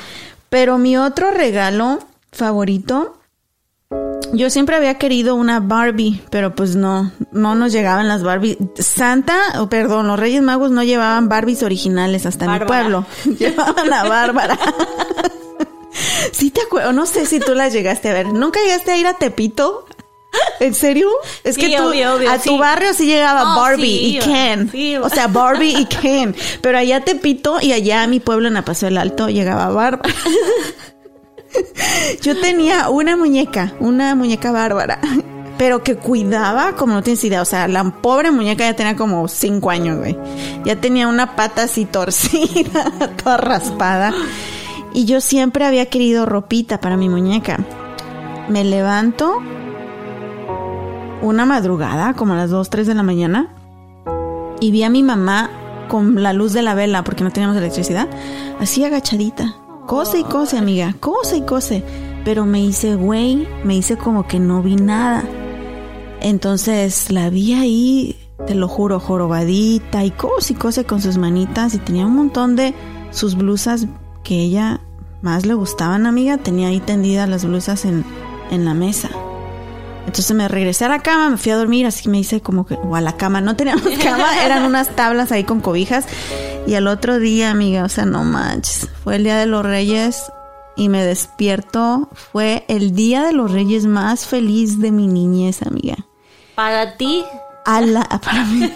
Pero 0.50 0.76
mi 0.76 0.98
otro 0.98 1.30
regalo 1.30 2.00
favorito, 2.30 3.16
yo 4.34 4.50
siempre 4.50 4.76
había 4.76 4.98
querido 4.98 5.34
una 5.34 5.60
Barbie, 5.60 6.22
pero 6.30 6.54
pues 6.54 6.76
no, 6.76 7.12
no 7.32 7.54
nos 7.54 7.72
llegaban 7.72 8.08
las 8.08 8.22
Barbie. 8.22 8.58
Santa, 8.78 9.60
o 9.60 9.68
perdón, 9.68 10.06
los 10.06 10.18
Reyes 10.18 10.42
Magos 10.42 10.70
no 10.70 10.82
llevaban 10.82 11.30
Barbies 11.30 11.62
originales 11.62 12.26
hasta 12.26 12.46
mi 12.46 12.64
pueblo. 12.66 13.06
Llevaban 13.38 13.92
a 13.92 14.04
Bárbara. 14.04 14.58
Sí 16.32 16.50
te 16.50 16.60
acuerdo, 16.60 16.92
no 16.92 17.06
sé 17.06 17.24
si 17.24 17.38
tú 17.38 17.54
las 17.54 17.72
llegaste 17.72 18.10
a 18.10 18.14
ver. 18.14 18.26
¿Nunca 18.32 18.58
llegaste 18.60 18.90
a 18.90 18.96
ir 18.96 19.06
a 19.06 19.14
Tepito? 19.14 19.86
¿En 20.60 20.74
serio? 20.74 21.08
Es 21.42 21.54
Sí, 21.56 21.60
que 21.62 21.76
tú, 21.76 21.84
obvio, 21.88 22.14
obvio, 22.14 22.30
a 22.30 22.38
tu 22.38 22.58
barrio 22.58 22.94
sí 22.94 23.06
llegaba 23.06 23.42
No, 23.44 23.60
Barbie 23.60 23.82
sí, 23.84 24.16
y 24.16 24.18
Ken. 24.20 24.70
o 25.02 25.08
sea, 25.08 25.26
Barbie 25.28 25.74
y 25.78 25.84
Ken. 26.00 26.34
Pero 26.60 26.78
allá 26.78 26.96
a 26.96 27.00
Tepito 27.00 27.58
y 27.60 27.72
allá 27.72 28.02
a 28.02 28.06
mi 28.06 28.20
pueblo 28.20 28.48
en 28.48 28.56
Apaso 28.56 28.86
del 28.86 28.98
Alto 28.98 29.28
llegaba 29.28 29.68
Bárbara. 29.68 30.12
Yo 32.22 32.38
tenía 32.40 32.88
una 32.88 33.16
muñeca, 33.16 33.72
una 33.78 34.14
muñeca 34.14 34.50
bárbara, 34.50 34.98
pero 35.56 35.84
que 35.84 35.94
cuidaba 35.96 36.72
como 36.74 36.94
no 36.94 37.02
tienes 37.02 37.22
idea. 37.24 37.42
O 37.42 37.44
sea, 37.44 37.68
la 37.68 37.84
pobre 37.84 38.30
muñeca 38.32 38.64
ya 38.64 38.74
tenía 38.74 38.96
como 38.96 39.28
cinco 39.28 39.70
años, 39.70 39.98
güey. 39.98 40.16
Ya 40.64 40.76
tenía 40.80 41.06
una 41.06 41.36
pata 41.36 41.64
así 41.64 41.84
torcida, 41.84 42.90
toda 43.22 43.36
raspada. 43.36 44.12
Y 44.92 45.04
yo 45.04 45.20
siempre 45.20 45.64
había 45.64 45.86
querido 45.86 46.26
ropita 46.26 46.80
para 46.80 46.96
mi 46.96 47.08
muñeca. 47.08 47.58
Me 48.48 48.64
levanto 48.64 49.40
una 51.22 51.46
madrugada, 51.46 52.14
como 52.14 52.34
a 52.34 52.36
las 52.36 52.50
2, 52.50 52.70
3 52.70 52.86
de 52.86 52.94
la 52.94 53.02
mañana, 53.02 53.48
y 54.60 54.70
vi 54.70 54.82
a 54.82 54.90
mi 54.90 55.02
mamá 55.02 55.50
con 55.88 56.22
la 56.22 56.32
luz 56.32 56.52
de 56.52 56.62
la 56.62 56.74
vela, 56.74 57.04
porque 57.04 57.24
no 57.24 57.30
teníamos 57.30 57.56
electricidad, 57.56 58.08
así 58.60 58.84
agachadita. 58.84 59.54
Cose 59.86 60.20
y 60.20 60.24
cose, 60.24 60.56
amiga, 60.56 60.94
cose 60.98 61.36
y 61.36 61.42
cose. 61.42 61.84
Pero 62.24 62.46
me 62.46 62.60
hice 62.60 62.94
güey, 62.94 63.46
me 63.64 63.76
hice 63.76 63.98
como 63.98 64.26
que 64.26 64.40
no 64.40 64.62
vi 64.62 64.76
nada. 64.76 65.24
Entonces 66.20 67.10
la 67.10 67.28
vi 67.28 67.52
ahí, 67.52 68.16
te 68.46 68.54
lo 68.54 68.66
juro, 68.66 68.98
jorobadita 68.98 70.04
y 70.04 70.10
cose 70.10 70.54
y 70.54 70.56
cose 70.56 70.84
con 70.84 71.02
sus 71.02 71.18
manitas 71.18 71.74
y 71.74 71.78
tenía 71.78 72.06
un 72.06 72.16
montón 72.16 72.56
de 72.56 72.74
sus 73.10 73.34
blusas 73.34 73.86
que 74.22 74.40
ella 74.40 74.80
más 75.20 75.44
le 75.44 75.52
gustaban, 75.52 76.06
amiga. 76.06 76.38
Tenía 76.38 76.68
ahí 76.68 76.80
tendidas 76.80 77.28
las 77.28 77.44
blusas 77.44 77.84
en, 77.84 78.04
en 78.50 78.64
la 78.64 78.72
mesa. 78.72 79.10
Entonces 80.06 80.36
me 80.36 80.46
regresé 80.48 80.84
a 80.84 80.88
la 80.88 81.00
cama, 81.00 81.30
me 81.30 81.36
fui 81.38 81.50
a 81.52 81.56
dormir, 81.56 81.86
así 81.86 82.08
me 82.08 82.18
hice 82.18 82.40
como 82.40 82.66
que, 82.66 82.74
o 82.74 82.94
a 82.94 83.00
la 83.00 83.16
cama, 83.16 83.40
no 83.40 83.56
teníamos 83.56 83.84
cama, 84.02 84.44
eran 84.44 84.64
unas 84.64 84.90
tablas 84.94 85.32
ahí 85.32 85.44
con 85.44 85.60
cobijas. 85.60 86.06
Y 86.66 86.74
al 86.74 86.86
otro 86.86 87.18
día, 87.18 87.50
amiga, 87.50 87.84
o 87.84 87.88
sea, 87.88 88.04
no 88.06 88.22
manches, 88.24 88.88
fue 89.02 89.16
el 89.16 89.24
día 89.24 89.36
de 89.36 89.46
los 89.46 89.64
reyes 89.64 90.22
y 90.76 90.88
me 90.88 91.04
despierto, 91.04 92.08
fue 92.14 92.64
el 92.68 92.94
día 92.94 93.22
de 93.22 93.32
los 93.32 93.50
reyes 93.52 93.86
más 93.86 94.26
feliz 94.26 94.80
de 94.80 94.90
mi 94.92 95.06
niñez, 95.06 95.62
amiga. 95.62 95.96
Para 96.54 96.96
ti, 96.96 97.24
la- 97.66 98.08
para 98.24 98.44
mí, 98.44 98.70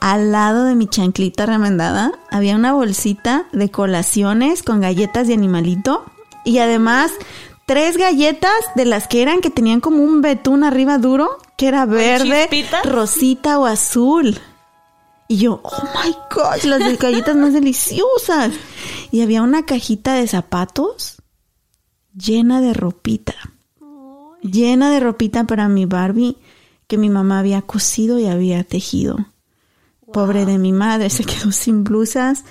al 0.00 0.32
lado 0.32 0.64
de 0.64 0.74
mi 0.74 0.86
chanclita 0.86 1.46
remendada 1.46 2.12
había 2.30 2.56
una 2.56 2.72
bolsita 2.72 3.44
de 3.52 3.70
colaciones 3.70 4.62
con 4.62 4.80
galletas 4.80 5.28
de 5.28 5.34
animalito 5.34 6.04
y 6.44 6.58
además 6.58 7.12
tres 7.70 7.96
galletas 7.96 8.50
de 8.74 8.84
las 8.84 9.06
que 9.06 9.22
eran 9.22 9.40
que 9.40 9.48
tenían 9.48 9.80
como 9.80 10.02
un 10.02 10.22
betún 10.22 10.64
arriba 10.64 10.98
duro 10.98 11.38
que 11.56 11.68
era 11.68 11.86
verde, 11.86 12.48
rosita 12.82 13.60
o 13.60 13.64
azul. 13.64 14.40
Y 15.28 15.36
yo, 15.36 15.60
oh 15.62 15.84
my 15.94 16.12
gosh, 16.34 16.64
las 16.64 16.98
galletas 16.98 17.36
más 17.36 17.52
deliciosas. 17.52 18.52
Y 19.12 19.20
había 19.20 19.42
una 19.42 19.66
cajita 19.66 20.14
de 20.14 20.26
zapatos 20.26 21.22
llena 22.12 22.60
de 22.60 22.74
ropita. 22.74 23.36
Llena 24.42 24.90
de 24.90 24.98
ropita 24.98 25.44
para 25.44 25.68
mi 25.68 25.86
Barbie 25.86 26.38
que 26.88 26.98
mi 26.98 27.08
mamá 27.08 27.38
había 27.38 27.62
cosido 27.62 28.18
y 28.18 28.26
había 28.26 28.64
tejido. 28.64 29.16
Pobre 30.12 30.44
de 30.44 30.58
mi 30.58 30.72
madre, 30.72 31.08
se 31.08 31.22
quedó 31.22 31.52
sin 31.52 31.84
blusas. 31.84 32.42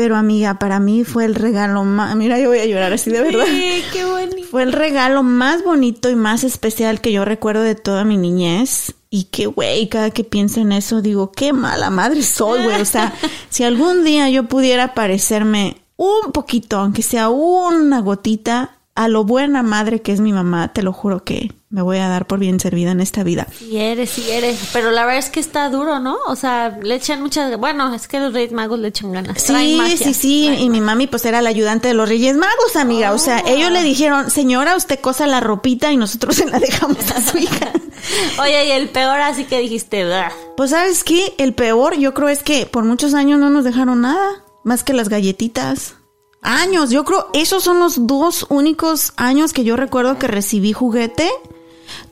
Pero 0.00 0.16
amiga, 0.16 0.58
para 0.58 0.80
mí 0.80 1.04
fue 1.04 1.26
el 1.26 1.34
regalo 1.34 1.84
más... 1.84 2.16
Mira, 2.16 2.38
yo 2.40 2.48
voy 2.48 2.58
a 2.58 2.64
llorar 2.64 2.90
así 2.90 3.10
de 3.10 3.20
verdad. 3.20 3.44
Sí, 3.46 3.84
qué 3.92 4.06
bonito. 4.06 4.48
Fue 4.50 4.62
el 4.62 4.72
regalo 4.72 5.22
más 5.22 5.62
bonito 5.62 6.08
y 6.08 6.14
más 6.14 6.42
especial 6.42 7.02
que 7.02 7.12
yo 7.12 7.26
recuerdo 7.26 7.60
de 7.60 7.74
toda 7.74 8.06
mi 8.06 8.16
niñez. 8.16 8.94
Y 9.10 9.24
que, 9.24 9.44
güey, 9.44 9.90
cada 9.90 10.08
que 10.08 10.24
pienso 10.24 10.62
en 10.62 10.72
eso 10.72 11.02
digo, 11.02 11.32
qué 11.32 11.52
mala 11.52 11.90
madre 11.90 12.22
soy, 12.22 12.62
güey. 12.62 12.80
O 12.80 12.86
sea, 12.86 13.12
si 13.50 13.62
algún 13.62 14.02
día 14.02 14.30
yo 14.30 14.44
pudiera 14.44 14.94
parecerme 14.94 15.82
un 15.98 16.32
poquito, 16.32 16.78
aunque 16.78 17.02
sea 17.02 17.28
una 17.28 18.00
gotita, 18.00 18.78
a 18.94 19.08
lo 19.08 19.24
buena 19.24 19.62
madre 19.62 20.02
que 20.02 20.12
es 20.12 20.20
mi 20.20 20.32
mamá, 20.32 20.72
te 20.72 20.82
lo 20.82 20.92
juro 20.92 21.24
que 21.24 21.52
me 21.70 21.82
voy 21.82 21.98
a 21.98 22.08
dar 22.08 22.26
por 22.26 22.40
bien 22.40 22.58
servida 22.58 22.90
en 22.90 23.00
esta 23.00 23.22
vida. 23.22 23.46
Sí 23.56 23.76
eres, 23.76 24.10
sí 24.10 24.28
eres. 24.28 24.70
Pero 24.72 24.90
la 24.90 25.04
verdad 25.06 25.20
es 25.20 25.30
que 25.30 25.38
está 25.38 25.68
duro, 25.70 26.00
¿no? 26.00 26.16
O 26.26 26.34
sea, 26.34 26.76
le 26.82 26.96
echan 26.96 27.22
muchas... 27.22 27.56
Bueno, 27.58 27.94
es 27.94 28.08
que 28.08 28.18
los 28.18 28.32
Reyes 28.32 28.50
Magos 28.52 28.80
le 28.80 28.88
echan 28.88 29.12
ganas. 29.12 29.40
Sí, 29.40 29.76
magia, 29.76 29.96
sí, 29.96 30.12
sí. 30.12 30.46
Y 30.58 30.68
mi 30.68 30.80
mami 30.80 31.06
pues 31.06 31.24
era 31.24 31.40
la 31.40 31.50
ayudante 31.50 31.86
de 31.88 31.94
los 31.94 32.08
Reyes 32.08 32.36
Magos, 32.36 32.74
amiga. 32.74 33.12
O 33.12 33.18
sea, 33.18 33.42
ellos 33.46 33.70
le 33.70 33.84
dijeron, 33.84 34.30
señora, 34.30 34.74
usted 34.74 34.98
cosa 34.98 35.28
la 35.28 35.38
ropita 35.40 35.92
y 35.92 35.96
nosotros 35.96 36.34
se 36.36 36.46
la 36.46 36.58
dejamos 36.58 37.08
a 37.12 37.20
su 37.22 37.38
hija. 37.38 37.70
Oye, 38.42 38.66
y 38.66 38.70
el 38.72 38.88
peor 38.88 39.20
así 39.20 39.44
que 39.44 39.60
dijiste, 39.60 40.04
"Bah". 40.08 40.32
Pues 40.56 40.70
sabes 40.70 41.04
qué, 41.04 41.34
el 41.38 41.54
peor 41.54 41.96
yo 41.98 42.12
creo 42.14 42.28
es 42.28 42.42
que 42.42 42.66
por 42.66 42.82
muchos 42.84 43.14
años 43.14 43.38
no 43.38 43.48
nos 43.50 43.64
dejaron 43.64 44.00
nada, 44.00 44.42
más 44.64 44.82
que 44.82 44.92
las 44.92 45.08
galletitas. 45.08 45.94
Años, 46.42 46.90
yo 46.90 47.04
creo 47.04 47.28
esos 47.34 47.62
son 47.62 47.78
los 47.78 48.06
dos 48.06 48.46
únicos 48.48 49.12
años 49.16 49.52
que 49.52 49.64
yo 49.64 49.76
recuerdo 49.76 50.18
que 50.18 50.26
recibí 50.26 50.72
juguete. 50.72 51.30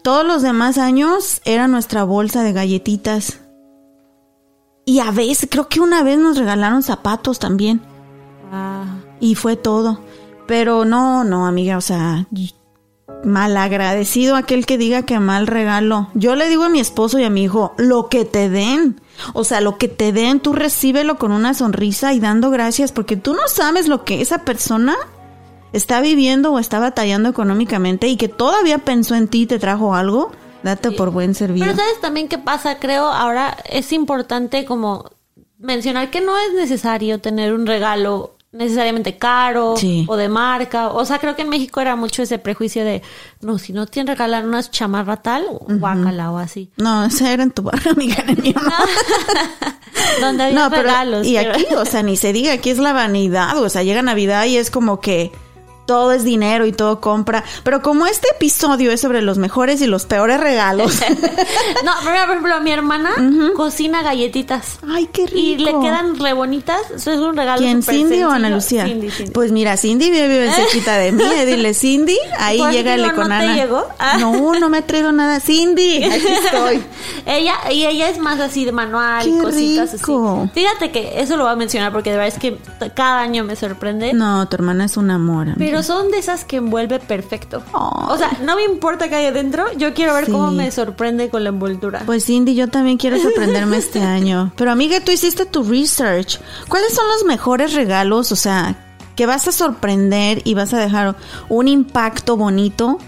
Todos 0.03 0.27
los 0.27 0.43
demás 0.43 0.79
años 0.79 1.41
era 1.45 1.69
nuestra 1.69 2.05
bolsa 2.05 2.43
de 2.43 2.53
galletitas. 2.53 3.41
Y 4.85 5.01
a 5.01 5.11
veces, 5.11 5.49
creo 5.51 5.69
que 5.69 5.81
una 5.81 6.03
vez 6.03 6.19
nos 6.19 6.39
regalaron 6.39 6.83
zapatos 6.83 7.39
también. 7.39 7.83
Ah. 8.51 9.01
Y 9.21 9.35
fue 9.35 9.57
todo. 9.57 10.01
Pero 10.47 10.85
no, 10.87 11.25
no, 11.25 11.47
amiga, 11.47 11.77
o 11.77 11.83
sea, 11.83 12.27
malagradecido 13.25 14.37
aquel 14.37 14.67
que 14.67 14.79
diga 14.79 15.03
que 15.03 15.19
mal 15.19 15.47
regalo. 15.47 16.09
Yo 16.15 16.37
le 16.37 16.49
digo 16.49 16.65
a 16.65 16.69
mi 16.69 16.81
esposo 16.81 17.19
y 17.19 17.25
a 17.25 17.31
mi 17.31 17.45
hijo, 17.45 17.75
lo 17.77 18.09
que 18.09 18.25
te 18.25 18.49
den. 18.49 19.01
O 19.33 19.45
sea, 19.45 19.61
lo 19.61 19.79
que 19.79 19.89
te 19.89 20.13
den, 20.13 20.41
tú 20.41 20.53
recíbelo 20.53 21.19
con 21.19 21.33
una 21.33 21.55
sonrisa 21.55 22.13
y 22.13 22.21
dando 22.21 22.51
gracias, 22.51 22.93
porque 22.93 23.17
tú 23.17 23.35
no 23.35 23.49
sabes 23.49 23.89
lo 23.89 24.05
que 24.05 24.21
esa 24.21 24.45
persona 24.45 24.97
está 25.73 26.01
viviendo 26.01 26.53
o 26.53 26.59
está 26.59 26.79
batallando 26.79 27.29
económicamente 27.29 28.09
y 28.09 28.17
que 28.17 28.29
todavía 28.29 28.79
pensó 28.79 29.15
en 29.15 29.29
ti 29.29 29.43
y 29.43 29.47
te 29.47 29.59
trajo 29.59 29.95
algo. 29.95 30.33
Date 30.63 30.91
por 30.93 31.11
buen 31.11 31.35
servido. 31.35 31.67
Pero 31.67 31.79
sabes 31.79 32.01
también 32.01 32.29
qué 32.29 32.39
pasa, 32.39 32.79
creo, 32.81 33.07
ahora 33.07 33.57
es 33.71 33.93
importante 33.93 34.65
como 34.65 35.11
mencionar 35.59 36.11
que 36.11 36.21
no 36.21 36.37
es 36.37 36.53
necesario 36.55 37.21
tener 37.21 37.53
un 37.53 37.67
regalo 37.67 38.38
necesariamente 38.59 39.17
caro 39.17 39.75
Sí. 39.77 40.05
o 40.09 40.17
de 40.17 40.29
marca. 40.29 40.89
O 40.89 41.05
sea, 41.05 41.19
creo 41.19 41.35
que 41.37 41.43
en 41.43 41.49
México 41.49 41.81
era 41.81 41.97
mucho 41.97 42.23
ese 42.23 42.39
prejuicio 42.39 42.85
de, 42.85 43.03
no, 43.41 43.59
si 43.59 43.73
no 43.73 43.87
te 43.87 44.03
regalan 44.05 44.47
una 44.47 44.63
chamarra 44.63 45.17
tal, 45.23 45.47
guácala 45.69 46.31
o 46.33 46.39
así. 46.39 46.71
No, 46.77 47.05
esa 47.05 47.33
era 47.33 47.43
en 47.45 47.51
tu 47.53 47.63
barrio, 47.63 47.93
amiga, 47.97 48.23
en 48.27 48.43
mío 48.43 48.55
no. 48.63 50.21
Donde 50.21 50.45
había 50.45 50.59
No, 50.59 50.71
pero 50.71 50.83
regalos. 50.83 51.27
y 51.27 51.35
pero- 51.37 51.53
aquí, 51.53 51.65
o 51.77 51.85
sea, 51.85 52.03
ni 52.03 52.17
se 52.17 52.33
diga, 52.33 52.53
aquí 52.53 52.71
es 52.71 52.79
la 52.79 52.93
vanidad, 52.93 53.57
o 53.63 53.69
sea, 53.69 53.83
llega 53.83 54.03
Navidad 54.03 54.45
y 54.47 54.57
es 54.57 54.71
como 54.71 55.01
que 55.01 55.33
todo 55.89 56.13
es 56.13 56.23
dinero 56.23 56.67
y 56.67 56.73
todo 56.73 57.01
compra, 57.01 57.43
pero 57.65 57.81
como 57.81 58.07
este 58.07 58.29
episodio 58.37 58.93
es 58.93 59.01
sobre 59.01 59.23
los 59.23 59.39
mejores 59.39 59.81
y 59.81 59.87
los 59.87 60.05
peores 60.05 60.39
regalos. 60.39 61.01
no, 61.85 61.93
pero 62.05 62.21
por 62.27 62.31
ejemplo, 62.31 62.61
mi 62.61 62.71
hermana 62.73 63.11
cocina 63.57 64.03
galletitas. 64.03 64.81
Ay, 64.87 65.09
qué 65.11 65.25
rico. 65.27 65.39
Y 65.39 65.57
le 65.57 65.71
quedan 65.81 66.19
re 66.19 66.35
bonitas. 66.35 66.79
Eso 66.95 67.11
es 67.11 67.19
un 67.19 67.35
regalo 67.35 67.63
¿Quién, 67.63 67.83
Cindy 67.83 68.23
o. 68.23 68.31
Ana 68.31 68.51
Lucía? 68.51 68.85
Cindy, 68.85 69.11
Cindy. 69.11 69.33
Pues 69.33 69.51
mira, 69.51 69.79
Cindy 69.79 70.11
vive 70.11 70.51
cerquita 70.53 70.99
de 70.99 71.11
mí, 71.13 71.23
eh, 71.25 71.47
dile 71.47 71.73
Cindy, 71.73 72.19
ahí 72.39 72.57
digo, 72.57 73.15
con 73.15 73.31
¿no 73.31 73.39
te 73.39 73.45
Ana. 73.47 73.55
llegó? 73.55 73.87
Ah. 73.99 74.19
No, 74.21 74.59
no 74.61 74.69
me 74.69 74.79
ha 74.79 74.83
traído 74.83 75.11
nada. 75.13 75.41
Cindy, 75.41 76.05
aquí 76.05 76.27
estoy. 76.45 76.83
ella 77.27 77.55
y 77.73 77.87
ella 77.87 78.11
es 78.11 78.19
más 78.19 78.41
así 78.41 78.67
de 78.67 78.73
manual 78.73 79.27
y 79.27 79.33
Qué 79.33 79.43
cositas 79.43 79.93
rico. 79.95 80.43
así. 80.43 80.51
Fíjate 80.53 80.91
que 80.91 81.23
eso 81.23 81.39
lo 81.39 81.45
voy 81.45 81.53
a 81.55 81.57
mencionar 81.57 81.93
porque 81.93 82.11
de 82.11 82.19
verdad 82.19 82.35
es 82.35 82.39
que 82.39 82.59
cada 82.95 83.21
año 83.21 83.43
me 83.45 83.57
sorprende. 83.57 84.13
No, 84.13 84.47
tu 84.49 84.57
hermana 84.57 84.85
es 84.85 84.99
un 84.99 85.11
amor. 85.11 85.49
amiga. 85.49 85.57
Pero 85.57 85.78
son 85.83 86.11
de 86.11 86.19
esas 86.19 86.45
que 86.45 86.57
envuelve 86.57 86.99
perfecto. 86.99 87.63
O 87.73 88.17
sea, 88.19 88.31
no 88.45 88.57
me 88.57 88.65
importa 88.65 89.09
que 89.09 89.15
haya 89.17 89.33
dentro, 89.33 89.65
yo 89.77 89.95
quiero 89.95 90.15
ver 90.15 90.27
Sí. 90.27 90.33
cómo 90.33 90.51
me 90.51 90.71
sorprende 90.71 91.29
con 91.31 91.43
la 91.45 91.51
envoltura. 91.51 92.03
Pues 92.07 92.25
Cindy, 92.25 92.55
yo 92.55 92.69
también 92.69 92.97
quiero 92.99 93.19
sorprenderme 93.19 93.77
este 93.79 94.03
año. 94.03 94.53
Pero 94.57 94.71
amiga, 94.73 95.01
tú 95.01 95.11
hiciste 95.13 95.47
tu 95.47 95.63
research. 95.65 96.41
¿Cuáles 96.69 96.95
son 96.95 97.07
los 97.09 97.25
mejores 97.25 97.75
regalos? 97.75 98.33
O 98.33 98.37
sea, 98.37 98.77
que 99.17 99.27
vas 99.27 99.49
a 99.49 99.53
sorprender 99.53 100.43
y 100.45 100.55
vas 100.55 100.73
a 100.75 100.79
dejar 100.79 101.17
un 101.49 101.67
impacto 101.69 102.37
bonito 102.37 102.99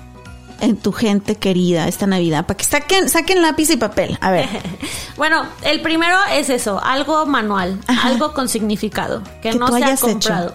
en 0.60 0.76
tu 0.76 0.92
gente 0.92 1.36
querida 1.36 1.88
esta 1.88 2.06
Navidad. 2.06 2.44
Para 2.46 2.56
que 2.58 2.64
saquen, 2.64 3.08
saquen 3.08 3.40
lápiz 3.40 3.70
y 3.70 3.76
papel. 3.76 4.18
A 4.20 4.30
ver. 4.30 4.48
Bueno, 5.16 5.44
el 5.64 5.82
primero 5.82 6.16
es 6.32 6.48
eso, 6.48 6.82
algo 6.82 7.26
manual, 7.26 7.78
algo 8.04 8.32
con 8.32 8.48
significado, 8.48 9.22
que, 9.42 9.50
Que 9.50 9.58
no 9.58 9.66
tú 9.66 9.76
sea 9.76 9.86
hayas 9.88 10.02
hecho. 10.04 10.10
comprado. 10.12 10.54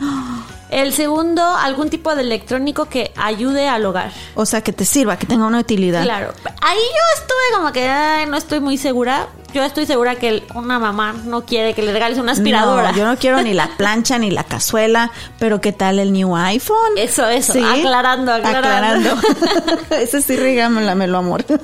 El 0.70 0.92
segundo, 0.92 1.42
algún 1.42 1.90
tipo 1.90 2.14
de 2.14 2.22
electrónico 2.22 2.86
que 2.86 3.12
ayude 3.16 3.68
al 3.68 3.84
hogar. 3.84 4.12
O 4.34 4.46
sea, 4.46 4.62
que 4.62 4.72
te 4.72 4.84
sirva, 4.84 5.16
que 5.16 5.26
tenga 5.26 5.46
una 5.46 5.58
utilidad. 5.58 6.04
Claro. 6.04 6.32
Ahí 6.62 6.78
yo 6.78 7.20
estuve 7.20 7.56
como 7.56 7.72
que 7.72 7.88
ay, 7.88 8.26
no 8.26 8.36
estoy 8.36 8.60
muy 8.60 8.78
segura. 8.78 9.28
Yo 9.52 9.62
estoy 9.64 9.86
segura 9.86 10.14
que 10.16 10.42
una 10.54 10.78
mamá 10.78 11.14
no 11.24 11.44
quiere 11.44 11.74
que 11.74 11.82
le 11.82 11.92
regales 11.92 12.18
una 12.18 12.32
aspiradora. 12.32 12.92
No, 12.92 12.96
yo 12.98 13.04
no 13.06 13.16
quiero 13.16 13.42
ni 13.42 13.52
la 13.54 13.68
plancha 13.76 14.18
ni 14.18 14.30
la 14.30 14.44
cazuela, 14.44 15.10
pero 15.38 15.60
¿qué 15.60 15.72
tal 15.72 15.98
el 15.98 16.12
new 16.12 16.36
iPhone? 16.36 16.76
Eso, 16.96 17.26
eso, 17.28 17.54
aclarando, 17.64 18.32
aclarando. 18.32 19.10
Ese 19.90 20.22
sí, 20.22 20.36
regámelo, 20.36 21.18
amor. 21.18 21.44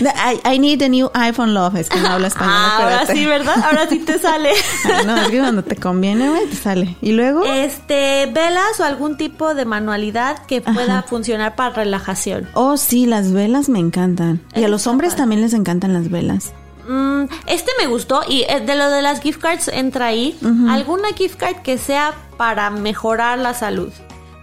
I, 0.00 0.54
I 0.54 0.58
need 0.58 0.82
a 0.82 0.88
new 0.88 1.10
iPhone 1.14 1.54
love. 1.54 1.76
Es 1.76 1.88
que 1.88 1.98
no 2.00 2.08
habla 2.08 2.28
español. 2.28 2.52
Ah, 2.54 2.78
ahora 2.82 3.06
sí, 3.06 3.24
¿verdad? 3.26 3.54
Ahora 3.64 3.88
sí 3.88 3.98
te 4.00 4.18
sale. 4.18 4.50
Ay, 4.84 5.06
no, 5.06 5.16
es 5.16 5.28
que 5.28 5.38
cuando 5.38 5.62
te 5.64 5.76
conviene, 5.76 6.28
güey, 6.28 6.46
te 6.46 6.56
sale. 6.56 6.96
Y 7.00 7.12
luego, 7.12 7.44
Este, 7.44 8.26
velas 8.32 8.78
o 8.80 8.84
algún 8.84 9.16
tipo 9.16 9.54
de 9.54 9.64
manualidad 9.64 10.44
que 10.46 10.60
pueda 10.60 11.02
funcionar 11.02 11.56
para 11.56 11.74
relajación. 11.74 12.48
oh, 12.54 12.76
sí, 12.76 13.06
las 13.06 13.32
velas 13.32 13.68
me 13.68 13.78
encantan. 13.78 14.40
Y 14.54 14.64
a 14.64 14.68
los 14.68 14.86
hombres 14.86 15.10
padre. 15.12 15.22
también 15.22 15.40
les 15.42 15.54
encantan 15.54 15.92
las 15.92 16.10
velas. 16.10 16.52
Mm, 16.88 17.24
este 17.46 17.70
me 17.78 17.86
gustó 17.86 18.22
y 18.26 18.42
eh, 18.48 18.60
de 18.64 18.74
lo 18.74 18.88
de 18.90 19.02
las 19.02 19.20
gift 19.20 19.40
cards 19.40 19.68
entra 19.68 20.06
ahí. 20.06 20.38
Alguna 20.68 21.08
gift 21.16 21.36
card 21.38 21.56
que 21.62 21.76
sea 21.78 22.14
para 22.36 22.70
mejorar 22.70 23.38
la 23.38 23.54
salud. 23.54 23.92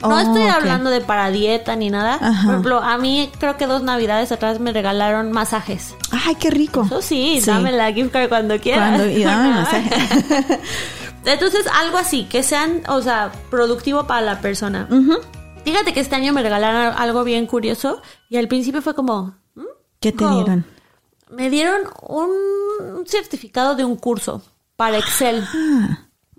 No 0.02 0.10
Oh, 0.16 0.20
estoy 0.20 0.44
hablando 0.44 0.92
de 0.92 1.02
para 1.02 1.32
dieta 1.32 1.76
ni 1.76 1.90
nada. 1.90 2.20
Ajá. 2.22 2.42
Por 2.44 2.52
ejemplo, 2.52 2.80
a 2.84 2.98
mí 3.00 3.32
creo 3.40 3.58
que 3.58 3.66
dos 3.66 3.82
navidades 3.82 4.32
atrás 4.32 4.60
me 4.60 4.72
regalaron 4.72 5.32
masajes. 5.32 5.96
Ay, 6.12 6.36
qué 6.36 6.52
rico. 6.52 6.84
Eso 6.86 7.02
sí, 7.02 7.42
dame 7.44 7.72
la 7.72 7.92
gift 7.92 8.12
card 8.12 8.30
cuando 8.30 8.60
quieras. 8.60 8.98
Cuando- 9.00 9.10
y 9.18 9.24
dame 9.24 9.50
masaje. 9.50 9.90
Entonces, 11.26 11.66
algo 11.82 11.98
así, 11.98 12.26
que 12.26 12.44
sean, 12.44 12.84
o 12.88 13.02
sea, 13.02 13.32
productivo 13.50 14.06
para 14.06 14.22
la 14.22 14.42
persona. 14.42 14.88
Fíjate 15.64 15.94
que 15.94 16.00
este 16.02 16.16
año 16.16 16.34
me 16.34 16.44
regalaron 16.44 16.94
algo 16.96 17.24
bien 17.24 17.48
curioso 17.48 18.02
y 18.30 18.38
al 18.38 18.48
principio 18.48 18.84
fue 18.84 18.94
como, 18.94 19.34
¿mm? 19.56 19.64
¿Qué 20.00 20.12
te 20.12 20.24
Oh. 20.24 20.36
dieron? 20.36 20.66
Me 21.36 21.50
dieron 21.50 21.82
un 22.02 23.06
certificado 23.06 23.76
de 23.76 23.86
un 23.86 23.96
curso 23.96 24.42
para 24.76 24.98
Excel. 24.98 25.44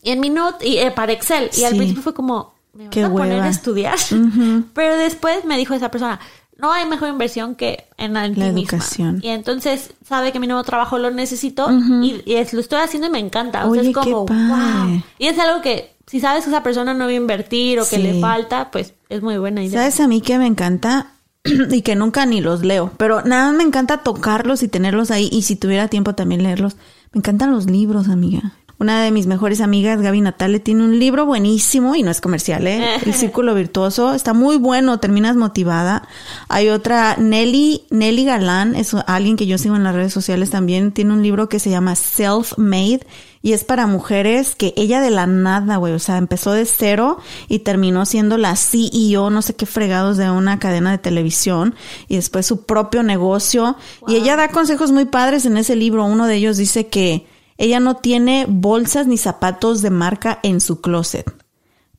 Y 0.02 0.10
en 0.10 0.20
mi 0.20 0.30
note, 0.30 0.66
y, 0.68 0.78
eh, 0.78 0.90
para 0.90 1.12
Excel. 1.12 1.50
Y 1.56 1.64
al 1.64 1.74
Ah. 1.74 1.76
Principio 1.76 2.02
fue 2.02 2.14
como, 2.14 2.54
¿me 2.74 2.84
vas 2.84 2.92
Qué 2.92 3.04
a 3.04 3.10
poner 3.10 3.32
hueva. 3.34 3.44
a 3.46 3.48
estudiar? 3.50 3.98
Pero 4.74 4.96
después 4.96 5.44
me 5.44 5.56
dijo 5.56 5.74
esa 5.74 5.90
persona, 5.90 6.20
no 6.58 6.72
hay 6.72 6.86
mejor 6.86 7.08
inversión 7.08 7.54
que 7.54 7.86
en, 7.98 8.12
ti 8.14 8.14
La 8.14 8.28
misma". 8.28 8.46
educación. 8.60 9.20
Y 9.22 9.28
entonces 9.28 9.92
sabe 10.06 10.32
que 10.32 10.38
mi 10.40 10.46
nuevo 10.46 10.62
trabajo 10.64 10.98
lo 10.98 11.10
necesito 11.10 11.68
y, 12.02 12.22
lo 12.52 12.60
estoy 12.60 12.78
haciendo 12.80 13.08
y 13.08 13.10
me 13.10 13.18
encanta. 13.18 13.66
O 13.66 13.74
sea, 13.74 13.82
es 13.82 13.92
como, 13.94 14.26
wow. 14.26 15.02
Y 15.18 15.26
es 15.26 15.38
algo 15.38 15.60
que 15.62 15.94
si 16.06 16.20
sabes 16.20 16.44
que 16.44 16.50
esa 16.50 16.62
persona 16.62 16.94
no 16.94 17.04
va 17.06 17.10
a 17.10 17.14
invertir 17.14 17.80
o 17.80 17.82
que 17.88 17.96
Sí. 17.96 18.02
le 18.02 18.20
falta, 18.20 18.70
pues 18.70 18.94
es 19.08 19.22
muy 19.22 19.36
buena 19.38 19.62
idea. 19.64 19.80
¿Sabes 19.80 20.00
a 20.00 20.06
mí 20.08 20.20
que 20.20 20.38
me 20.38 20.46
encanta? 20.46 21.08
y 21.70 21.82
que 21.82 21.96
nunca 21.96 22.26
ni 22.26 22.40
los 22.40 22.64
leo, 22.64 22.92
pero 22.96 23.22
nada 23.22 23.52
me 23.52 23.64
encanta 23.64 23.98
tocarlos 23.98 24.62
y 24.62 24.68
tenerlos 24.68 25.10
ahí 25.10 25.28
y 25.32 25.42
si 25.42 25.56
tuviera 25.56 25.88
tiempo 25.88 26.14
también 26.14 26.42
leerlos. 26.42 26.76
Me 27.12 27.18
encantan 27.18 27.50
los 27.50 27.66
libros, 27.70 28.08
amiga. 28.08 28.52
Una 28.78 29.02
de 29.02 29.10
mis 29.10 29.26
mejores 29.26 29.62
amigas, 29.62 30.02
Gaby 30.02 30.20
Natale, 30.20 30.60
tiene 30.60 30.84
un 30.84 30.98
libro 30.98 31.24
buenísimo 31.24 31.94
y 31.94 32.02
no 32.02 32.10
es 32.10 32.20
comercial, 32.20 32.66
¿eh? 32.66 32.96
El 33.06 33.14
Círculo 33.14 33.54
Virtuoso. 33.54 34.12
Está 34.12 34.34
muy 34.34 34.58
bueno, 34.58 35.00
terminas 35.00 35.34
motivada. 35.34 36.06
Hay 36.48 36.68
otra, 36.68 37.16
Nelly, 37.16 37.84
Nelly 37.88 38.26
Galán, 38.26 38.74
es 38.74 38.92
alguien 39.06 39.36
que 39.36 39.46
yo 39.46 39.56
sigo 39.56 39.76
en 39.76 39.84
las 39.84 39.94
redes 39.94 40.12
sociales 40.12 40.50
también. 40.50 40.92
Tiene 40.92 41.14
un 41.14 41.22
libro 41.22 41.48
que 41.48 41.58
se 41.58 41.70
llama 41.70 41.94
Self-Made 41.94 43.06
y 43.46 43.52
es 43.52 43.62
para 43.62 43.86
mujeres 43.86 44.56
que 44.56 44.74
ella 44.76 45.00
de 45.00 45.10
la 45.10 45.28
nada, 45.28 45.76
güey, 45.76 45.92
o 45.92 46.00
sea, 46.00 46.16
empezó 46.16 46.50
de 46.50 46.66
cero 46.66 47.18
y 47.46 47.60
terminó 47.60 48.04
siendo 48.04 48.38
la 48.38 48.56
CEO, 48.56 49.30
no 49.30 49.40
sé 49.40 49.54
qué 49.54 49.66
fregados 49.66 50.16
de 50.16 50.28
una 50.32 50.58
cadena 50.58 50.90
de 50.90 50.98
televisión 50.98 51.76
y 52.08 52.16
después 52.16 52.44
su 52.44 52.66
propio 52.66 53.04
negocio. 53.04 53.76
Y 54.08 54.16
ella 54.16 54.34
da 54.34 54.48
consejos 54.48 54.90
muy 54.90 55.04
padres 55.04 55.46
en 55.46 55.56
ese 55.58 55.76
libro. 55.76 56.04
Uno 56.04 56.26
de 56.26 56.34
ellos 56.34 56.56
dice 56.56 56.88
que 56.88 57.28
ella 57.56 57.78
no 57.78 57.94
tiene 57.94 58.46
bolsas 58.48 59.06
ni 59.06 59.16
zapatos 59.16 59.80
de 59.80 59.90
marca 59.90 60.40
en 60.42 60.60
su 60.60 60.80
closet, 60.80 61.32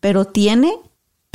pero 0.02 0.26
tiene 0.26 0.74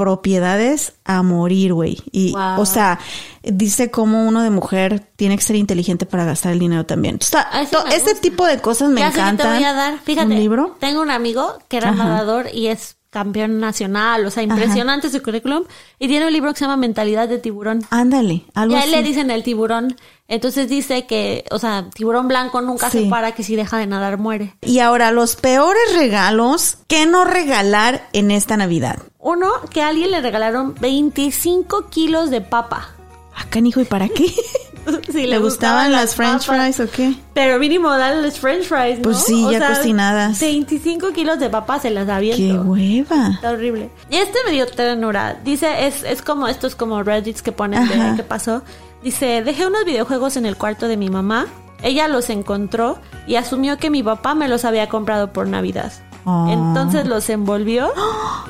propiedades 0.03 0.94
a 1.05 1.22
morir, 1.22 1.72
güey. 1.74 1.98
Y, 2.11 2.32
Wow. 2.32 2.61
o 2.61 2.66
sea, 2.66 2.98
dice 3.42 3.90
cómo 3.90 4.26
uno 4.26 4.42
de 4.42 4.50
mujer 4.50 5.00
tiene 5.16 5.36
que 5.36 5.42
ser 5.42 5.57
inteligente 5.57 6.07
para 6.07 6.24
gastar 6.24 6.53
el 6.53 6.59
dinero 6.59 6.84
también. 6.86 7.18
O 7.20 7.24
sea, 7.24 7.48
este 7.94 8.14
tipo 8.16 8.44
de 8.46 8.59
cosas 8.61 8.90
me 8.90 9.00
ya 9.00 9.09
sé 9.11 9.14
que 9.14 9.20
encantan. 9.20 9.48
te 9.53 9.55
voy 9.59 9.64
a 9.64 9.72
dar. 9.72 9.98
Fíjate, 10.00 10.26
¿Un 10.26 10.34
libro? 10.34 10.76
tengo 10.80 11.00
un 11.03 11.11
amigo 11.11 11.59
que 11.68 11.76
era 11.76 11.90
Ajá. 11.90 12.05
nadador 12.05 12.46
y 12.53 12.66
es 12.66 12.96
campeón 13.12 13.60
nacional, 13.60 14.24
o 14.24 14.30
sea, 14.30 14.42
impresionante 14.42 15.10
su 15.10 15.22
currículum. 15.22 15.64
Y 15.98 16.08
tiene 16.08 16.26
un 16.26 16.32
libro 16.32 16.50
que 16.52 16.58
se 16.58 16.64
llama 16.64 16.78
Mentalidad 16.78 17.28
de 17.28 17.38
Tiburón. 17.38 17.84
Ándale, 17.90 18.44
algo 18.54 18.74
Y 18.74 18.78
a 18.78 18.84
él 18.84 18.90
le 18.90 19.02
dicen 19.02 19.30
el 19.30 19.42
tiburón. 19.42 19.96
Entonces 20.28 20.66
dice 20.68 21.04
que, 21.06 21.44
o 21.50 21.58
sea, 21.58 21.90
tiburón 21.94 22.26
blanco 22.26 22.62
nunca 22.62 22.88
Sí. 22.88 23.04
se 23.04 23.10
para, 23.10 23.32
que 23.32 23.42
si 23.42 23.54
deja 23.54 23.76
de 23.76 23.86
nadar 23.86 24.16
muere. 24.16 24.54
Y 24.62 24.78
ahora, 24.78 25.10
los 25.10 25.36
peores 25.36 25.94
regalos, 25.94 26.78
¿qué 26.88 27.04
no 27.04 27.24
regalar 27.24 28.08
en 28.14 28.30
esta 28.30 28.56
Navidad? 28.56 28.98
Uno, 29.18 29.50
que 29.70 29.82
a 29.82 29.88
alguien 29.88 30.10
le 30.10 30.22
regalaron 30.22 30.74
25 30.80 31.90
kilos 31.90 32.30
de 32.30 32.40
papa. 32.40 32.88
Ah, 33.36 33.44
canijo, 33.50 33.80
¿y 33.82 33.84
para 33.84 34.08
qué? 34.08 34.32
si 35.12 35.26
¿Le 35.26 35.39
gustaban 35.39 35.93
las 35.93 36.14
french 36.14 36.47
papas. 36.47 36.74
fries 36.76 36.80
o 36.80 36.91
qué? 36.91 37.14
Pero 37.35 37.59
mínimo 37.59 37.91
dale 37.91 38.22
los 38.22 38.39
french 38.39 38.64
fries, 38.64 38.99
¿no? 38.99 39.03
Pues 39.05 39.18
sí, 39.24 39.47
ya 39.51 39.74
cocinadas. 39.74 40.41
25 40.41 41.12
kilos 41.12 41.39
de 41.39 41.49
papa 41.51 41.78
se 41.80 41.91
las 41.91 42.07
¡Qué 42.07 42.12
aviento. 42.12 42.62
hueva! 42.62 43.28
Está 43.35 43.51
horrible. 43.51 43.91
Y 44.11 44.16
este 44.16 44.39
me 44.47 44.53
dio 44.53 44.66
ternura. 44.66 45.37
Dice, 45.45 45.87
es, 45.87 46.03
es 46.03 46.22
como 46.22 46.49
estos 46.49 46.74
como 46.74 47.03
Reddits 47.03 47.43
que 47.43 47.53
ponen 47.53 47.83
Ajá. 47.83 48.11
de 48.11 48.16
qué 48.16 48.22
pasó. 48.22 48.62
Dice, 49.03 49.43
dejé 49.43 49.66
unos 49.66 49.85
videojuegos 49.85 50.37
en 50.37 50.47
el 50.47 50.57
cuarto 50.57 50.89
de 50.89 50.97
mi 50.97 51.11
mamá. 51.11 51.47
Ella 51.83 52.07
los 52.09 52.30
encontró 52.30 52.99
y 53.26 53.35
asumió 53.37 53.76
que 53.78 53.91
mi 53.91 54.03
papá 54.03 54.35
me 54.35 54.47
los 54.49 54.64
había 54.64 54.89
comprado 54.89 55.33
por 55.33 55.49
Navidad. 55.49 55.93
Oh. 56.24 56.46
Entonces 56.48 57.06
los 57.06 57.28
envolvió 57.30 57.90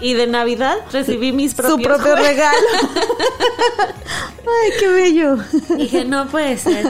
y 0.00 0.12
de 0.14 0.26
Navidad 0.26 0.76
recibí 0.92 1.32
mis 1.32 1.54
propios 1.54 1.76
Su 1.78 1.82
propio 1.82 2.12
juegos. 2.12 2.20
regalo. 2.28 2.56
Ay, 4.62 4.70
qué 4.78 4.88
bello. 4.88 5.36
Dije, 5.76 6.04
no 6.04 6.26
puede 6.26 6.58
ser. 6.58 6.86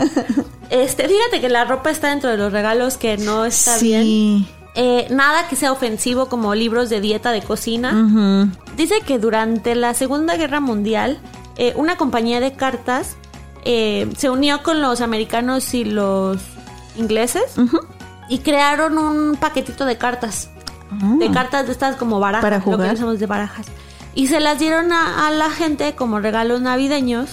Este, 0.71 1.07
fíjate 1.09 1.41
que 1.41 1.49
la 1.49 1.65
ropa 1.65 1.91
está 1.91 2.09
dentro 2.09 2.31
de 2.31 2.37
los 2.37 2.53
regalos 2.53 2.97
que 2.97 3.17
no 3.19 3.45
está 3.45 3.79
bien. 3.79 4.47
Eh, 4.75 5.07
nada 5.11 5.49
que 5.49 5.57
sea 5.57 5.71
ofensivo 5.71 6.27
como 6.31 6.55
libros 6.55 6.89
de 6.89 7.01
dieta 7.01 7.31
de 7.31 7.43
cocina. 7.43 8.49
Dice 8.77 9.01
que 9.07 9.19
durante 9.19 9.75
la 9.75 9.93
Segunda 9.95 10.37
Guerra 10.37 10.61
Mundial, 10.61 11.21
eh, 11.57 11.75
una 11.77 11.97
compañía 11.97 12.41
de 12.41 12.55
cartas 12.55 13.17
eh, 13.65 14.11
se 14.17 14.31
unió 14.31 14.63
con 14.63 14.81
los 14.81 15.01
americanos 15.03 15.75
y 15.75 15.85
los 15.85 16.39
ingleses 16.97 17.45
y 18.29 18.39
crearon 18.39 18.97
un 18.99 19.37
paquetito 19.37 19.85
de 19.85 19.99
cartas. 19.99 20.49
De 21.19 21.31
cartas 21.31 21.67
de 21.67 21.73
estas 21.73 21.97
como 21.97 22.21
barajas. 22.21 22.63
Ah. 22.67 22.71
Lo 22.71 22.79
que 22.79 22.85
decimos 22.85 23.19
de 23.19 23.27
barajas. 23.27 23.67
Y 24.15 24.27
se 24.27 24.41
las 24.41 24.59
dieron 24.59 24.93
a, 24.93 25.27
a 25.27 25.31
la 25.31 25.51
gente 25.51 25.95
como 25.95 26.21
regalos 26.21 26.61
navideños. 26.61 27.31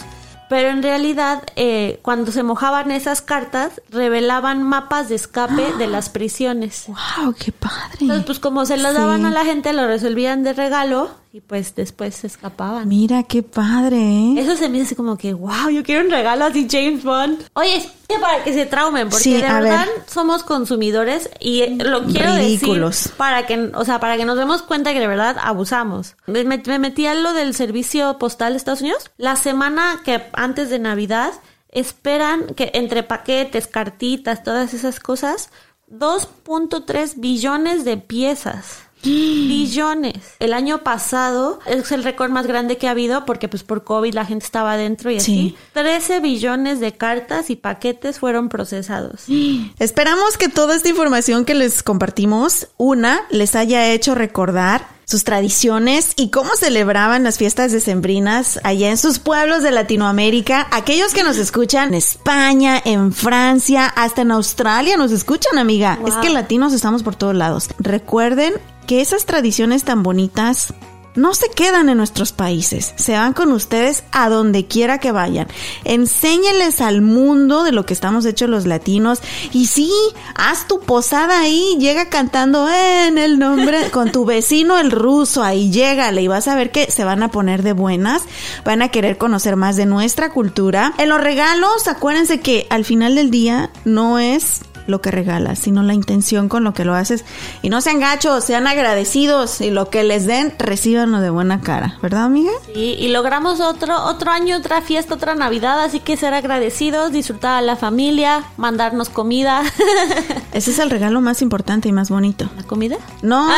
Pero 0.50 0.70
en 0.70 0.82
realidad, 0.82 1.44
eh, 1.58 2.00
cuando 2.02 2.32
se 2.32 2.42
mojaban 2.42 2.90
esas 2.90 3.22
cartas, 3.22 3.82
revelaban 3.92 4.64
mapas 4.64 5.08
de 5.08 5.14
escape 5.14 5.74
de 5.78 5.86
las 5.86 6.10
prisiones. 6.10 6.86
Wow, 7.22 7.36
qué 7.38 7.52
padre. 7.52 7.98
Entonces, 8.02 8.26
pues 8.26 8.40
como 8.40 8.66
se 8.66 8.78
las 8.78 8.94
Sí. 8.94 8.98
daban 8.98 9.28
a 9.28 9.30
la 9.30 9.46
gente, 9.46 9.74
lo 9.74 9.86
resolvían 9.86 10.42
de 10.44 10.54
regalo 10.54 11.12
y 11.32 11.42
pues 11.42 11.76
después 11.76 12.16
se 12.16 12.26
escapaban. 12.28 12.88
Mira, 12.88 13.22
qué 13.24 13.44
padre, 13.44 13.98
¿eh? 13.98 14.34
Eso 14.40 14.56
se 14.56 14.68
me 14.68 14.82
así 14.82 14.96
como 14.96 15.16
que, 15.16 15.34
wow, 15.34 15.70
yo 15.72 15.84
quiero 15.84 16.04
un 16.04 16.10
regalo 16.10 16.46
así 16.46 16.68
James 16.70 17.04
Bond. 17.04 17.44
Oye, 17.54 17.88
para 18.20 18.44
que 18.44 18.52
se 18.54 18.66
traumen, 18.66 19.10
porque 19.10 19.24
Sí, 19.24 19.34
de 19.34 19.42
verdad 19.44 19.86
ver. 19.86 20.04
somos 20.08 20.42
consumidores 20.44 21.30
y 21.40 21.68
lo 21.76 22.04
quiero 22.06 22.34
Ridículos. 22.36 22.96
decir 23.04 23.12
para 23.18 23.46
que, 23.46 23.70
o 23.76 23.86
sea, 23.86 24.00
para 24.00 24.18
que 24.18 24.26
nos 24.26 24.38
demos 24.38 24.64
cuenta 24.64 24.92
que 24.94 25.00
de 25.00 25.06
verdad 25.08 25.38
abusamos. 25.40 26.16
Me, 26.26 26.44
me- 26.46 26.64
me 26.66 26.80
metí 26.80 27.06
a 27.06 27.14
lo 27.14 27.34
del 27.34 27.54
servicio 27.54 28.18
postal 28.18 28.54
de 28.54 28.58
Estados 28.58 28.82
Unidos. 28.82 29.12
La 29.18 29.36
semana 29.36 30.02
que 30.04 30.24
antes 30.34 30.72
de 30.72 30.80
Navidad 30.80 31.32
esperan 31.72 32.48
que 32.56 32.72
entre 32.74 33.04
paquetes, 33.04 33.68
cartitas, 33.68 34.44
todas 34.44 34.74
esas 34.74 35.00
cosas, 35.00 35.52
2.3 35.92 37.14
billones 37.18 37.86
de 37.86 37.98
piezas. 37.98 38.80
Billones. 39.04 40.36
El 40.40 40.54
año 40.54 40.80
pasado 40.84 41.60
es 41.66 41.92
el 41.92 42.04
récord 42.04 42.32
más 42.32 42.48
grande 42.48 42.78
que 42.78 42.88
ha 42.88 42.92
habido 42.92 43.26
porque 43.26 43.48
pues 43.48 43.64
por 43.64 43.84
COVID 43.84 44.14
la 44.14 44.26
gente 44.26 44.46
estaba 44.46 44.74
adentro 44.74 45.12
y 45.12 45.18
así. 45.18 45.26
Sí. 45.26 45.58
13 45.74 46.20
billones 46.20 46.80
de 46.80 46.94
cartas 46.94 47.50
y 47.50 47.56
paquetes 47.56 48.20
fueron 48.20 48.50
procesados. 48.50 49.24
Esperamos 49.80 50.38
que 50.38 50.50
toda 50.50 50.76
esta 50.76 50.90
información 50.90 51.46
que 51.46 51.56
les 51.56 51.84
compartimos, 51.84 52.68
una, 52.78 53.22
les 53.30 53.56
haya 53.56 53.92
hecho 53.92 54.16
recordar 54.16 54.99
sus 55.10 55.24
tradiciones 55.24 56.14
y 56.18 56.30
cómo 56.30 56.56
celebraban 56.56 57.24
las 57.24 57.40
fiestas 57.40 57.72
decembrinas 57.72 58.60
allá 58.64 58.92
en 58.92 58.98
sus 58.98 59.18
pueblos 59.18 59.64
de 59.64 59.72
Latinoamérica. 59.72 60.68
Aquellos 60.70 61.16
que 61.16 61.24
nos 61.24 61.38
escuchan 61.38 61.88
en 61.88 61.94
España, 61.96 62.80
en 62.86 63.12
Francia, 63.12 63.88
hasta 63.88 64.22
en 64.22 64.30
Australia 64.30 64.98
nos 64.98 65.12
escuchan, 65.12 65.58
amiga. 65.58 65.98
Wow. 66.00 66.10
Es 66.10 66.16
que 66.18 66.30
latinos 66.30 66.74
estamos 66.74 67.02
por 67.02 67.16
todos 67.16 67.34
lados. 67.34 67.70
Recuerden 67.80 68.54
que 68.86 69.02
esas 69.02 69.26
tradiciones 69.26 69.84
tan 69.84 70.04
bonitas 70.04 70.76
no 71.16 71.34
se 71.34 71.50
quedan 71.50 71.90
en 71.90 71.98
nuestros 71.98 72.32
países, 72.32 72.94
se 72.96 73.14
van 73.14 73.34
con 73.34 73.52
ustedes 73.52 74.04
a 74.12 74.30
donde 74.30 74.66
quiera 74.66 75.00
que 75.00 75.12
vayan. 75.12 75.48
Enséñeles 75.84 76.82
al 76.82 77.02
mundo 77.02 77.64
de 77.64 77.72
lo 77.72 77.86
que 77.86 77.94
estamos 77.94 78.26
hechos 78.26 78.50
los 78.50 78.66
latinos 78.66 79.20
y 79.52 79.68
sí, 79.68 79.92
haz 80.36 80.68
tu 80.68 80.80
posada 80.80 81.40
ahí, 81.40 81.78
llega 81.80 82.10
cantando 82.10 82.70
en 82.70 83.18
el 83.18 83.40
nombre 83.40 83.90
con 83.92 84.12
tu 84.12 84.26
vecino 84.26 84.78
el 84.78 84.92
ruso, 84.92 85.44
ahí 85.44 85.72
llégale 85.72 86.22
y 86.22 86.28
vas 86.28 86.48
a 86.48 86.56
ver 86.56 86.72
que 86.72 86.90
se 86.92 87.04
van 87.04 87.24
a 87.24 87.32
poner 87.32 87.64
de 87.64 87.74
buenas, 87.74 88.24
van 88.64 88.82
a 88.82 88.90
querer 88.90 89.18
conocer 89.18 89.56
más 89.56 89.76
de 89.76 89.86
nuestra 89.86 90.32
cultura. 90.32 90.94
En 90.98 91.10
los 91.10 91.22
regalos, 91.22 91.88
acuérdense 91.88 92.40
que 92.40 92.68
al 92.70 92.86
final 92.86 93.16
del 93.16 93.32
día 93.32 93.72
no 93.86 94.20
es 94.20 94.62
lo 94.90 95.02
que 95.02 95.12
regalas, 95.12 95.60
sino 95.60 95.84
la 95.84 95.94
intención 95.94 96.50
con 96.50 96.64
lo 96.64 96.74
que 96.74 96.86
lo 96.86 96.94
haces. 96.96 97.26
Y 97.62 97.70
no 97.70 97.82
sean 97.82 98.00
gachos, 98.00 98.44
sean 98.44 98.68
agradecidos 98.68 99.62
y 99.62 99.70
lo 99.70 99.90
que 99.90 100.04
les 100.04 100.26
den, 100.26 100.54
recíbanlo 100.58 101.22
de 101.22 101.30
buena 101.30 101.62
cara, 101.62 101.98
¿verdad, 102.02 102.24
amiga? 102.24 102.52
Sí, 102.74 102.96
y 103.00 103.10
logramos 103.10 103.60
otro, 103.60 104.04
otro 104.06 104.32
año, 104.32 104.58
otra 104.58 104.82
fiesta, 104.82 105.14
otra 105.14 105.36
Navidad, 105.36 105.82
así 105.84 106.00
que 106.00 106.18
ser 106.18 106.34
agradecidos, 106.34 107.12
disfrutar 107.12 107.58
a 107.58 107.62
la 107.62 107.76
familia, 107.76 108.44
mandarnos 108.58 109.10
comida. 109.10 109.64
Ese 110.54 110.72
es 110.72 110.80
el 110.80 110.90
regalo 110.90 111.22
más 111.22 111.42
importante 111.42 111.88
y 111.90 111.92
más 111.92 112.10
bonito. 112.10 112.50
¿La 112.58 112.64
comida? 112.64 112.98
No, 113.22 113.50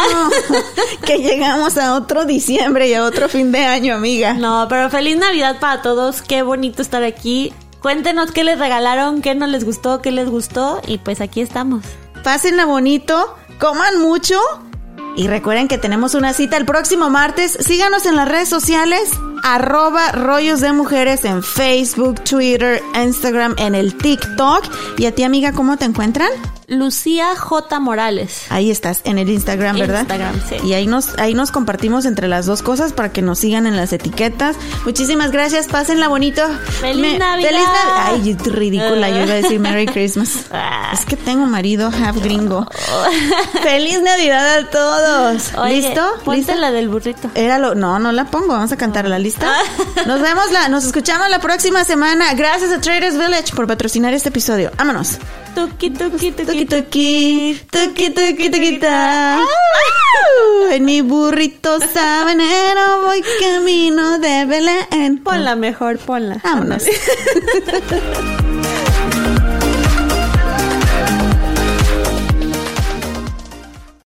que 1.06 1.18
llegamos 1.18 1.78
a 1.78 1.96
otro 1.96 2.26
diciembre 2.26 2.90
y 2.90 2.94
a 2.94 3.04
otro 3.04 3.30
fin 3.30 3.52
de 3.52 3.66
año, 3.66 3.96
amiga. 3.96 4.34
No, 4.34 4.68
pero 4.70 4.90
feliz 4.90 5.18
Navidad 5.18 5.60
para 5.60 5.82
todos, 5.82 6.22
qué 6.22 6.44
bonito 6.44 6.82
estar 6.82 7.04
aquí. 7.04 7.54
Cuéntenos 7.82 8.32
qué 8.32 8.44
les 8.44 8.60
regalaron, 8.60 9.22
qué 9.22 9.34
no 9.34 9.48
les 9.48 9.66
gustó, 9.66 10.02
qué 10.02 10.12
les 10.12 10.30
gustó 10.30 10.82
y 10.88 11.00
pues 11.00 11.20
aquí 11.20 11.42
estamos. 11.42 11.84
Pásenla 12.24 12.66
bonito, 12.66 13.36
coman 13.60 14.00
mucho 14.00 14.40
y 15.16 15.28
recuerden 15.28 15.68
que 15.68 15.80
tenemos 15.80 16.14
una 16.14 16.34
cita 16.34 16.58
el 16.58 16.66
próximo 16.66 17.10
martes. 17.10 17.58
Síganos 17.60 18.06
en 18.06 18.16
las 18.16 18.28
redes 18.28 18.50
sociales, 18.50 19.10
arroba 19.44 20.12
rollos 20.12 20.62
de 20.62 20.74
mujeres 20.74 21.26
en 21.26 21.44
Facebook, 21.44 22.24
Twitter, 22.24 22.82
Instagram, 22.96 23.56
en 23.58 23.76
el 23.76 23.98
TikTok. 23.98 24.64
Y 24.98 25.06
a 25.06 25.16
ti, 25.16 25.24
amiga, 25.24 25.52
¿cómo 25.54 25.78
te 25.78 25.86
encuentran? 25.86 26.30
Lucía 26.72 27.36
J. 27.36 27.82
Morales. 27.82 28.46
Ahí 28.48 28.72
estás, 28.72 29.02
en 29.04 29.18
el 29.18 29.30
Instagram, 29.30 29.78
¿verdad? 29.78 30.02
Instagram, 30.02 30.42
sí. 30.48 30.56
Y 30.66 30.74
ahí 30.74 30.88
nos, 30.88 31.20
ahí 31.20 31.34
nos 31.34 31.52
compartimos 31.52 32.06
entre 32.06 32.30
las 32.30 32.46
dos 32.46 32.62
cosas 32.62 32.94
para 32.94 33.12
que 33.12 33.22
nos 33.22 33.40
sigan 33.40 33.68
en 33.68 33.76
las 33.76 33.92
etiquetas. 33.92 34.56
Muchísimas 34.86 35.32
gracias, 35.32 35.68
pásenla 35.68 36.08
bonito. 36.08 36.42
¡Feliz 36.80 37.20
Navidad! 37.20 37.50
¡Feliz 37.50 37.68
Navidad! 37.68 38.46
Ay, 38.46 38.52
ridícula, 38.54 39.10
yo 39.10 39.18
iba 39.18 39.34
a 39.34 39.36
decir 39.36 39.60
Merry 39.60 39.86
Christmas. 39.86 40.46
Ah. 40.54 40.92
es 40.94 41.06
que 41.06 41.16
tengo 41.16 41.46
marido 41.46 41.88
half 41.88 42.18
gringo. 42.22 42.68
¡Feliz 43.64 44.02
Navidad 44.02 44.60
a 44.60 44.70
todos! 44.70 45.52
Oye, 45.58 45.82
¿Listo? 45.82 46.02
Ponte 46.24 46.40
¿Listo? 46.42 46.56
la 46.56 46.72
del 46.72 46.88
burrito. 46.88 47.32
Era 47.36 47.58
lo, 47.58 47.74
no, 47.74 48.00
no 48.00 48.12
la 48.12 48.26
pongo, 48.26 48.50
vamos 48.50 48.72
a 48.72 48.78
cantar 48.78 49.08
la 49.08 49.18
lista. 49.32 49.64
Nos 50.06 50.22
vemos, 50.22 50.52
la, 50.52 50.68
nos 50.68 50.84
escuchamos 50.84 51.30
la 51.30 51.40
próxima 51.40 51.84
semana. 51.86 52.34
Gracias 52.34 52.72
a 52.72 52.82
Traders 52.82 53.18
Village 53.18 53.54
por 53.56 53.66
patrocinar 53.68 54.14
este 54.14 54.30
episodio. 54.30 54.72
Vámonos. 54.78 55.20
Tuki, 55.56 55.90
tuki, 55.90 56.32
tuki, 56.32 56.66
Tuki, 56.66 57.62
tuki, 57.72 58.10
tuki, 58.10 58.50
tuki. 58.50 58.80
¡Au! 58.86 60.72
En 60.72 60.86
mi 60.86 61.02
burrito 61.02 61.80
sabanero 61.94 63.04
voy 63.04 63.24
camino 63.40 64.20
de 64.20 64.46
Belén. 64.46 65.18
Ponla 65.24 65.56
mejor, 65.56 65.98
ponla. 66.00 66.42
Vámonos. 66.44 66.84